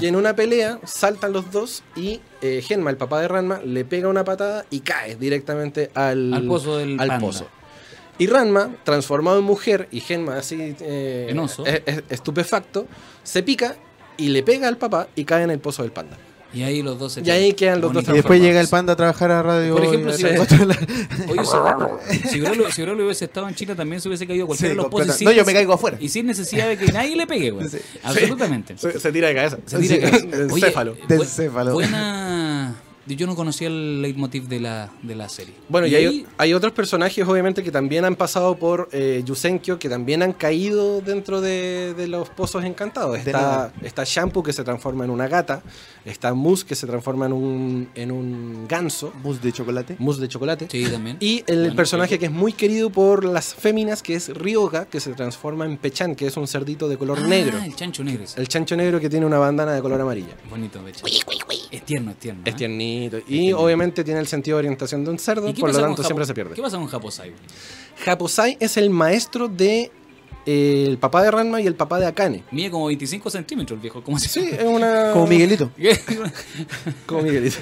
Y 0.00 0.06
en 0.06 0.14
una 0.16 0.36
pelea 0.36 0.78
saltan 0.84 1.32
los 1.32 1.50
dos 1.50 1.82
y 1.96 2.20
eh, 2.42 2.62
Genma, 2.64 2.90
el 2.90 2.96
papá 2.96 3.20
de 3.20 3.28
Ranma, 3.28 3.60
le 3.64 3.84
pega 3.84 4.08
una 4.08 4.24
patada 4.24 4.64
y 4.70 4.80
cae 4.80 5.16
directamente 5.16 5.90
al, 5.94 6.32
Al 6.32 6.46
pozo 6.46 6.78
del 6.78 7.00
al 7.00 7.18
pozo. 7.18 7.48
Y 8.18 8.28
Ranma, 8.28 8.76
transformado 8.84 9.38
en 9.38 9.44
mujer, 9.44 9.88
y 9.90 9.98
Genma 10.00 10.36
así 10.36 10.76
eh, 10.80 12.02
estupefacto, 12.08 12.86
se 13.24 13.42
pica 13.42 13.74
y 14.16 14.28
le 14.28 14.42
pega 14.44 14.68
al 14.68 14.76
papá 14.76 15.08
y 15.16 15.24
cae 15.24 15.42
en 15.42 15.50
el 15.50 15.58
pozo 15.58 15.82
del 15.82 15.90
panda. 15.90 16.16
Y 16.54 16.62
ahí 16.62 16.82
los 16.82 16.98
dos 16.98 17.12
se 17.14 17.22
Y 17.22 17.30
ahí 17.30 17.52
quedan 17.54 17.80
los 17.80 17.92
dos 17.92 18.04
Y 18.06 18.12
después 18.12 18.40
llega 18.40 18.60
el 18.60 18.68
panda 18.68 18.92
a 18.92 18.96
trabajar 18.96 19.30
a 19.30 19.42
radio. 19.42 19.74
Por 19.74 19.84
ejemplo, 19.84 20.12
si- 20.12 20.24
Oye, 20.24 20.38
si, 22.72 22.82
hubiese 22.82 23.24
estado 23.24 23.48
en 23.48 23.54
Chile, 23.54 23.74
también 23.74 24.00
se 24.00 24.08
hubiese 24.08 24.26
caído 24.26 24.44
a 24.44 24.46
cualquiera 24.48 24.74
Sí, 24.74 24.76
de 24.76 24.82
los 24.82 25.16
sin 25.16 25.24
no, 25.26 25.32
yo 25.32 25.44
me 25.44 25.52
caigo 25.52 25.72
afuera. 25.72 25.96
Y 26.00 26.08
sin 26.08 26.26
necesidad 26.26 26.68
de 26.68 26.76
que 26.76 26.92
nadie 26.92 27.16
le 27.16 27.26
pegue, 27.26 27.50
güey. 27.50 27.68
Sí. 27.68 27.78
Absolutamente. 28.02 28.76
Se, 28.76 28.98
se 28.98 29.12
tira 29.12 29.28
de 29.28 29.34
cabeza. 29.34 29.58
Se 29.66 29.78
tira 29.78 29.94
de 29.94 30.00
cabeza. 30.00 30.26
Oye, 30.52 30.94
Del 31.08 31.26
céfalo. 31.26 31.74
Buena. 31.74 32.74
Yo 33.06 33.26
no 33.26 33.34
conocía 33.34 33.66
el 33.68 34.00
leitmotiv 34.00 34.44
de 34.48 34.60
la, 34.60 34.90
de 35.02 35.14
la 35.16 35.28
serie. 35.28 35.54
Bueno, 35.68 35.86
y 35.88 35.94
hay, 35.96 36.06
ahí- 36.06 36.26
hay 36.38 36.54
otros 36.54 36.72
personajes, 36.72 37.26
obviamente, 37.26 37.62
que 37.64 37.70
también 37.72 38.04
han 38.04 38.14
pasado 38.16 38.56
por 38.56 38.88
eh, 38.92 39.22
Yusenkyo, 39.24 39.78
que 39.78 39.88
también 39.88 40.22
han 40.22 40.32
caído 40.32 41.00
dentro 41.00 41.40
de, 41.40 41.94
de 41.94 42.06
los 42.06 42.28
pozos 42.30 42.64
encantados. 42.64 43.18
Está, 43.18 43.72
está 43.82 44.04
Shampoo, 44.06 44.42
que 44.42 44.52
se 44.52 44.62
transforma 44.62 45.04
en 45.04 45.10
una 45.10 45.26
gata. 45.26 45.62
Está 46.04 46.32
Mousse, 46.34 46.64
que 46.64 46.74
se 46.74 46.86
transforma 46.86 47.26
en 47.26 47.32
un, 47.32 47.88
en 47.94 48.10
un 48.12 48.66
ganso. 48.68 49.12
Mousse 49.22 49.40
de 49.40 49.52
chocolate. 49.52 49.96
Mousse 49.98 50.20
de 50.20 50.28
chocolate. 50.28 50.68
Sí, 50.70 50.84
también. 50.84 51.16
Y 51.20 51.42
el 51.46 51.58
Bueno, 51.60 51.76
personaje 51.76 52.18
que 52.18 52.26
es 52.26 52.32
muy 52.32 52.52
querido 52.52 52.90
por 52.90 53.24
las 53.24 53.54
féminas, 53.54 54.02
que 54.02 54.14
es 54.14 54.28
Ryoga, 54.28 54.84
que 54.86 55.00
se 55.00 55.12
transforma 55.12 55.64
en 55.64 55.76
Pechan, 55.76 56.14
que 56.14 56.26
es 56.26 56.36
un 56.36 56.46
cerdito 56.46 56.88
de 56.88 56.96
color 56.98 57.18
Ah, 57.22 57.26
negro. 57.26 57.58
El 57.58 57.74
chancho 57.76 58.02
negro. 58.04 58.24
El 58.36 58.48
chancho 58.48 58.76
negro 58.76 59.00
que 59.00 59.08
tiene 59.10 59.26
una 59.26 59.38
bandana 59.38 59.72
de 59.72 59.80
color 59.82 60.00
amarilla. 60.00 60.34
Bonito, 60.50 60.86
hecho. 60.86 61.04
Es 61.70 61.82
tierno, 61.84 62.10
es 62.10 62.16
tierno. 62.18 62.42
Es 62.44 62.52
¿eh? 62.52 62.56
tiernito. 62.56 62.91
Y 63.28 63.52
obviamente 63.52 64.04
tiene 64.04 64.20
el 64.20 64.26
sentido 64.26 64.56
de 64.56 64.60
orientación 64.60 65.04
de 65.04 65.10
un 65.10 65.18
cerdo, 65.18 65.48
¿Y 65.48 65.54
qué 65.54 65.60
por 65.60 65.72
lo 65.72 65.80
tanto 65.80 66.02
siempre 66.02 66.26
se 66.26 66.34
pierde. 66.34 66.54
¿Qué 66.54 66.62
pasa 66.62 66.76
con 66.76 66.86
Japosai? 66.86 67.32
Japosai 68.04 68.56
es 68.60 68.76
el 68.76 68.90
maestro 68.90 69.48
de 69.48 69.90
eh, 70.44 70.86
el 70.88 70.98
papá 70.98 71.22
de 71.22 71.30
Ranma 71.30 71.60
y 71.60 71.66
el 71.66 71.76
papá 71.76 72.00
de 72.00 72.06
Akane. 72.06 72.42
Mide 72.50 72.70
como 72.70 72.86
25 72.86 73.30
centímetros 73.30 73.76
el 73.76 73.82
viejo. 73.82 74.02
Sí, 74.18 74.48
es 74.52 74.64
una. 74.64 75.10
Como 75.12 75.26
Miguelito. 75.26 75.70
Como 77.06 77.22
Miguelito. 77.22 77.58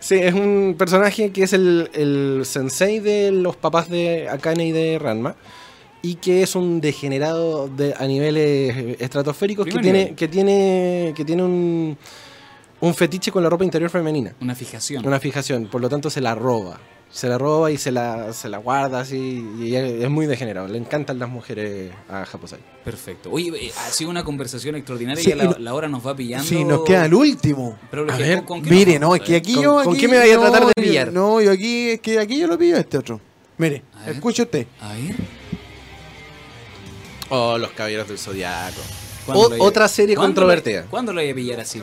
sí, 0.00 0.16
es 0.16 0.34
un 0.34 0.74
personaje 0.78 1.30
que 1.30 1.44
es 1.44 1.52
el, 1.54 1.90
el 1.94 2.42
sensei 2.44 3.00
de 3.00 3.30
los 3.30 3.56
papás 3.56 3.88
de 3.88 4.28
Akane 4.28 4.66
y 4.66 4.72
de 4.72 4.98
Ranma. 4.98 5.36
Y 6.02 6.16
que 6.16 6.42
es 6.42 6.54
un 6.54 6.82
degenerado 6.82 7.68
de, 7.68 7.94
a 7.96 8.06
niveles 8.06 9.00
estratosféricos 9.00 9.64
que 9.64 9.78
tiene, 9.78 10.14
que 10.14 10.28
tiene. 10.28 11.14
que 11.16 11.24
tiene 11.24 11.42
un. 11.42 11.96
Un 12.86 12.94
fetiche 12.94 13.30
con 13.32 13.42
la 13.42 13.48
ropa 13.50 13.64
interior 13.64 13.90
femenina. 13.90 14.34
Una 14.40 14.54
fijación. 14.54 15.06
Una 15.06 15.18
fijación. 15.20 15.66
Por 15.66 15.80
lo 15.80 15.88
tanto 15.88 16.10
se 16.10 16.20
la 16.20 16.34
roba. 16.34 16.78
Se 17.10 17.28
la 17.28 17.38
roba 17.38 17.70
y 17.70 17.78
se 17.78 17.92
la, 17.92 18.32
se 18.32 18.48
la 18.48 18.58
guarda 18.58 18.98
así. 19.00 19.46
Y 19.60 19.76
es 19.76 20.10
muy 20.10 20.26
degenerado. 20.26 20.66
Le 20.66 20.78
encantan 20.78 21.18
las 21.20 21.28
mujeres 21.28 21.92
a 22.08 22.24
Japosai. 22.24 22.58
Perfecto. 22.84 23.30
Oye, 23.30 23.52
eh, 23.66 23.72
ha 23.86 23.90
sido 23.90 24.10
una 24.10 24.24
conversación 24.24 24.74
extraordinaria 24.74 25.22
Sí, 25.22 25.30
y 25.30 25.34
la, 25.34 25.44
no- 25.44 25.56
la 25.58 25.74
hora 25.74 25.86
nos 25.88 26.04
va 26.04 26.16
pillando. 26.16 26.44
Sí, 26.44 26.64
nos 26.64 26.82
queda 26.84 27.06
el 27.06 27.14
último. 27.14 27.78
Pero 27.90 28.04
lo 28.04 28.12
A 28.12 28.16
que- 28.16 28.22
ver, 28.24 28.38
¿con- 28.38 28.46
con 28.46 28.62
qué 28.62 28.70
Mire, 28.70 28.98
no, 28.98 29.14
es 29.14 29.22
que 29.22 29.36
aquí 29.36 29.54
¿Con- 29.54 29.62
yo. 29.62 29.82
con 29.84 29.96
qué 29.96 30.08
me 30.08 30.18
vaya 30.18 30.34
a 30.34 30.36
no, 30.38 30.50
tratar 30.50 30.66
de 30.66 30.82
pillar? 30.82 31.12
No, 31.12 31.40
yo 31.40 31.52
aquí, 31.52 31.90
es 31.90 32.00
que 32.00 32.18
aquí 32.18 32.36
yo 32.40 32.48
lo 32.48 32.58
pillo 32.58 32.76
a 32.76 32.80
este 32.80 32.98
otro. 32.98 33.20
Mire, 33.58 33.84
escuche 34.08 34.42
usted. 34.42 34.66
A 34.80 34.92
ver. 34.94 35.14
Oh, 37.30 37.56
los 37.58 37.70
caballeros 37.70 38.08
del 38.08 38.18
zodiaco. 38.18 38.80
¿cuándo 39.24 39.46
O- 39.46 39.48
lo 39.50 39.56
iba- 39.56 39.64
otra 39.64 39.88
serie 39.88 40.14
¿cuándo 40.16 40.34
controvertida. 40.40 40.82
¿Cuándo 40.90 41.12
lo 41.12 41.20
voy 41.20 41.30
a 41.30 41.34
pillar 41.34 41.60
así? 41.60 41.80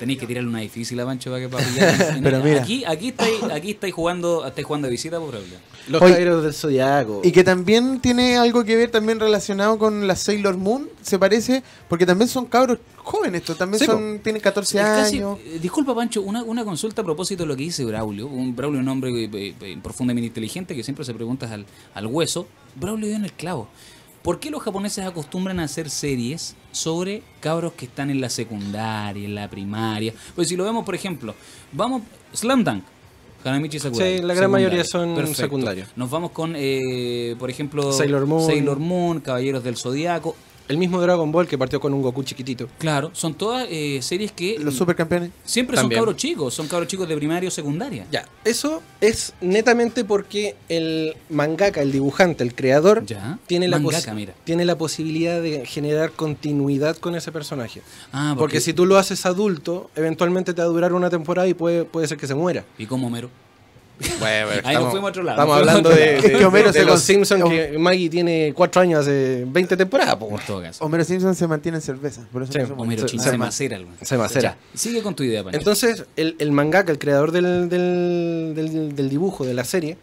Tenéis 0.00 0.18
que 0.18 0.26
tirarle 0.26 0.48
una 0.48 0.60
difícil 0.60 0.98
a 0.98 1.04
Pancho 1.04 1.30
para 1.30 1.42
que 1.42 1.48
para 1.48 1.64
pillar. 1.68 2.18
Pero 2.22 2.42
mira. 2.42 2.62
Aquí, 2.62 2.82
aquí 2.84 3.08
estáis, 3.08 3.42
aquí 3.52 3.70
estáis 3.72 3.94
jugando, 3.94 4.44
estáis 4.46 4.66
jugando 4.66 4.86
de 4.88 4.90
visita, 4.92 5.20
por 5.20 5.34
ejemplo. 5.34 5.58
Los 5.88 6.02
Oye, 6.02 6.12
caballeros 6.12 6.42
del 6.42 6.54
zodiaco. 6.54 7.20
Y 7.22 7.30
que 7.32 7.44
también 7.44 8.00
tiene 8.00 8.36
algo 8.36 8.64
que 8.64 8.76
ver 8.76 8.90
también 8.90 9.20
relacionado 9.20 9.78
con 9.78 10.06
la 10.08 10.16
Sailor 10.16 10.56
Moon, 10.56 10.88
se 11.02 11.18
parece, 11.18 11.62
porque 11.88 12.06
también 12.06 12.28
son 12.28 12.46
cabros 12.46 12.78
jóvenes, 12.96 13.42
estos 13.42 13.58
también 13.58 13.78
Sí, 13.80 13.86
son, 13.86 14.20
tienen 14.22 14.40
14 14.42 14.78
Es 14.78 14.84
casi- 14.84 15.16
años. 15.18 15.38
eh, 15.44 15.58
disculpa, 15.60 15.94
Pancho, 15.94 16.22
una, 16.22 16.42
una 16.44 16.64
consulta 16.64 17.02
a 17.02 17.04
propósito 17.04 17.42
de 17.42 17.48
lo 17.48 17.56
que 17.56 17.62
dice 17.64 17.84
Braulio. 17.84 18.26
Un 18.26 18.56
Braulio 18.56 18.80
es 18.80 18.84
un 18.84 18.88
hombre 18.88 19.10
eh, 19.24 19.54
eh, 19.60 19.78
profundamente 19.82 20.26
inteligente 20.28 20.74
que 20.74 20.82
siempre 20.82 21.04
se 21.04 21.12
pregunta 21.14 21.52
al, 21.52 21.66
al 21.94 22.06
hueso. 22.06 22.46
Braulio 22.76 23.06
dio 23.08 23.16
en 23.16 23.24
el 23.24 23.32
clavo. 23.32 23.68
¿Por 24.22 24.38
qué 24.38 24.50
los 24.50 24.62
japoneses 24.62 25.06
acostumbran 25.06 25.60
a 25.60 25.64
hacer 25.64 25.88
series 25.88 26.54
sobre 26.72 27.22
cabros 27.40 27.72
que 27.72 27.86
están 27.86 28.10
en 28.10 28.20
la 28.20 28.28
secundaria, 28.28 29.24
en 29.24 29.34
la 29.34 29.48
primaria? 29.48 30.12
Pues 30.34 30.48
si 30.48 30.56
lo 30.56 30.64
vemos, 30.64 30.84
por 30.84 30.94
ejemplo, 30.94 31.34
vamos, 31.72 32.02
Slam 32.34 32.62
Dunk, 32.62 32.84
Hanamichi 33.44 33.78
Sakurai. 33.78 34.18
Sí, 34.18 34.22
la 34.22 34.34
gran 34.34 34.50
mayoría 34.50 34.84
son 34.84 35.34
secundarios. 35.34 35.88
Nos 35.96 36.10
vamos 36.10 36.32
con, 36.32 36.54
eh, 36.54 37.34
por 37.38 37.48
ejemplo, 37.48 37.92
Sailor 37.92 38.26
Moon. 38.26 38.46
Sailor 38.46 38.78
Moon, 38.78 39.20
Caballeros 39.20 39.64
del 39.64 39.76
Zodiaco. 39.76 40.36
El 40.70 40.78
mismo 40.78 41.00
Dragon 41.00 41.32
Ball 41.32 41.48
que 41.48 41.58
partió 41.58 41.80
con 41.80 41.92
un 41.92 42.00
Goku 42.00 42.22
chiquitito. 42.22 42.68
Claro, 42.78 43.10
son 43.12 43.34
todas 43.34 43.66
eh, 43.68 43.98
series 44.02 44.30
que 44.30 44.56
Los 44.60 44.76
supercampeones. 44.76 45.30
siempre 45.44 45.74
También. 45.74 45.98
son 45.98 46.04
cabros 46.04 46.16
chicos, 46.16 46.54
son 46.54 46.68
cabros 46.68 46.86
chicos 46.88 47.08
de 47.08 47.16
primaria 47.16 47.48
o 47.48 47.50
secundaria. 47.50 48.06
Ya, 48.12 48.24
eso 48.44 48.80
es 49.00 49.32
netamente 49.40 50.04
porque 50.04 50.54
el 50.68 51.16
mangaka, 51.28 51.82
el 51.82 51.90
dibujante, 51.90 52.44
el 52.44 52.54
creador, 52.54 53.04
Ya. 53.04 53.40
tiene, 53.48 53.66
la 53.66 53.80
Mangaka, 53.80 54.14
mira. 54.14 54.32
tiene 54.44 54.64
la 54.64 54.78
posibilidad 54.78 55.42
de 55.42 55.66
generar 55.66 56.12
continuidad 56.12 56.96
con 56.98 57.16
ese 57.16 57.32
personaje. 57.32 57.82
Ah, 58.12 58.36
Porque, 58.38 58.60
si 58.60 58.72
tú 58.72 58.86
lo 58.86 58.96
haces 58.96 59.26
adulto, 59.26 59.90
eventualmente 59.96 60.54
te 60.54 60.62
va 60.62 60.66
a 60.68 60.70
durar 60.70 60.92
una 60.92 61.10
temporada 61.10 61.48
y 61.48 61.54
puede, 61.54 61.84
puede 61.84 62.06
ser 62.06 62.16
que 62.16 62.28
se 62.28 62.36
muera. 62.36 62.64
¿Y 62.78 62.86
como 62.86 63.08
Homero? 63.08 63.28
Bueno, 64.18 64.46
bueno, 64.46 64.62
Ahí 64.64 64.74
nos 64.76 64.90
fuimos 64.90 65.08
a 65.08 65.10
otro 65.10 65.22
lado. 65.22 65.38
Estamos 65.40 65.58
hablando 65.58 65.88
de, 65.90 66.16
Es 66.18 66.24
que 66.24 66.44
Homero 66.44 66.72
de 66.72 66.78
se 66.80 66.84
los 66.84 66.92
con- 66.94 67.00
Simpsons, 67.00 67.44
que 67.44 67.78
Maggie 67.78 68.08
tiene 68.10 68.52
cuatro 68.56 68.80
años 68.82 69.00
hace 69.00 69.44
20 69.46 69.76
temporadas. 69.76 70.16
po. 70.16 70.28
En 70.30 70.46
todo 70.46 70.62
caso. 70.62 70.84
Homero 70.84 71.04
Simpson 71.04 71.34
se 71.34 71.46
mantiene 71.46 71.78
en 71.78 71.82
cerveza. 71.82 72.26
Por 72.32 72.42
eso 72.42 72.52
Sí, 72.52 72.58
no 72.58 72.66
se 72.66 72.72
muere. 72.74 72.82
Homero 72.94 73.06
Chin 73.06 73.20
se 73.20 73.30
se 73.30 73.36
ma- 73.38 73.46
macera. 73.46 73.78
se 74.02 74.16
macera. 74.18 74.56
Sigue 74.74 75.02
con 75.02 75.14
tu 75.14 75.22
idea, 75.22 75.42
Pancho. 75.44 75.58
Entonces, 75.58 76.04
el, 76.16 76.36
el 76.38 76.52
mangaka, 76.52 76.90
el 76.92 76.98
creador 76.98 77.32
del, 77.32 77.68
del, 77.68 78.52
del- 78.54 78.96
del 78.96 79.08
dibujo, 79.10 79.44
de 79.44 79.54
la 79.54 79.64
serie, 79.64 79.96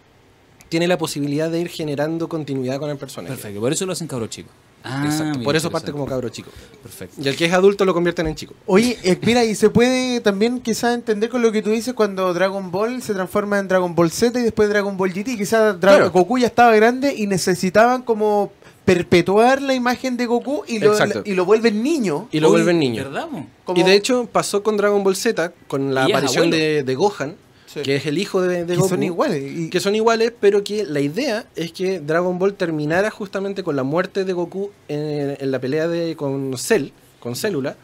tiene 0.69 0.87
la 0.87 0.97
posibilidad 0.97 1.49
de 1.49 1.59
ir 1.61 1.69
generando 1.69 2.27
continuidad 2.29 2.77
con 2.79 2.89
el 2.89 2.97
personaje. 2.97 3.33
Perfecto, 3.33 3.59
por 3.61 3.71
eso 3.71 3.85
lo 3.85 3.93
hacen 3.93 4.07
cabros 4.07 4.29
chicos. 4.29 4.51
Ah, 4.83 5.03
Exacto. 5.05 5.41
Por 5.43 5.55
eso 5.55 5.69
parte 5.69 5.91
como 5.91 6.05
cabro 6.05 6.29
chico. 6.29 6.49
Perfecto. 6.81 7.19
Y 7.21 7.27
el 7.27 7.35
que 7.35 7.45
es 7.45 7.53
adulto 7.53 7.83
lo 7.83 7.93
convierten 7.93 8.27
en 8.27 8.35
chico. 8.35 8.53
Oye, 8.65 8.97
eh, 9.03 9.17
mira, 9.21 9.43
y 9.43 9.53
se 9.55 9.69
puede 9.69 10.21
también 10.21 10.61
quizás 10.61 10.93
entender 10.95 11.29
con 11.29 11.41
lo 11.41 11.51
que 11.51 11.61
tú 11.61 11.71
dices 11.71 11.93
cuando 11.93 12.33
Dragon 12.33 12.71
Ball 12.71 13.01
se 13.01 13.13
transforma 13.13 13.59
en 13.59 13.67
Dragon 13.67 13.93
Ball 13.95 14.11
Z 14.11 14.39
y 14.39 14.43
después 14.43 14.69
Dragon 14.69 14.95
Ball 14.95 15.11
GT. 15.11 15.35
Quizás 15.35 15.75
Dra- 15.75 15.79
Claro. 15.97 16.11
Goku 16.11 16.37
ya 16.37 16.47
estaba 16.47 16.73
grande 16.75 17.13
y 17.17 17.27
necesitaban 17.27 18.03
como 18.03 18.51
perpetuar 18.85 19.61
la 19.61 19.73
imagen 19.73 20.15
de 20.15 20.25
Goku 20.25 20.63
y 20.65 20.79
lo, 20.79 20.93
y 21.25 21.33
lo 21.33 21.43
vuelven 21.43 21.83
niño. 21.83 22.29
Y 22.31 22.39
lo 22.39 22.47
Uy, 22.47 22.53
vuelven 22.53 22.79
niño. 22.79 23.03
¿Verdad? 23.03 23.27
Como- 23.65 23.77
Y 23.79 23.83
de 23.83 23.93
hecho 23.93 24.29
pasó 24.31 24.63
con 24.63 24.77
Dragon 24.77 25.03
Ball 25.03 25.17
Z, 25.17 25.51
con 25.67 25.93
la 25.93 26.05
aparición 26.05 26.49
de 26.49 26.95
Gohan, 26.95 27.35
Sí. 27.67 27.81
que 27.81 27.97
es 27.97 28.05
el 28.05 28.17
hijo 28.17 28.41
de, 28.41 28.65
de 28.65 28.73
que 28.73 28.75
Goku. 28.75 28.89
son 28.89 29.03
iguales. 29.03 29.43
Y, 29.43 29.69
que 29.69 29.79
son 29.79 29.93
iguales, 29.93 30.33
pero 30.39 30.63
que 30.63 30.85
la 30.85 31.01
idea 31.01 31.45
es 31.55 31.71
que 31.71 31.99
Dragon 31.99 32.39
Ball 32.39 32.53
terminara 32.53 33.11
justamente 33.11 33.61
con 33.61 33.75
la 33.75 33.83
muerte 33.83 34.25
de 34.25 34.33
Goku 34.33 34.71
en, 34.87 35.37
en 35.39 35.51
la 35.51 35.59
pelea 35.59 35.87
de, 35.87 36.15
con 36.15 36.57
Cell, 36.57 36.89
con 37.19 37.35
Célula, 37.35 37.75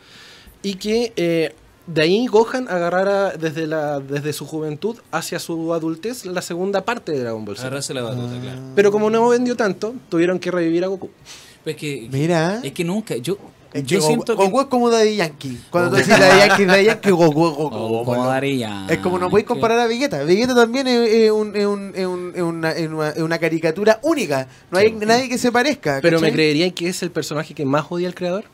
y 0.61 0.75
que 0.75 1.11
eh, 1.17 1.53
de 1.85 2.01
ahí 2.01 2.27
Gohan 2.27 2.67
agarrara 2.69 3.31
desde, 3.31 3.67
la, 3.67 3.99
desde 3.99 4.31
su 4.31 4.45
juventud 4.45 4.95
hacia 5.11 5.37
su 5.39 5.73
adultez 5.73 6.25
la 6.25 6.41
segunda 6.41 6.85
parte 6.85 7.11
de 7.11 7.19
Dragon 7.19 7.43
Ball 7.43 7.57
Z. 7.57 7.67
Agarrarse 7.67 7.93
la 7.93 8.03
batuta, 8.03 8.39
claro. 8.39 8.61
Pero 8.75 8.91
como 8.91 9.09
no 9.09 9.27
vendió 9.27 9.57
tanto, 9.57 9.93
tuvieron 10.09 10.39
que 10.39 10.49
revivir 10.49 10.85
a 10.85 10.87
Goku. 10.87 11.09
Pues 11.63 11.75
es 11.75 11.79
que, 11.81 12.07
Mira. 12.11 12.61
es 12.63 12.71
que 12.71 12.83
nunca, 12.83 13.17
yo, 13.17 13.37
Es 13.73 13.81
que 13.81 13.87
yo 13.87 13.99
Goku, 13.99 14.07
siento 14.07 14.37
que... 14.37 14.43
Goku 14.43 14.61
es 14.61 14.67
como 14.67 14.89
Daddy 14.89 15.15
Yankee. 15.15 15.57
Cuando 15.69 15.89
tú 15.89 15.95
Goku. 15.97 16.07
decís 16.09 16.19
Daddy 16.19 16.39
Yankee, 16.47 16.65
Daddy 16.65 16.85
Yankee, 16.85 17.09
Goku, 17.11 17.33
Goku, 17.33 17.61
Oh, 17.75 17.87
Goku, 17.89 18.05
como 18.05 18.23
¿no? 18.23 18.29
Daría. 18.29 18.85
Es 18.89 18.97
como 18.99 19.17
no 19.19 19.29
podéis 19.29 19.47
comparar 19.47 19.79
a 19.79 19.87
Vegeta. 19.87 20.23
Vegeta 20.23 20.53
también 20.53 20.87
es, 20.87 21.09
es 21.09 21.31
un- 21.31 21.55
es 21.55 21.65
un- 21.65 21.91
es 21.95 22.05
un- 22.05 22.31
es 22.35 22.41
una, 22.41 22.71
es 22.71 22.87
una- 22.87 23.09
es 23.09 23.21
una 23.21 23.37
caricatura 23.39 23.99
única. 24.03 24.47
No 24.71 24.77
hay 24.77 24.89
Sí. 24.89 25.05
nadie 25.05 25.27
que 25.29 25.37
se 25.37 25.51
parezca. 25.51 25.99
Pero 26.01 26.19
me 26.19 26.31
creerían 26.31 26.71
que 26.71 26.87
es 26.89 27.01
el 27.03 27.11
personaje 27.11 27.53
que 27.53 27.65
más 27.65 27.85
odia 27.89 28.07
al 28.07 28.15
creador. 28.15 28.45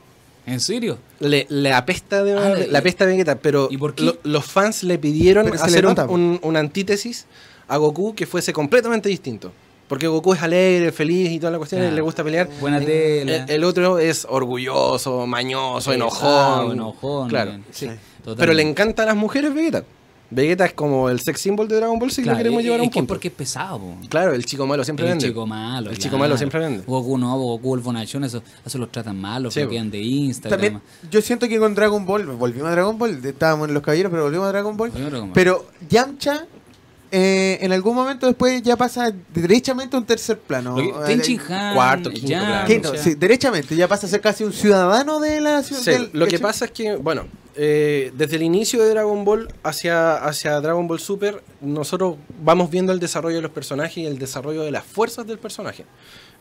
¿En 0.45 0.59
serio? 0.61 0.97
Le, 1.19 1.45
le 1.49 1.73
apesta 1.73 2.23
de 2.23 2.33
Ah, 2.33 2.55
le- 2.55 2.77
apesta 2.77 3.03
a 3.03 3.07
Vegeta, 3.07 3.35
pero 3.35 3.67
¿Y 3.69 3.77
por 3.77 3.93
qué? 3.93 4.05
lo- 4.05 4.17
los 4.23 4.45
fans 4.45 4.83
le 4.83 4.97
pidieron 4.97 5.45
le 5.45 5.51
hacer 5.55 5.85
un- 5.85 6.39
una 6.41 6.59
antítesis 6.59 7.25
a 7.67 7.77
Goku 7.77 8.15
que 8.15 8.25
fuese 8.25 8.51
completamente 8.53 9.09
distinto. 9.09 9.51
Porque 9.89 10.07
Goku 10.07 10.33
es 10.33 10.41
alegre, 10.41 10.91
feliz 10.93 11.31
y 11.31 11.39
toda 11.39 11.51
la 11.51 11.57
cuestión, 11.57 11.81
Claro. 11.81 11.95
le 11.95 12.01
gusta 12.01 12.23
pelear. 12.23 12.47
Buena 12.61 12.77
El- 12.77 12.85
tela. 12.85 13.35
El, 13.43 13.49
el 13.49 13.63
otro 13.65 13.97
es 13.99 14.25
orgulloso, 14.29 15.25
mañoso, 15.27 15.91
Pesado, 15.91 15.93
enojón. 15.95 16.71
enojón. 16.73 17.29
Claro. 17.29 17.51
Sí. 17.71 17.87
Pero 18.37 18.53
le 18.53 18.61
encantan 18.63 19.07
las 19.07 19.15
mujeres 19.15 19.53
Vegeta. 19.53 19.83
Vegeta 20.31 20.63
es 20.63 20.73
como 20.73 21.09
el 21.09 21.19
sex 21.19 21.41
symbol 21.41 21.67
de 21.67 21.77
Dragon 21.77 21.97
Ball 21.97 22.11
si 22.11 22.21
Claro, 22.21 22.37
lo 22.37 22.43
queremos 22.43 22.59
es- 22.59 22.65
llevar 22.65 22.79
a 22.81 22.83
un 22.83 22.89
es 22.89 22.93
que 22.93 22.99
punto. 22.99 23.13
porque 23.15 23.27
es 23.29 23.33
pesado, 23.33 23.79
po. 23.79 23.95
Claro, 24.09 24.33
el 24.35 24.45
chico 24.45 24.67
malo 24.67 24.83
siempre 24.83 25.05
el 25.07 25.13
vende. 25.13 25.25
chico 25.27 25.47
malo. 25.47 25.89
El 25.89 25.97
chico 25.97 26.19
malo 26.19 26.37
siempre 26.37 26.59
vende. 26.59 26.83
Goku 26.85 27.17
no, 27.17 27.35
Goku 27.35 27.73
el 27.73 27.81
Bonachón, 27.81 28.23
eso, 28.25 28.43
eso 28.63 28.77
los 28.77 28.91
tratan 28.91 29.19
mal, 29.19 29.41
los 29.41 29.55
Sí, 29.55 29.61
bloquean 29.61 29.89
de 29.89 29.97
Instagram. 29.99 30.59
También, 30.61 30.81
yo 31.09 31.19
siento 31.23 31.47
que 31.47 31.57
con 31.57 31.73
Dragon 31.73 32.05
Ball, 32.05 32.27
volvimos 32.27 32.67
a 32.67 32.71
Dragon 32.73 32.95
Ball, 32.99 33.19
estábamos 33.25 33.69
en 33.69 33.73
los 33.73 33.81
caballeros, 33.81 34.11
pero 34.11 34.21
volvimos 34.25 34.45
a 34.45 34.49
Dragon 34.49 34.77
Ball. 34.77 34.89
Volvimos 34.91 35.07
a 35.07 35.09
Dragon 35.09 35.29
Ball. 35.29 35.33
Pero 35.33 35.65
Yamcha, 35.89 36.45
eh, 37.11 37.57
en 37.61 37.71
algún 37.71 37.95
momento 37.95 38.27
después 38.27 38.61
ya 38.61 38.75
pasa 38.77 39.11
derechamente 39.33 39.95
a 39.95 39.99
un 39.99 40.05
tercer 40.05 40.37
plano. 40.37 40.75
Que- 40.75 40.89
Eh, 40.89 40.93
Tenchin 41.07 41.39
Han, 41.49 41.75
cuarto, 41.75 42.09
quinto 42.11 42.27
plano. 42.27 42.67
quinto, 42.67 42.97
sí, 42.97 43.15
derechamente, 43.15 43.75
ya 43.75 43.87
pasa 43.87 44.05
a 44.07 44.09
ser 44.09 44.21
casi 44.21 44.43
un 44.43 44.53
ciudadano 44.53 45.19
de 45.19 45.41
la 45.41 45.63
ciudad. 45.63 45.81
Sí, 45.81 45.91
del- 45.91 46.09
lo 46.13 46.27
que 46.27 46.39
pasa 46.39 46.65
es 46.65 46.71
que, 46.71 46.95
bueno, 46.95 47.25
eh, 47.55 48.11
desde 48.15 48.35
el 48.37 48.43
inicio 48.43 48.81
de 48.83 48.89
Dragon 48.91 49.25
Ball 49.25 49.51
hacia, 49.63 50.15
hacia 50.17 50.59
Dragon 50.61 50.87
Ball 50.87 50.99
Super, 50.99 51.43
nosotros 51.61 52.15
vamos 52.43 52.69
viendo 52.69 52.93
el 52.93 52.99
desarrollo 52.99 53.37
de 53.37 53.41
los 53.41 53.51
personajes 53.51 53.97
y 53.97 54.05
el 54.05 54.17
desarrollo 54.19 54.61
de 54.63 54.71
las 54.71 54.83
fuerzas 54.85 55.25
del 55.27 55.39
personaje. 55.39 55.85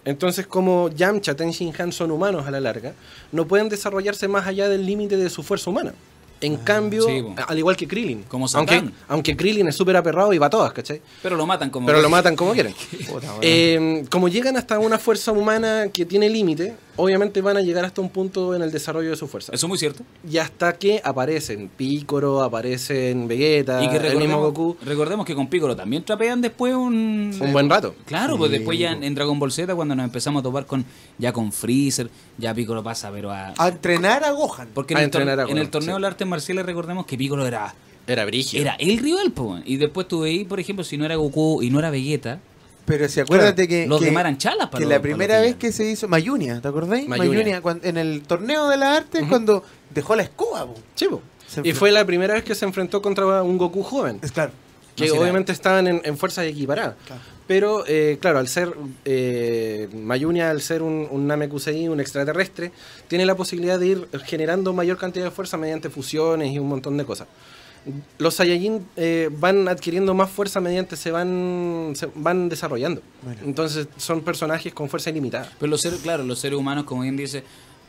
Entonces, 0.05 0.47
como 0.47 0.91
Yamcha, 0.91 1.35
Tenshin 1.35 1.73
Han 1.79 1.93
son 1.93 2.11
humanos 2.13 2.47
a 2.47 2.51
la 2.51 2.61
larga, 2.61 2.93
no 3.33 3.47
pueden 3.47 3.69
desarrollarse 3.69 4.29
más 4.29 4.47
allá 4.47 4.69
del 4.69 4.87
límite 4.87 5.17
de 5.17 5.29
su 5.29 5.43
fuerza 5.43 5.71
humana. 5.71 5.93
En 6.41 6.57
cambio, 6.59 7.05
sí, 7.05 7.25
al 7.47 7.59
igual 7.59 7.77
que 7.77 7.89
Krillin. 7.89 8.23
Como 8.25 8.47
aunque, 8.55 8.91
aunque 9.09 9.37
Krillin 9.37 9.69
es 9.69 9.77
súper 9.77 9.97
aperrado 9.97 10.33
y 10.33 10.39
va 10.39 10.47
a 10.47 10.51
todas, 10.51 10.73
¿cachai? 10.73 11.03
Pero 11.23 11.37
lo 11.37 11.47
matan 11.47 11.71
como. 11.71 11.87
Pero 11.87 12.01
lo 12.01 12.09
matan 12.09 12.37
como 12.37 12.53
quieren. 12.53 12.75
Puta. 13.09 13.35
Eh, 13.41 14.05
como 14.11 14.29
llegan 14.29 14.57
hasta 14.57 14.79
una 14.79 14.99
fuerza 14.99 15.33
humana 15.33 15.89
que 15.93 16.05
tiene 16.05 16.29
límite, 16.29 16.75
obviamente 16.99 17.41
van 17.41 17.57
a 17.57 17.63
llegar 17.63 17.85
hasta 17.87 18.01
un 18.03 18.11
punto 18.11 18.55
en 18.55 18.61
el 18.61 18.71
desarrollo 18.71 19.09
de 19.11 19.17
su 19.17 19.27
fuerza. 19.27 19.53
Eso 19.55 19.67
es 19.67 19.69
muy 19.69 19.79
cierto. 19.79 20.03
Y 20.31 20.37
hasta 20.39 20.75
que 20.75 21.01
aparecen 21.03 21.71
Piccolo, 21.75 22.43
aparecen 22.43 23.27
Vegeta, 23.27 23.83
y 23.83 23.89
que 23.89 23.97
el 23.97 24.03
mismo 24.03 24.19
recordemos, 24.19 24.41
Goku, 24.55 24.77
recordemos 24.85 25.27
que 25.27 25.35
con 25.35 25.47
Piccolo 25.49 25.75
también 25.75 26.05
trapean 26.05 26.41
después 26.43 26.75
un. 26.75 27.35
un 27.41 27.53
buen 27.53 27.71
rato. 27.71 27.95
Claro, 28.05 28.37
pues 28.37 28.51
después 28.51 28.79
ya 28.79 28.93
en, 28.93 28.99
po. 29.01 29.05
en 29.07 29.15
Dragon 29.15 29.39
Ball 29.39 29.53
Z, 29.53 29.75
cuando 29.75 29.95
nos 29.95 30.05
empezamos 30.05 30.41
a 30.41 30.43
topar 30.43 30.67
con 30.67 30.85
ya 31.19 31.33
con 31.33 31.51
Freezer, 31.53 32.11
ya 32.37 32.53
Piccolo 32.55 32.83
pasa, 32.83 33.11
pero 33.11 33.31
a. 33.31 33.55
A 33.57 33.69
entrenar 33.69 34.25
a 34.25 34.31
Gohan. 34.33 34.69
porque 34.75 34.95
en 34.95 34.99
a 34.99 35.03
el, 35.05 35.11
tor- 35.11 35.23
a 35.23 35.33
en 35.33 35.39
el 35.41 35.47
Gohan, 35.47 35.71
torneo 35.71 35.97
sí. 35.97 36.01
de 36.03 36.07
artes 36.07 36.27
marciales 36.27 36.67
recordemos 36.67 37.07
que 37.07 37.17
Piccolo 37.17 37.47
era 37.47 37.75
Era 38.07 38.25
brígido. 38.25 38.61
era 38.63 38.75
el 38.75 38.99
rival, 38.99 39.33
po, 39.33 39.45
weón. 39.45 39.63
y 39.65 39.77
después 39.77 40.09
tú 40.09 40.21
veis, 40.21 40.47
por 40.47 40.59
ejemplo, 40.61 40.85
si 40.85 40.97
no 40.97 41.05
era 41.05 41.17
Goku 41.17 41.63
y 41.63 41.71
no 41.71 41.79
era 41.79 41.91
Vegeta, 41.91 42.41
Pero 42.89 43.09
si 43.09 43.21
acuérdate 43.21 43.69
que, 43.69 43.87
los 43.87 44.01
que, 44.01 44.07
demás 44.07 44.23
eran 44.23 44.39
chalas 44.39 44.67
para 44.69 44.79
que 44.79 44.85
los- 44.85 44.91
la 44.91 45.01
primera 45.03 45.41
vez 45.41 45.55
que 45.57 45.71
se 45.71 45.85
hizo 45.89 46.09
Mayunia, 46.09 46.61
¿te 46.61 46.67
acordáis? 46.69 47.07
Mayunia. 47.07 47.31
Mayunia, 47.39 47.61
cuan- 47.63 47.81
en 47.85 47.97
el 47.99 48.23
torneo 48.23 48.69
de 48.69 48.77
las 48.79 48.97
artes 48.99 49.21
Ujú. 49.21 49.29
cuando 49.31 49.63
dejó 49.95 50.17
la 50.17 50.23
escoba. 50.25 50.67
po. 50.67 50.75
Sí, 50.97 51.07
po. 51.09 51.23
Se 51.47 51.61
Y 51.65 51.73
fue 51.73 51.93
la 51.93 52.05
primera 52.05 52.35
vez 52.35 52.43
que 52.45 52.55
se 52.55 52.65
enfrentó 52.65 53.01
contra 53.01 53.43
un 53.43 53.57
Goku 53.59 53.83
joven. 53.83 54.19
Es 54.23 54.33
claro. 54.33 54.53
Que 54.97 55.07
No, 55.07 55.15
obviamente 55.15 55.53
estaban 55.53 55.87
en, 55.87 56.01
en 56.05 56.19
fuerzas 56.19 56.45
equiparadas. 56.47 56.97
Claro. 57.07 57.23
Pero, 57.47 57.85
eh, 57.87 58.19
claro, 58.21 58.39
al 58.41 58.49
ser 58.49 58.75
eh, 59.05 59.89
Mayunia, 59.95 60.51
al 60.51 60.61
ser 60.61 60.83
un, 60.83 61.07
un 61.11 61.27
Namekusei, 61.27 61.89
un 61.89 62.01
extraterrestre, 62.01 62.73
tiene 63.07 63.25
la 63.25 63.35
posibilidad 63.37 63.79
de 63.79 63.87
ir 63.87 64.09
generando 64.27 64.73
mayor 64.73 64.99
cantidad 64.99 65.25
de 65.25 65.31
fuerza 65.31 65.57
mediante 65.57 65.89
fusiones 65.89 66.53
y 66.53 66.59
un 66.59 66.69
montón 66.69 66.97
de 66.99 67.05
cosas. 67.05 67.29
Los 68.19 68.35
Saiyajin 68.35 68.87
eh, 68.97 69.29
van 69.33 69.69
adquiriendo 69.69 70.15
más 70.15 70.31
fuerza 70.31 70.61
mediante 70.61 70.97
se 70.97 71.11
van, 71.11 71.93
se 71.95 72.09
van 72.15 72.49
desarrollando. 72.49 73.03
Bueno. 73.23 73.41
Entonces 73.45 73.89
son 73.97 74.23
personajes 74.23 74.73
con 74.75 74.89
fuerza 74.89 75.11
ilimitada. 75.11 75.51
Pero 75.59 75.71
los 75.71 75.81
seres, 75.81 76.01
claro, 76.01 76.25
los 76.25 76.39
seres 76.39 76.59
humanos, 76.59 76.85
como 76.85 77.03
bien 77.03 77.17
dice, 77.17 77.43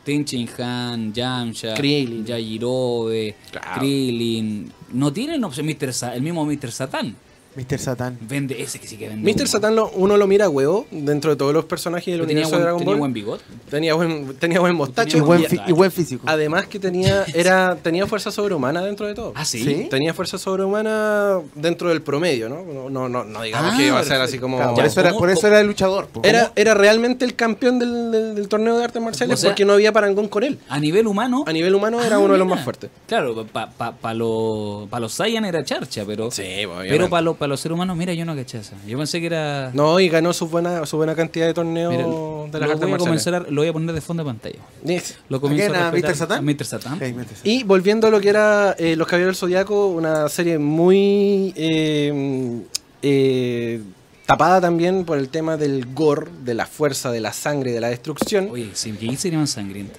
Tenchin 0.04 0.48
Han, 0.58 1.12
Yamcha, 1.12 1.74
Krillin. 1.74 2.24
Yajirobe, 2.24 3.36
Claro. 3.50 3.78
Krillin, 3.80 4.72
no 4.92 5.12
tienen 5.12 5.44
opción, 5.44 5.66
Mr. 5.66 5.92
Sa- 5.92 6.14
el 6.14 6.22
mismo 6.22 6.44
Mr. 6.44 6.70
Satan. 6.72 7.14
Mr. 7.56 7.78
Satan. 7.78 8.16
Vende 8.20 8.62
ese 8.62 8.78
que 8.78 8.86
sí 8.86 8.96
que 8.96 9.08
vende. 9.08 9.32
Mr. 9.34 9.48
Satan 9.48 9.74
lo- 9.74 9.90
uno 9.90 10.16
lo 10.16 10.26
mira 10.26 10.44
a 10.44 10.48
huevo 10.48 10.86
dentro 10.90 11.30
de 11.32 11.36
todos 11.36 11.52
los 11.52 11.64
personajes 11.64 12.06
del 12.06 12.20
tenía 12.26 12.46
universo 12.46 12.50
de 12.50 12.56
buen, 12.56 12.62
Dragon 12.62 12.78
tenía 12.78 12.92
Ball. 12.92 12.98
buen 13.00 13.12
bigote. 13.12 13.44
Tenía 13.68 13.94
buen, 13.94 14.34
tenía 14.36 14.60
buen 14.60 14.74
mostacho. 14.76 15.08
Y 15.16 15.20
Tenía 15.20 15.26
buen, 15.26 15.42
y 15.42 15.46
fi- 15.46 15.60
y 15.66 15.72
buen 15.72 15.90
físico. 15.90 16.22
además 16.26 16.66
que 16.68 16.78
tenía, 16.78 17.24
era, 17.34 17.76
tenía 17.82 18.06
fuerza 18.06 18.30
sobrehumana 18.30 18.82
dentro 18.82 19.06
de 19.06 19.14
todo. 19.14 19.32
Ah, 19.34 19.44
sí. 19.44 19.64
¿Sí? 19.64 19.86
Tenía 19.90 20.14
fuerza 20.14 20.38
sobrehumana 20.38 21.40
dentro 21.54 21.88
del 21.88 22.02
promedio, 22.02 22.48
¿no? 22.48 22.62
No, 22.62 22.88
no, 22.90 23.08
no, 23.08 23.24
no 23.24 23.42
digamos 23.42 23.72
Ah, 23.74 23.76
que 23.76 23.86
iba 23.86 23.98
a 23.98 24.04
ser 24.04 24.20
así 24.20 24.38
como... 24.38 24.56
Claro, 24.56 24.74
por, 24.74 24.84
eso 24.84 25.00
era, 25.00 25.10
¿cómo- 25.10 25.20
por 25.20 25.30
eso 25.30 25.40
cómo- 25.42 25.48
era 25.52 25.60
el 25.60 25.66
luchador. 25.66 26.06
po. 26.06 26.20
Era, 26.24 26.52
era 26.56 26.74
realmente 26.74 27.24
el 27.24 27.34
campeón 27.34 27.78
del, 27.78 28.10
del- 28.12 28.34
del 28.36 28.48
torneo 28.48 28.78
de 28.78 28.84
artes 28.84 29.02
marciales 29.02 29.34
O 29.38 29.40
sea- 29.40 29.50
porque 29.50 29.64
no 29.64 29.72
había 29.72 29.92
parangón 29.92 30.28
con 30.28 30.44
él. 30.44 30.58
A 30.68 30.78
nivel 30.78 31.06
humano. 31.06 31.44
A 31.46 31.52
nivel 31.52 31.74
humano 31.74 32.00
era 32.02 32.16
Ah, 32.16 32.18
uno 32.20 32.34
de 32.34 32.38
los 32.38 32.48
más 32.48 32.62
fuertes. 32.64 32.90
Claro, 33.08 33.44
para 33.46 33.70
pa, 33.70 33.92
pa 33.96 34.14
los 34.14 34.88
pa 34.88 35.00
los 35.00 35.12
Saiyan 35.12 35.44
era 35.44 35.64
charcha, 35.64 36.04
pero. 36.06 36.30
Sí, 36.30 36.44
pero 36.88 37.08
para 37.10 37.22
los, 37.22 37.36
pa 37.40 37.46
los 37.48 37.58
seres 37.58 37.74
humanos, 37.74 37.96
mira, 37.96 38.12
yo 38.14 38.24
no 38.24 38.36
caché 38.36 38.58
esa. 38.58 38.76
Yo 38.86 38.96
pensé 38.98 39.18
que 39.18 39.26
era. 39.26 39.70
No, 39.74 39.98
y 39.98 40.08
ganó 40.08 40.32
su 40.32 40.46
buena, 40.46 40.86
su 40.86 40.96
buena 40.98 41.14
cantidad 41.16 41.46
de 41.46 41.54
torneos 41.54 41.90
Mira, 41.90 42.04
de 42.04 42.08
lo, 42.08 42.46
las 42.46 42.50
voy 42.52 42.60
artes 42.60 42.70
a 42.70 42.86
marciales. 42.86 42.98
comenzar 42.98 43.34
a- 43.34 43.40
lo 43.50 43.60
voy 43.62 43.68
a 43.68 43.72
poner 43.72 43.94
de 43.94 44.00
fondo 44.02 44.22
de 44.22 44.28
pantalla. 44.30 44.58
Yes. 44.84 45.18
Lo 45.28 45.40
comienzo 45.40 45.72
quién, 45.72 45.82
a 45.82 45.90
respetar- 45.90 46.10
Mr. 46.10 46.16
Satan? 46.16 46.38
a 46.38 46.42
Mr. 46.42 46.64
Satan. 46.66 46.92
Ok, 46.94 47.00
Mr. 47.00 47.24
Satan. 47.24 47.40
Y 47.44 47.62
volviendo 47.64 48.06
a 48.06 48.10
lo 48.10 48.20
que 48.20 48.28
era 48.28 48.76
eh, 48.78 48.94
Los 48.94 49.08
Caballeros 49.08 49.36
del 49.36 49.40
Zodiaco, 49.40 49.86
una 49.88 50.28
serie 50.28 50.58
muy 50.58 51.52
eh, 51.56 52.60
eh, 53.02 53.80
tapada 54.26 54.60
también 54.60 55.04
por 55.04 55.18
el 55.18 55.28
tema 55.28 55.56
del 55.56 55.86
gore, 55.94 56.28
de 56.44 56.54
la 56.54 56.66
fuerza, 56.66 57.10
de 57.10 57.20
la 57.20 57.32
sangre, 57.32 57.72
de 57.72 57.80
la 57.80 57.88
destrucción. 57.88 58.48
Oye, 58.52 58.70
si 58.74 58.92
que 58.92 59.16
sería 59.16 59.38
más 59.38 59.50
sangriento. 59.50 59.98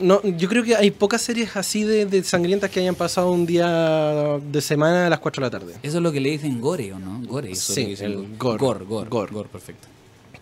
No, 0.00 0.20
yo 0.22 0.48
creo 0.48 0.62
que 0.64 0.76
hay 0.76 0.90
pocas 0.90 1.22
series 1.22 1.56
así 1.56 1.84
de, 1.84 2.04
de 2.06 2.22
sangrientas 2.24 2.70
que 2.70 2.80
hayan 2.80 2.94
pasado 2.94 3.30
un 3.32 3.46
día 3.46 4.38
de 4.38 4.60
semana 4.60 5.06
a 5.06 5.10
las 5.10 5.18
4 5.18 5.40
de 5.42 5.46
la 5.46 5.58
tarde. 5.58 5.74
Eso 5.82 5.96
es 5.96 6.02
lo 6.02 6.12
que 6.12 6.20
le 6.20 6.30
dicen 6.30 6.60
gore, 6.60 6.92
¿o 6.92 6.98
no? 6.98 7.20
Gore, 7.26 7.50
eso 7.52 7.72
es 7.72 7.98
Sí, 7.98 8.04
el 8.04 8.36
gore. 8.36 8.58
Gore, 8.58 8.84
gore, 8.84 9.08
Gore. 9.08 9.32
gore, 9.32 9.48
perfecto. 9.48 9.88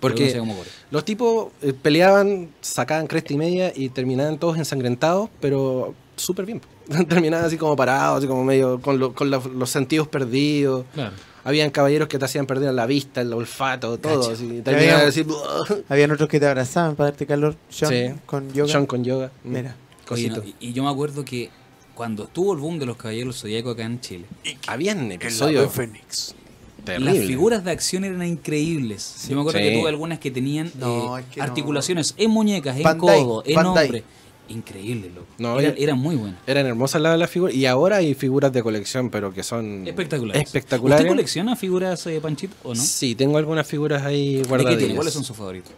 Porque- 0.00 0.36
como 0.38 0.54
gore. 0.56 0.68
Los 0.90 1.04
tipos 1.04 1.48
eh, 1.62 1.72
peleaban, 1.72 2.48
sacaban 2.60 3.06
cresta 3.06 3.32
y 3.34 3.36
media 3.36 3.72
y 3.74 3.90
terminaban 3.90 4.38
todos 4.38 4.56
ensangrentados, 4.58 5.28
pero 5.40 5.94
súper 6.16 6.46
bien. 6.46 6.60
terminaban 7.08 7.46
así 7.46 7.56
como 7.56 7.76
parados, 7.76 8.18
así 8.18 8.26
como 8.26 8.42
medio 8.44 8.80
con, 8.80 8.98
lo- 8.98 9.12
con 9.14 9.30
la- 9.30 9.40
los 9.54 9.70
sentidos 9.70 10.08
perdidos. 10.08 10.86
Claro. 10.94 11.12
Habían 11.44 11.70
caballeros 11.70 12.08
que 12.08 12.18
te 12.18 12.24
hacían 12.24 12.46
perder 12.46 12.74
la 12.74 12.86
vista, 12.86 13.20
el 13.22 13.32
olfato, 13.32 13.98
todo. 13.98 14.30
Así. 14.32 14.62
Habían 15.88 16.10
otros 16.10 16.28
que 16.28 16.38
te 16.40 16.46
abrazaban 16.46 16.96
para 16.96 17.10
darte 17.10 17.26
calor. 17.26 17.56
John, 17.78 17.88
Sí. 17.90 18.12
con 18.26 18.52
yoga. 18.52 18.72
John 18.72 18.86
con 18.86 19.04
yoga. 19.04 19.30
Mm. 19.44 19.52
Mira. 19.52 19.76
Oye, 20.10 20.28
no, 20.28 20.42
y, 20.60 20.72
yo 20.72 20.82
me 20.82 20.90
acuerdo 20.90 21.24
que 21.24 21.50
cuando 21.94 22.24
estuvo 22.24 22.52
el 22.52 22.58
boom 22.58 22.78
de 22.80 22.86
los 22.86 22.96
caballeros 22.96 23.40
zodíacos 23.40 23.74
acá 23.74 23.84
en 23.84 24.00
Chile, 24.00 24.24
Habían 24.66 25.10
episodios 25.12 25.70
Fénix. 25.72 26.34
terribles. 26.84 27.14
las 27.18 27.26
figuras 27.26 27.64
de 27.64 27.70
acción 27.70 28.04
eran 28.04 28.26
increíbles. 28.26 29.26
yo 29.28 29.36
me 29.36 29.42
acuerdo 29.42 29.60
Sí. 29.60 29.64
que 29.66 29.78
tuve 29.78 29.88
algunas 29.88 30.18
que 30.18 30.30
tenían 30.32 30.72
No, 30.78 31.16
eh, 31.16 31.20
es 31.20 31.26
que 31.34 31.38
no. 31.40 31.44
articulaciones 31.44 32.14
en 32.16 32.30
muñecas, 32.30 32.76
en 32.76 32.82
Bandai, 32.82 33.22
codo, 33.22 33.42
en 33.46 33.54
Bandai. 33.54 33.84
hombre. 33.86 34.04
Increíble, 34.50 35.10
loco. 35.14 35.26
No, 35.38 35.58
eran, 35.58 35.74
era- 35.78 35.94
muy 35.94 36.16
buenas. 36.16 36.38
Eran 36.46 36.66
hermosas 36.66 37.00
las, 37.00 37.18
las 37.18 37.30
figuras. 37.30 37.54
Y 37.54 37.66
ahora 37.66 37.96
hay 37.96 38.14
figuras 38.14 38.52
de 38.52 38.62
colección, 38.62 39.08
pero 39.08 39.32
que 39.32 39.42
son 39.42 39.86
Espectaculares. 39.86 40.42
espectaculares. 40.42 41.00
¿Usted 41.04 41.08
colecciona 41.16 41.56
figuras, 41.56 42.06
eh, 42.06 42.20
Panchito, 42.20 42.54
o 42.64 42.74
no? 42.74 42.80
Sí, 42.80 43.14
tengo 43.14 43.38
algunas 43.38 43.66
figuras 43.66 44.02
ahí 44.02 44.36
¿De 44.36 44.42
qué 44.42 44.48
guardadas. 44.48 44.78
tiene? 44.78 44.94
¿Cuáles 44.96 45.14
son 45.14 45.24
sus 45.24 45.36
favoritos? 45.36 45.72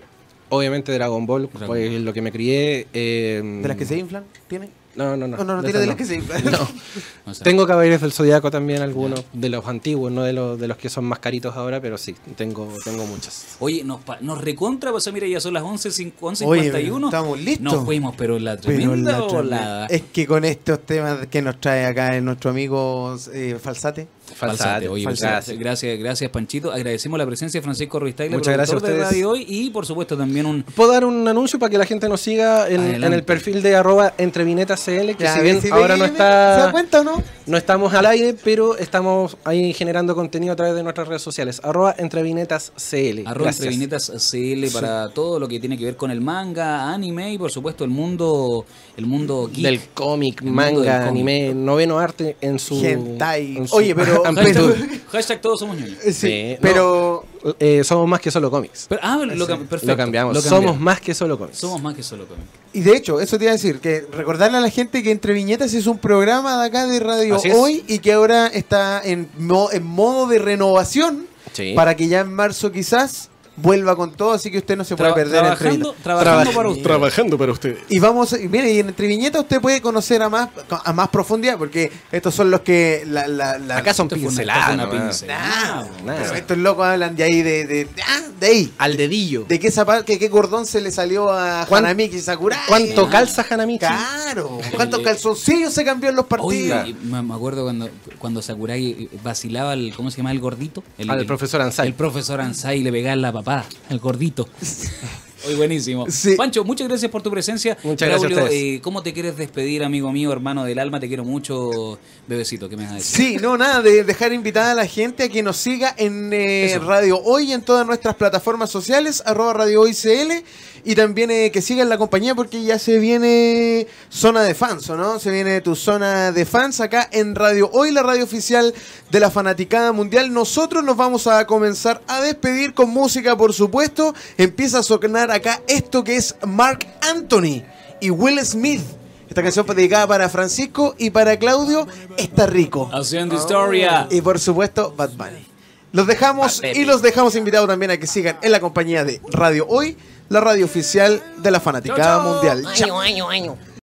Obviamente 0.49 0.93
Dragon 0.93 1.25
Ball, 1.25 1.49
Dragon 1.53 1.67
pues 1.67 2.01
lo 2.01 2.13
que 2.13 2.21
me 2.23 2.33
crié. 2.33 2.87
eh, 2.93 3.41
¿De 3.63 3.69
las 3.69 3.77
que 3.77 3.87
se 3.87 3.97
inflan? 3.99 4.25
¿Tiene? 4.49 4.69
No, 4.95 5.17
no, 5.17 5.27
no. 5.27 5.37
No, 5.39 5.45
no, 5.45 5.57
no 5.57 5.63
de 5.63 5.71
tiene 5.73 5.87
de 5.87 5.93
esas 5.93 5.99
las 6.01 6.43
que. 6.43 6.51
No. 6.51 6.59
O 7.25 7.33
sea, 7.33 7.45
Tengo 7.45 7.69
Caballeros 7.69 8.01
del 8.01 8.13
Zodiaco 8.13 8.51
también, 8.51 8.83
algunos 8.83 9.25
de 9.33 9.49
los 9.49 9.65
antiguos, 9.69 10.11
no 10.11 10.25
de 10.25 10.33
los, 10.33 10.59
de 10.59 10.67
los 10.67 10.77
que 10.77 10.89
son 10.89 11.05
más 11.05 11.21
caritos 11.21 11.55
ahora, 11.57 11.81
pero 11.81 11.97
sí, 11.97 12.17
tengo, 12.37 12.69
tengo 12.85 13.07
muchas. 13.07 13.57
Oye, 13.61 13.85
nos, 13.85 14.01
pa- 14.01 14.19
nos 14.21 14.41
recontra, 14.41 14.91
pues 14.91 15.11
mira, 15.13 15.29
ya 15.29 15.39
son 15.41 15.55
las 15.55 15.63
11.51. 15.63 16.13
11, 16.21 16.45
Oye, 16.47 16.63
51. 16.65 17.07
estamos 17.07 17.41
listos. 17.41 17.63
Nos 17.73 17.85
fuimos, 17.85 18.17
pero 18.19 18.41
la 18.41 18.57
Pero 18.57 18.77
tremenda 18.77 19.13
la 19.13 19.19
tremenda- 19.19 19.37
volada. 19.37 19.87
Es 19.87 20.03
que 20.13 20.27
con 20.27 20.45
estos 20.45 20.81
temas 20.85 21.29
que 21.29 21.41
nos 21.43 21.61
trae 21.61 21.87
acá 21.87 22.21
nuestro 22.21 22.51
amigo 22.51 23.17
eh, 23.33 23.57
Falsate. 23.63 24.09
Falsate. 24.35 24.89
Oye, 24.89 25.05
Falsate. 25.05 25.57
gracias, 25.57 25.99
gracias, 25.99 26.31
Panchito. 26.31 26.73
Agradecemos 26.73 27.19
la 27.19 27.27
presencia 27.27 27.61
de 27.61 27.63
Francisco 27.63 27.99
Ruiz 27.99 28.15
Tagle, 28.15 28.37
Muchas 28.37 28.55
gracias 28.55 28.77
a 28.77 28.81
productor 28.81 28.97
de 28.97 29.03
ustedes. 29.03 29.17
Radio 29.17 29.31
Hoy, 29.31 29.47
y 29.49 29.71
por 29.71 29.87
supuesto 29.87 30.17
también 30.17 30.47
un... 30.47 30.63
Puedo 30.63 30.93
dar 30.93 31.05
un 31.05 31.27
anuncio 31.27 31.59
para 31.59 31.71
que 31.71 31.79
la 31.79 31.87
gente 31.87 32.09
nos 32.09 32.21
siga 32.21 32.69
en, 32.69 33.03
el 33.03 33.25
perfil 33.25 33.63
de 33.63 33.77
arroba 33.77 34.15
entrevinetascl, 34.19 35.17
que 35.17 35.25
Ya, 35.25 35.35
si 35.35 35.43
bien 35.43 35.61
si 35.61 35.71
ahora 35.71 35.97
no 35.97 36.07
¿Se 36.07 36.13
da 36.13 36.57
está 36.57 36.73
cuenta 36.73 37.01
o 37.01 37.05
no? 37.05 37.23
no 37.47 37.57
estamos 37.57 37.93
al 37.95 38.07
aire, 38.07 38.35
pero 38.43 38.77
estamos 38.77 39.37
ahí 39.45 39.73
generando 39.73 40.15
contenido 40.15 40.53
a 40.53 40.57
través 40.57 40.75
de 40.75 40.83
nuestras 40.83 41.09
redes 41.09 41.23
sociales. 41.23 41.61
Arroba 41.65 41.95
entrevinetascl. 41.99 43.27
Arroba 43.27 43.45
Gracias. 43.45 43.67
Entrevinetas 43.67 44.13
CL 44.31 44.67
para 44.73 45.09
todo 45.11 45.39
lo 45.39 45.49
que 45.49 45.61
tiene 45.61 45.77
que 45.77 45.85
ver 45.85 45.97
con 45.97 46.11
el 46.11 46.21
manga, 46.21 46.93
anime 46.93 47.33
y 47.33 47.39
por 47.39 47.51
supuesto 47.51 47.85
el 47.85 47.91
mundo 47.91 48.65
el 48.97 49.07
mundo 49.07 49.49
geek. 49.53 49.65
Del 49.65 49.81
cómic, 49.95 50.43
del 50.43 50.53
manga, 50.53 51.07
anime, 51.09 51.55
noveno 51.55 51.99
arte 51.99 52.37
en 52.41 52.59
su... 52.59 52.85
Hentai. 52.85 53.57
en 53.57 53.69
su 53.69 53.77
Oye, 53.77 53.95
pero- 53.95 54.25
amplitud. 54.27 54.71
Hashtag, 54.75 55.01
hashtag 55.11 55.41
todos 55.41 55.61
somos 55.61 55.77
ñoños. 55.79 55.99
Eh, 56.05 56.13
Sí, 56.13 56.29
Sí, 56.29 56.57
pero 56.61 57.25
Eh, 57.59 57.83
somos 57.85 58.07
más 58.07 58.21
que 58.21 58.31
solo 58.31 58.51
cómics. 58.51 58.87
Pero- 58.89 59.01
ah, 59.03 59.17
lo, 59.17 59.47
perfecto. 59.47 59.87
Lo 59.87 59.97
cambiamos. 59.97 60.35
lo 60.35 60.41
Somos 60.41 60.55
cambiamos. 60.59 60.81
más 60.81 61.01
que 61.01 61.13
solo 61.15 61.37
cómics. 61.39 61.59
Somos 61.59 61.83
más 61.83 61.95
que 61.97 62.03
solo 62.03 62.27
cómic. 62.29 62.45
Y 62.73 62.81
de 62.83 62.97
hecho, 62.97 63.21
eso 63.21 63.37
te 63.39 63.45
iba 63.45 63.51
a 63.51 63.55
decir, 63.55 63.81
que 63.81 64.07
recordarle 64.13 64.59
a 64.59 64.61
la 64.61 64.71
gente 64.71 65.03
que 65.03 65.11
Entre 65.11 65.33
Viñetas 65.35 65.75
es 65.75 65.87
un 65.87 65.99
programa 65.99 66.61
de 66.61 66.67
acá 66.69 66.87
de 66.87 67.01
Radio 67.01 67.37
Así 67.37 67.49
es. 67.49 67.55
Hoy 67.57 67.85
y 67.89 67.99
que 67.99 68.13
ahora 68.13 68.47
está 68.47 69.01
en, 69.05 69.29
mo- 69.39 69.71
en 69.73 69.85
modo 69.85 70.27
de 70.29 70.39
renovación 70.39 71.27
Sí. 71.53 71.73
para 71.75 71.97
que 71.97 72.09
ya 72.09 72.21
en 72.21 72.33
marzo 72.33 72.71
quizás 72.73 73.29
vuelva 73.63 73.97
con 73.97 74.13
todo, 74.13 74.33
así 74.33 74.51
que 74.51 74.59
usted 74.59 74.77
no 74.77 74.85
se 74.85 74.97
puede 74.97 75.13
perder 75.15 75.41
trabajando, 75.41 75.71
Viñetas. 75.93 76.03
trabajando 76.03 76.41
Traba- 76.43 76.55
para 76.57 76.69
usted. 76.69 76.83
Trabajando 76.83 77.39
para 77.39 77.53
usted. 77.53 77.79
Y 77.89 77.99
vamos, 77.99 78.33
y 78.33 78.49
mire, 78.49 78.73
y 78.73 78.79
en 78.81 78.89
Entre 78.89 79.07
Viñetas 79.07 79.43
usted 79.43 79.61
puede 79.61 79.81
conocer 79.81 80.21
a 80.23 80.29
más 80.29 80.49
a 80.85 80.93
más 80.93 81.09
profundidad, 81.09 81.57
porque 81.59 81.91
estos 82.11 82.35
son 82.35 82.51
los 82.51 82.61
que 82.61 83.05
la, 83.07 83.27
la, 83.29 83.59
la- 83.59 83.79
Acá 83.79 83.95
son 83.95 84.09
pinceladas. 84.09 84.87
pincelada. 84.91 85.89
Estos 86.37 86.59
locos 86.59 86.85
hablan 86.87 87.17
de 87.17 87.25
ahí, 87.25 87.43
de, 87.43 87.67
de, 87.67 87.89
ah, 88.07 88.21
de 88.41 88.47
ahí. 88.47 88.73
Al 88.79 88.97
dedillo. 88.97 89.45
De 89.49 89.59
qué 89.59 89.71
zapato, 89.71 90.05
que 90.05 90.19
qué 90.19 90.29
cordón 90.31 90.67
se 90.67 90.81
le 90.81 90.91
salió 90.91 91.31
a 91.31 91.67
¿Cuán- 91.67 91.85
Hanamichi 91.85 92.21
Sakurai. 92.21 92.59
¿Cuánto 92.67 93.09
calza 93.09 93.45
Hanamichi? 93.49 93.79
Claro. 93.87 94.59
¿Cuántos 94.75 95.01
calzoncillos 95.01 95.73
se 95.73 95.85
cambió 95.85 96.11
en 96.11 96.17
los 96.17 96.27
partidos? 96.27 96.85
Oye, 96.85 96.95
me 97.05 97.35
acuerdo 97.35 97.65
cuando, 97.65 97.89
cuando 98.19 98.43
Sakurai 98.43 99.09
vacilaba 99.23 99.75
el, 99.75 99.93
¿cómo 99.95 100.11
se 100.11 100.19
llama? 100.19 100.33
El 100.33 100.41
gordito. 100.41 100.83
El, 100.99 101.11
Al 101.11 101.21
el- 101.21 101.27
profesor 101.27 101.61
Ansai. 101.63 101.87
El 101.89 101.95
profesor 101.95 102.41
Ansai 102.41 102.81
le 102.81 102.91
pegaba 102.93 103.15
en 103.15 103.23
la 103.23 103.33
papada, 103.53 103.65
el 103.91 103.99
gordito. 103.99 104.49
Hoy 105.47 105.55
buenísimo. 105.55 106.07
Sí. 106.09 106.37
Pancho, 106.37 106.65
muchas 106.65 106.89
gracias 106.89 107.11
por 107.11 107.23
tu 107.23 107.31
presencia. 107.31 107.77
Muchas 107.83 108.09
gracias 108.09 108.31
a 108.31 108.35
ustedes. 108.35 108.53
eh, 108.53 108.81
¿Cómo 108.83 109.03
te 109.03 109.13
quieres 109.13 109.37
despedir, 109.37 109.83
amigo 109.83 110.13
mío, 110.13 110.31
hermano 110.33 110.65
del 110.65 110.79
alma? 110.79 111.01
Te 111.01 111.09
quiero 111.09 111.25
mucho, 111.25 111.99
bebecito. 112.29 112.69
¿Qué 112.69 112.77
me 112.77 112.85
vas 112.85 112.93
a 112.93 112.95
decir? 112.97 113.27
Sí, 113.27 113.37
no, 113.41 113.57
nada, 113.57 113.83
de 113.83 114.05
dejar 114.05 114.33
invitada 114.33 114.73
a 114.73 114.75
la 114.75 114.87
gente 114.87 115.25
a 115.25 115.29
que 115.29 115.43
nos 115.43 115.57
siga 115.57 115.95
en 115.97 116.31
eh. 116.33 116.79
Radio 116.81 117.19
Hoy, 117.19 117.53
en 117.53 117.63
todas 117.63 117.87
nuestras 117.87 118.15
plataformas 118.15 118.71
sociales, 118.71 119.23
arroba 119.27 119.53
Radio 119.53 119.81
Hoy 119.81 119.95
CL, 119.95 120.45
y 120.85 120.95
también 120.95 121.31
eh, 121.31 121.51
que 121.53 121.63
sigan 121.63 121.89
la 121.89 121.99
compañía 121.99 122.35
porque 122.35 122.63
ya 122.63 122.79
se 122.79 122.99
viene 122.99 123.87
zona 124.09 124.43
de 124.43 124.55
fans, 124.55 124.89
¿o 124.91 124.97
no? 124.97 125.19
Se 125.19 125.31
viene 125.31 125.61
tu 125.61 125.75
zona 125.75 126.33
de 126.33 126.45
fans 126.45 126.81
acá 126.81 127.09
en 127.13 127.35
Radio 127.35 127.71
Hoy, 127.73 127.91
la 127.91 128.03
radio 128.03 128.25
oficial 128.25 128.75
de 129.11 129.21
la 129.21 129.31
fanaticada 129.31 129.93
mundial. 129.93 130.33
Nosotros 130.33 130.85
nos 130.85 130.97
vamos 130.97 131.27
a 131.27 131.47
comenzar 131.47 132.03
a 132.07 132.21
despedir 132.21 132.75
con 132.75 132.91
música, 132.91 133.37
por 133.37 133.53
supuesto. 133.53 134.15
Empieza 134.39 134.79
a 134.79 134.83
sonar 134.83 135.32
acá 135.33 135.63
esto 135.67 136.05
que 136.05 136.17
es 136.17 136.35
Mark 136.47 136.87
Anthony 137.01 137.63
y 138.01 138.11
Will 138.11 138.39
Smith. 138.45 138.83
Esta 139.29 139.43
canción 139.43 139.65
fue 139.65 139.75
dedicada 139.75 140.07
para 140.07 140.29
Francisco 140.29 140.95
y 140.99 141.11
para 141.11 141.39
Claudio. 141.39 141.87
Está 142.17 142.47
rico. 142.47 142.91
Haciendo 142.93 143.35
historia. 143.35 144.07
Y 144.11 144.21
por 144.21 144.39
supuesto, 144.39 144.93
Bad 144.97 145.11
Bunny. 145.13 145.47
Los 145.93 146.07
dejamos 146.07 146.63
y 146.63 146.85
los 146.85 147.03
dejamos 147.03 147.35
invitados 147.37 147.69
también 147.69 147.91
a 147.91 147.97
que 147.99 148.07
sigan 148.07 148.39
en 148.43 148.53
la 148.53 148.61
compañía 148.61 149.05
de 149.05 149.21
Radio 149.31 149.67
Hoy, 149.69 149.97
la 150.29 150.41
radio 150.41 150.65
oficial 150.65 151.23
de 151.39 151.51
la 151.51 151.61
fanaticada 151.61 152.17
Chau, 152.17 152.23
chau. 152.23 152.33
mundial. 152.33 152.75
Chao. 152.75 153.01
año, 153.01 153.01
año, 153.01 153.29
año. 153.29 153.72